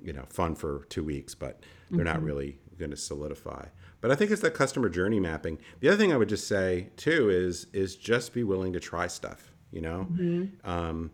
you 0.01 0.13
know, 0.13 0.25
fun 0.29 0.55
for 0.55 0.85
two 0.89 1.03
weeks, 1.03 1.33
but 1.33 1.63
they're 1.89 2.05
mm-hmm. 2.05 2.07
not 2.07 2.21
really 2.21 2.59
going 2.77 2.91
to 2.91 2.97
solidify. 2.97 3.65
But 3.99 4.11
I 4.11 4.15
think 4.15 4.31
it's 4.31 4.41
that 4.41 4.53
customer 4.53 4.89
journey 4.89 5.19
mapping. 5.19 5.59
The 5.79 5.89
other 5.89 5.97
thing 5.97 6.13
I 6.13 6.17
would 6.17 6.29
just 6.29 6.47
say 6.47 6.89
too 6.97 7.29
is 7.29 7.67
is 7.73 7.95
just 7.95 8.33
be 8.33 8.43
willing 8.43 8.73
to 8.73 8.79
try 8.79 9.07
stuff. 9.07 9.51
You 9.71 9.81
know, 9.81 10.07
mm-hmm. 10.11 10.69
um, 10.69 11.11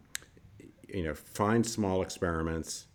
you 0.88 1.04
know, 1.04 1.14
find 1.14 1.66
small 1.66 2.02
experiments, 2.02 2.88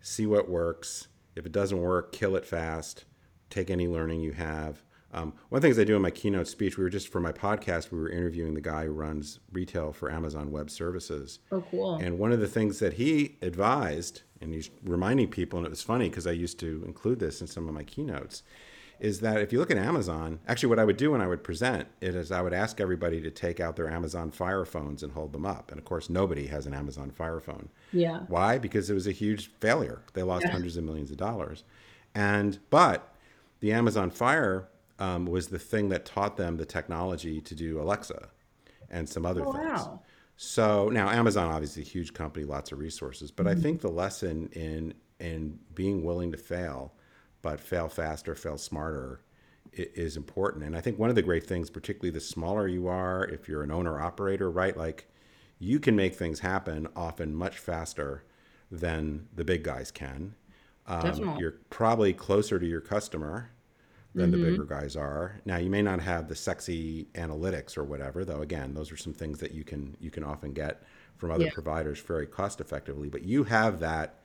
see 0.00 0.26
what 0.26 0.48
works. 0.48 1.08
If 1.36 1.46
it 1.46 1.52
doesn't 1.52 1.80
work, 1.80 2.12
kill 2.12 2.36
it 2.36 2.46
fast. 2.46 3.04
Take 3.50 3.70
any 3.70 3.88
learning 3.88 4.20
you 4.20 4.32
have. 4.32 4.82
Um, 5.12 5.32
one 5.48 5.58
of 5.58 5.62
the 5.62 5.68
things 5.68 5.78
I 5.78 5.84
do 5.84 5.96
in 5.96 6.02
my 6.02 6.10
keynote 6.10 6.46
speech, 6.46 6.78
we 6.78 6.84
were 6.84 6.90
just 6.90 7.08
for 7.08 7.20
my 7.20 7.32
podcast, 7.32 7.90
we 7.90 7.98
were 7.98 8.10
interviewing 8.10 8.54
the 8.54 8.60
guy 8.60 8.84
who 8.84 8.92
runs 8.92 9.40
retail 9.52 9.92
for 9.92 10.10
Amazon 10.10 10.52
Web 10.52 10.70
Services. 10.70 11.40
Oh, 11.50 11.64
cool. 11.70 11.96
And 11.96 12.18
one 12.18 12.30
of 12.30 12.38
the 12.38 12.46
things 12.46 12.78
that 12.78 12.94
he 12.94 13.36
advised, 13.42 14.22
and 14.40 14.54
he's 14.54 14.70
reminding 14.84 15.28
people, 15.28 15.58
and 15.58 15.66
it 15.66 15.70
was 15.70 15.82
funny 15.82 16.08
because 16.08 16.28
I 16.28 16.32
used 16.32 16.60
to 16.60 16.84
include 16.86 17.18
this 17.18 17.40
in 17.40 17.48
some 17.48 17.66
of 17.66 17.74
my 17.74 17.82
keynotes, 17.82 18.44
is 19.00 19.20
that 19.20 19.40
if 19.40 19.52
you 19.52 19.58
look 19.58 19.70
at 19.70 19.78
Amazon, 19.78 20.38
actually, 20.46 20.68
what 20.68 20.78
I 20.78 20.84
would 20.84 20.98
do 20.98 21.10
when 21.10 21.22
I 21.22 21.26
would 21.26 21.42
present 21.42 21.88
it 22.00 22.14
is 22.14 22.30
I 22.30 22.42
would 22.42 22.52
ask 22.52 22.80
everybody 22.80 23.20
to 23.22 23.30
take 23.30 23.58
out 23.58 23.74
their 23.74 23.90
Amazon 23.90 24.30
Fire 24.30 24.66
phones 24.66 25.02
and 25.02 25.12
hold 25.12 25.32
them 25.32 25.46
up. 25.46 25.70
And 25.70 25.78
of 25.78 25.86
course, 25.86 26.10
nobody 26.10 26.46
has 26.48 26.66
an 26.66 26.74
Amazon 26.74 27.10
Fire 27.10 27.40
phone. 27.40 27.70
Yeah. 27.92 28.20
Why? 28.28 28.58
Because 28.58 28.90
it 28.90 28.94
was 28.94 29.06
a 29.06 29.12
huge 29.12 29.50
failure. 29.58 30.02
They 30.12 30.22
lost 30.22 30.44
yeah. 30.44 30.52
hundreds 30.52 30.76
of 30.76 30.84
millions 30.84 31.10
of 31.10 31.16
dollars. 31.16 31.64
And, 32.14 32.58
but 32.68 33.14
the 33.60 33.72
Amazon 33.72 34.10
Fire 34.10 34.68
um, 34.98 35.26
was 35.26 35.48
the 35.48 35.58
thing 35.58 35.88
that 35.90 36.04
taught 36.04 36.36
them 36.36 36.56
the 36.56 36.66
technology 36.66 37.40
to 37.40 37.54
do 37.54 37.80
Alexa 37.80 38.28
and 38.90 39.08
some 39.08 39.24
other 39.24 39.44
oh, 39.46 39.52
things. 39.52 39.64
Wow. 39.64 40.02
So 40.36 40.88
now 40.88 41.10
Amazon, 41.10 41.50
obviously, 41.50 41.82
a 41.82 41.86
huge 41.86 42.14
company, 42.14 42.44
lots 42.44 42.72
of 42.72 42.78
resources. 42.78 43.30
But 43.30 43.46
mm-hmm. 43.46 43.58
I 43.58 43.62
think 43.62 43.80
the 43.80 43.90
lesson 43.90 44.48
in 44.52 44.94
in 45.18 45.58
being 45.74 46.02
willing 46.02 46.32
to 46.32 46.38
fail 46.38 46.94
but 47.42 47.60
fail 47.60 47.88
faster, 47.88 48.34
fail 48.34 48.58
smarter 48.58 49.20
is 49.72 50.16
important. 50.16 50.64
And 50.64 50.76
I 50.76 50.80
think 50.80 50.98
one 50.98 51.10
of 51.10 51.16
the 51.16 51.22
great 51.22 51.46
things, 51.46 51.70
particularly 51.70 52.10
the 52.10 52.20
smaller 52.20 52.66
you 52.66 52.88
are, 52.88 53.24
if 53.24 53.48
you're 53.48 53.62
an 53.62 53.70
owner 53.70 54.00
operator, 54.00 54.50
right? 54.50 54.76
Like 54.76 55.08
you 55.58 55.78
can 55.78 55.94
make 55.96 56.14
things 56.14 56.40
happen 56.40 56.88
often 56.96 57.34
much 57.34 57.58
faster 57.58 58.24
than 58.70 59.28
the 59.34 59.44
big 59.44 59.62
guys 59.62 59.90
can. 59.90 60.34
Um, 60.86 61.36
you're 61.38 61.56
probably 61.70 62.12
closer 62.12 62.58
to 62.58 62.66
your 62.66 62.80
customer 62.80 63.50
than 64.14 64.32
mm-hmm. 64.32 64.42
the 64.42 64.50
bigger 64.50 64.64
guys 64.64 64.96
are. 64.96 65.40
Now 65.44 65.58
you 65.58 65.70
may 65.70 65.82
not 65.82 66.00
have 66.00 66.28
the 66.28 66.34
sexy 66.34 67.06
analytics 67.14 67.78
or 67.78 67.84
whatever, 67.84 68.24
though. 68.24 68.42
Again, 68.42 68.74
those 68.74 68.90
are 68.90 68.96
some 68.96 69.12
things 69.12 69.38
that 69.38 69.52
you 69.52 69.62
can 69.64 69.96
you 70.00 70.10
can 70.10 70.24
often 70.24 70.52
get 70.52 70.82
from 71.16 71.30
other 71.30 71.44
yeah. 71.44 71.52
providers 71.52 72.00
very 72.00 72.26
cost 72.26 72.60
effectively. 72.60 73.08
But 73.08 73.22
you 73.22 73.44
have 73.44 73.78
that 73.80 74.20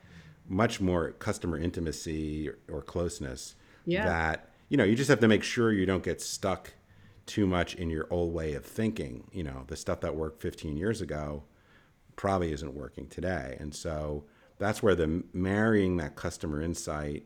much 0.47 0.79
more 0.79 1.11
customer 1.11 1.57
intimacy 1.57 2.49
or, 2.49 2.57
or 2.71 2.81
closeness 2.81 3.55
yeah. 3.85 4.05
that 4.05 4.49
you 4.69 4.77
know 4.77 4.83
you 4.83 4.95
just 4.95 5.09
have 5.09 5.19
to 5.19 5.27
make 5.27 5.43
sure 5.43 5.71
you 5.71 5.85
don't 5.85 6.03
get 6.03 6.21
stuck 6.21 6.73
too 7.25 7.47
much 7.47 7.75
in 7.75 7.89
your 7.89 8.07
old 8.11 8.33
way 8.33 8.53
of 8.53 8.63
thinking 8.63 9.27
you 9.31 9.43
know 9.43 9.63
the 9.67 9.75
stuff 9.75 10.01
that 10.01 10.15
worked 10.15 10.41
15 10.41 10.77
years 10.77 11.01
ago 11.01 11.43
probably 12.15 12.51
isn't 12.51 12.75
working 12.75 13.07
today 13.07 13.57
and 13.59 13.73
so 13.73 14.23
that's 14.57 14.81
where 14.81 14.95
the 14.95 15.23
marrying 15.33 15.97
that 15.97 16.15
customer 16.15 16.61
insight 16.61 17.25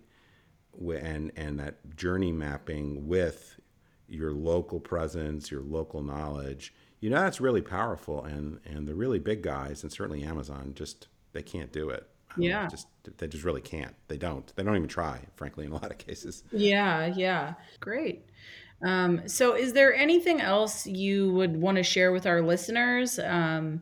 and 1.02 1.32
and 1.36 1.60
that 1.60 1.96
journey 1.96 2.32
mapping 2.32 3.08
with 3.08 3.60
your 4.08 4.32
local 4.32 4.80
presence 4.80 5.52
your 5.52 5.62
local 5.62 6.02
knowledge 6.02 6.74
you 7.00 7.10
know 7.10 7.20
that's 7.20 7.42
really 7.42 7.62
powerful 7.62 8.24
and 8.24 8.60
and 8.66 8.88
the 8.88 8.96
really 8.96 9.20
big 9.20 9.42
guys 9.42 9.84
and 9.84 9.92
certainly 9.92 10.24
amazon 10.24 10.72
just 10.76 11.08
they 11.34 11.44
can't 11.44 11.72
do 11.72 11.90
it 11.90 12.10
yeah. 12.38 12.68
just 12.68 12.88
they 13.18 13.28
just 13.28 13.44
really 13.44 13.62
can't. 13.62 13.96
They 14.08 14.18
don't. 14.18 14.54
They 14.56 14.64
don't 14.64 14.76
even 14.76 14.88
try, 14.88 15.20
frankly, 15.36 15.66
in 15.66 15.72
a 15.72 15.76
lot 15.82 15.92
of 15.92 15.98
cases. 15.98 16.44
Yeah, 16.52 17.08
yeah. 17.08 17.54
Great. 17.80 18.26
Um, 18.82 19.28
so 19.28 19.56
is 19.56 19.74
there 19.74 19.94
anything 19.94 20.40
else 20.40 20.88
you 20.88 21.34
would 21.34 21.58
want 21.58 21.78
to 21.78 21.84
share 21.84 22.12
with 22.12 22.26
our 22.26 22.42
listeners? 22.42 23.20
Um, 23.20 23.82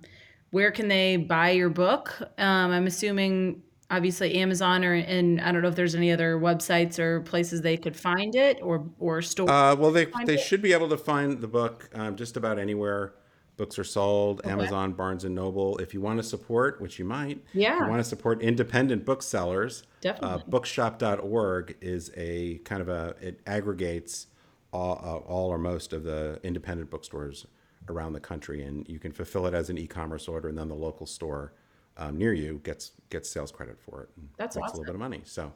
where 0.52 0.72
can 0.72 0.88
they 0.88 1.18
buy 1.18 1.52
your 1.52 1.70
book? 1.70 2.16
Um, 2.38 2.72
I'm 2.72 2.88
assuming 2.88 3.64
obviously 3.90 4.36
Amazon 4.36 4.84
or 4.84 4.94
and 4.94 5.40
I 5.42 5.52
don't 5.52 5.62
know 5.62 5.70
if 5.70 5.76
there's 5.76 5.96
any 5.96 6.12
other 6.12 6.38
websites 6.38 7.00
or 7.00 7.22
places 7.22 7.62
they 7.62 7.78
could 7.78 7.96
find 7.96 8.36
it 8.36 8.60
or 8.62 8.88
or 9.00 9.22
store. 9.22 9.50
Uh, 9.50 9.76
well, 9.76 9.92
they 9.92 10.06
they 10.26 10.36
it. 10.36 10.40
should 10.40 10.62
be 10.62 10.74
able 10.74 10.90
to 10.90 10.98
find 10.98 11.42
the 11.42 11.48
book 11.48 11.90
um, 11.94 12.16
just 12.16 12.38
about 12.38 12.60
anywhere 12.60 13.14
books 13.58 13.80
are 13.80 13.84
sold 13.84 14.40
okay. 14.42 14.52
amazon 14.52 14.94
barnes 14.94 15.24
and 15.24 15.34
noble 15.34 15.78
if 15.80 15.94
you 15.94 16.00
want 16.00 16.18
to 16.18 16.24
support 16.24 16.80
which 16.80 17.00
you 17.00 17.06
might 17.06 17.44
yeah 17.54 17.84
you 17.84 17.90
want 17.90 18.00
to 18.00 18.08
support 18.08 18.40
independent 18.42 19.04
booksellers 19.04 19.84
definitely 20.00 20.42
uh, 20.42 20.44
bookshop.org 20.48 21.76
is 21.82 22.12
a 22.16 22.60
kind 22.60 22.82
of 22.82 22.88
a 22.88 23.16
it 23.20 23.42
aggregates 23.48 24.28
all, 24.72 25.02
uh, 25.04 25.28
all 25.28 25.50
or 25.50 25.58
most 25.58 25.92
of 25.92 26.04
the 26.04 26.40
independent 26.44 26.90
bookstores 26.90 27.48
around 27.90 28.14
the 28.14 28.20
country 28.20 28.64
and 28.64 28.88
you 28.88 29.00
can 29.00 29.12
fulfill 29.12 29.46
it 29.46 29.54
as 29.54 29.70
an 29.70 29.78
e-commerce 29.78 30.28
order 30.28 30.50
and 30.50 30.58
then 30.58 30.68
the 30.68 30.76
local 30.76 31.06
store 31.06 31.54
um, 31.98 32.18
near 32.18 32.34
you 32.34 32.62
gets 32.64 32.92
gets 33.10 33.30
sales 33.30 33.52
credit 33.52 33.80
for 33.80 34.04
it 34.04 34.10
that's 34.38 34.56
makes 34.56 34.66
awesome. 34.66 34.76
a 34.76 34.80
little 34.80 34.94
bit 34.94 34.96
of 34.96 35.00
money 35.00 35.22
so 35.24 35.52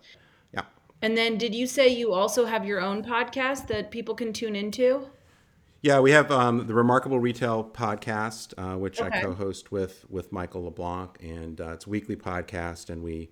yeah 0.54 0.64
and 1.02 1.18
then 1.18 1.38
did 1.38 1.54
you 1.54 1.68
say 1.68 1.88
you 1.88 2.14
also 2.14 2.46
have 2.46 2.66
your 2.66 2.80
own 2.82 3.04
podcast 3.04 3.68
that 3.68 3.92
people 3.92 4.16
can 4.16 4.34
tune 4.34 4.56
into 4.56 5.08
yeah, 5.84 6.00
we 6.00 6.12
have 6.12 6.32
um, 6.32 6.68
the 6.68 6.76
Remarkable 6.76 7.20
Retail 7.20 7.64
podcast, 7.64 8.54
uh, 8.56 8.78
which 8.78 9.02
okay. 9.02 9.18
I 9.18 9.22
co-host 9.22 9.72
with 9.72 10.06
with 10.10 10.32
Michael 10.32 10.66
LeBlanc, 10.66 11.18
and 11.22 11.60
uh, 11.60 11.72
it's 11.72 11.88
a 11.88 11.90
weekly 11.90 12.16
podcast. 12.16 12.92
And 12.92 13.02
we, 13.02 13.32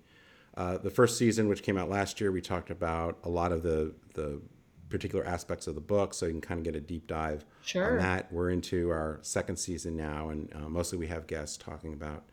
uh, 0.56 0.78
the 0.78 0.90
first 0.90 1.16
season, 1.16 1.48
which 1.48 1.62
came 1.62 1.78
out 1.78 1.88
last 1.88 2.20
year, 2.20 2.32
we 2.32 2.40
talked 2.40 2.70
about 2.70 3.18
a 3.22 3.28
lot 3.28 3.52
of 3.52 3.62
the 3.62 3.94
the 4.14 4.40
particular 4.90 5.24
aspects 5.24 5.66
of 5.66 5.74
the 5.74 5.80
book, 5.80 6.12
so 6.12 6.26
you 6.26 6.32
can 6.32 6.40
kind 6.40 6.58
of 6.58 6.64
get 6.64 6.76
a 6.76 6.80
deep 6.80 7.06
dive 7.06 7.44
sure. 7.62 7.92
on 7.92 7.98
that. 7.98 8.30
We're 8.32 8.50
into 8.50 8.90
our 8.90 9.18
second 9.22 9.56
season 9.56 9.96
now, 9.96 10.28
and 10.28 10.52
uh, 10.54 10.68
mostly 10.68 10.98
we 10.98 11.06
have 11.06 11.26
guests 11.26 11.56
talking 11.56 11.92
about 11.94 12.24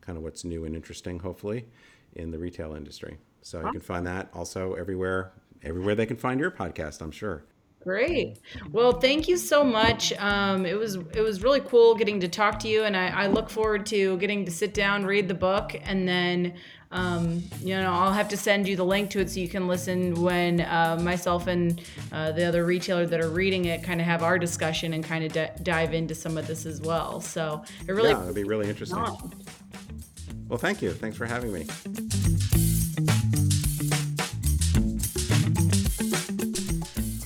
kind 0.00 0.16
of 0.16 0.24
what's 0.24 0.44
new 0.44 0.64
and 0.64 0.74
interesting, 0.74 1.18
hopefully, 1.18 1.66
in 2.14 2.30
the 2.30 2.38
retail 2.38 2.74
industry. 2.74 3.18
So 3.42 3.58
awesome. 3.58 3.66
you 3.68 3.72
can 3.72 3.80
find 3.80 4.06
that 4.06 4.28
also 4.34 4.74
everywhere, 4.74 5.32
everywhere 5.62 5.94
they 5.94 6.06
can 6.06 6.16
find 6.16 6.40
your 6.40 6.50
podcast. 6.50 7.00
I'm 7.00 7.12
sure. 7.12 7.44
Great. 7.86 8.40
Well, 8.72 8.98
thank 8.98 9.28
you 9.28 9.36
so 9.36 9.62
much. 9.62 10.12
Um, 10.14 10.66
it 10.66 10.76
was 10.76 10.96
it 10.96 11.20
was 11.20 11.40
really 11.40 11.60
cool 11.60 11.94
getting 11.94 12.18
to 12.18 12.26
talk 12.26 12.58
to 12.60 12.68
you, 12.68 12.82
and 12.82 12.96
I, 12.96 13.06
I 13.10 13.26
look 13.28 13.48
forward 13.48 13.86
to 13.86 14.16
getting 14.16 14.44
to 14.44 14.50
sit 14.50 14.74
down, 14.74 15.06
read 15.06 15.28
the 15.28 15.34
book, 15.34 15.76
and 15.84 16.08
then 16.08 16.54
um, 16.92 17.42
you 17.60 17.76
know 17.76 17.92
I'll 17.92 18.12
have 18.12 18.28
to 18.28 18.36
send 18.36 18.68
you 18.68 18.76
the 18.76 18.84
link 18.84 19.10
to 19.10 19.20
it 19.20 19.30
so 19.30 19.40
you 19.40 19.48
can 19.48 19.66
listen 19.68 20.14
when 20.20 20.60
uh, 20.60 20.98
myself 21.00 21.46
and 21.46 21.80
uh, 22.12 22.32
the 22.32 22.44
other 22.44 22.64
retailer 22.64 23.06
that 23.06 23.20
are 23.20 23.30
reading 23.30 23.66
it 23.66 23.82
kind 23.82 24.00
of 24.00 24.06
have 24.06 24.22
our 24.22 24.38
discussion 24.38 24.94
and 24.94 25.04
kind 25.04 25.24
of 25.24 25.32
d- 25.32 25.62
dive 25.62 25.94
into 25.94 26.14
some 26.14 26.38
of 26.38 26.46
this 26.46 26.66
as 26.66 26.80
well. 26.80 27.20
So 27.20 27.64
it 27.86 27.92
really 27.92 28.10
yeah, 28.10 28.22
it'll 28.22 28.34
be 28.34 28.44
really 28.44 28.68
interesting. 28.68 28.98
Well, 30.48 30.58
thank 30.58 30.80
you. 30.80 30.92
Thanks 30.92 31.16
for 31.16 31.26
having 31.26 31.52
me. 31.52 31.66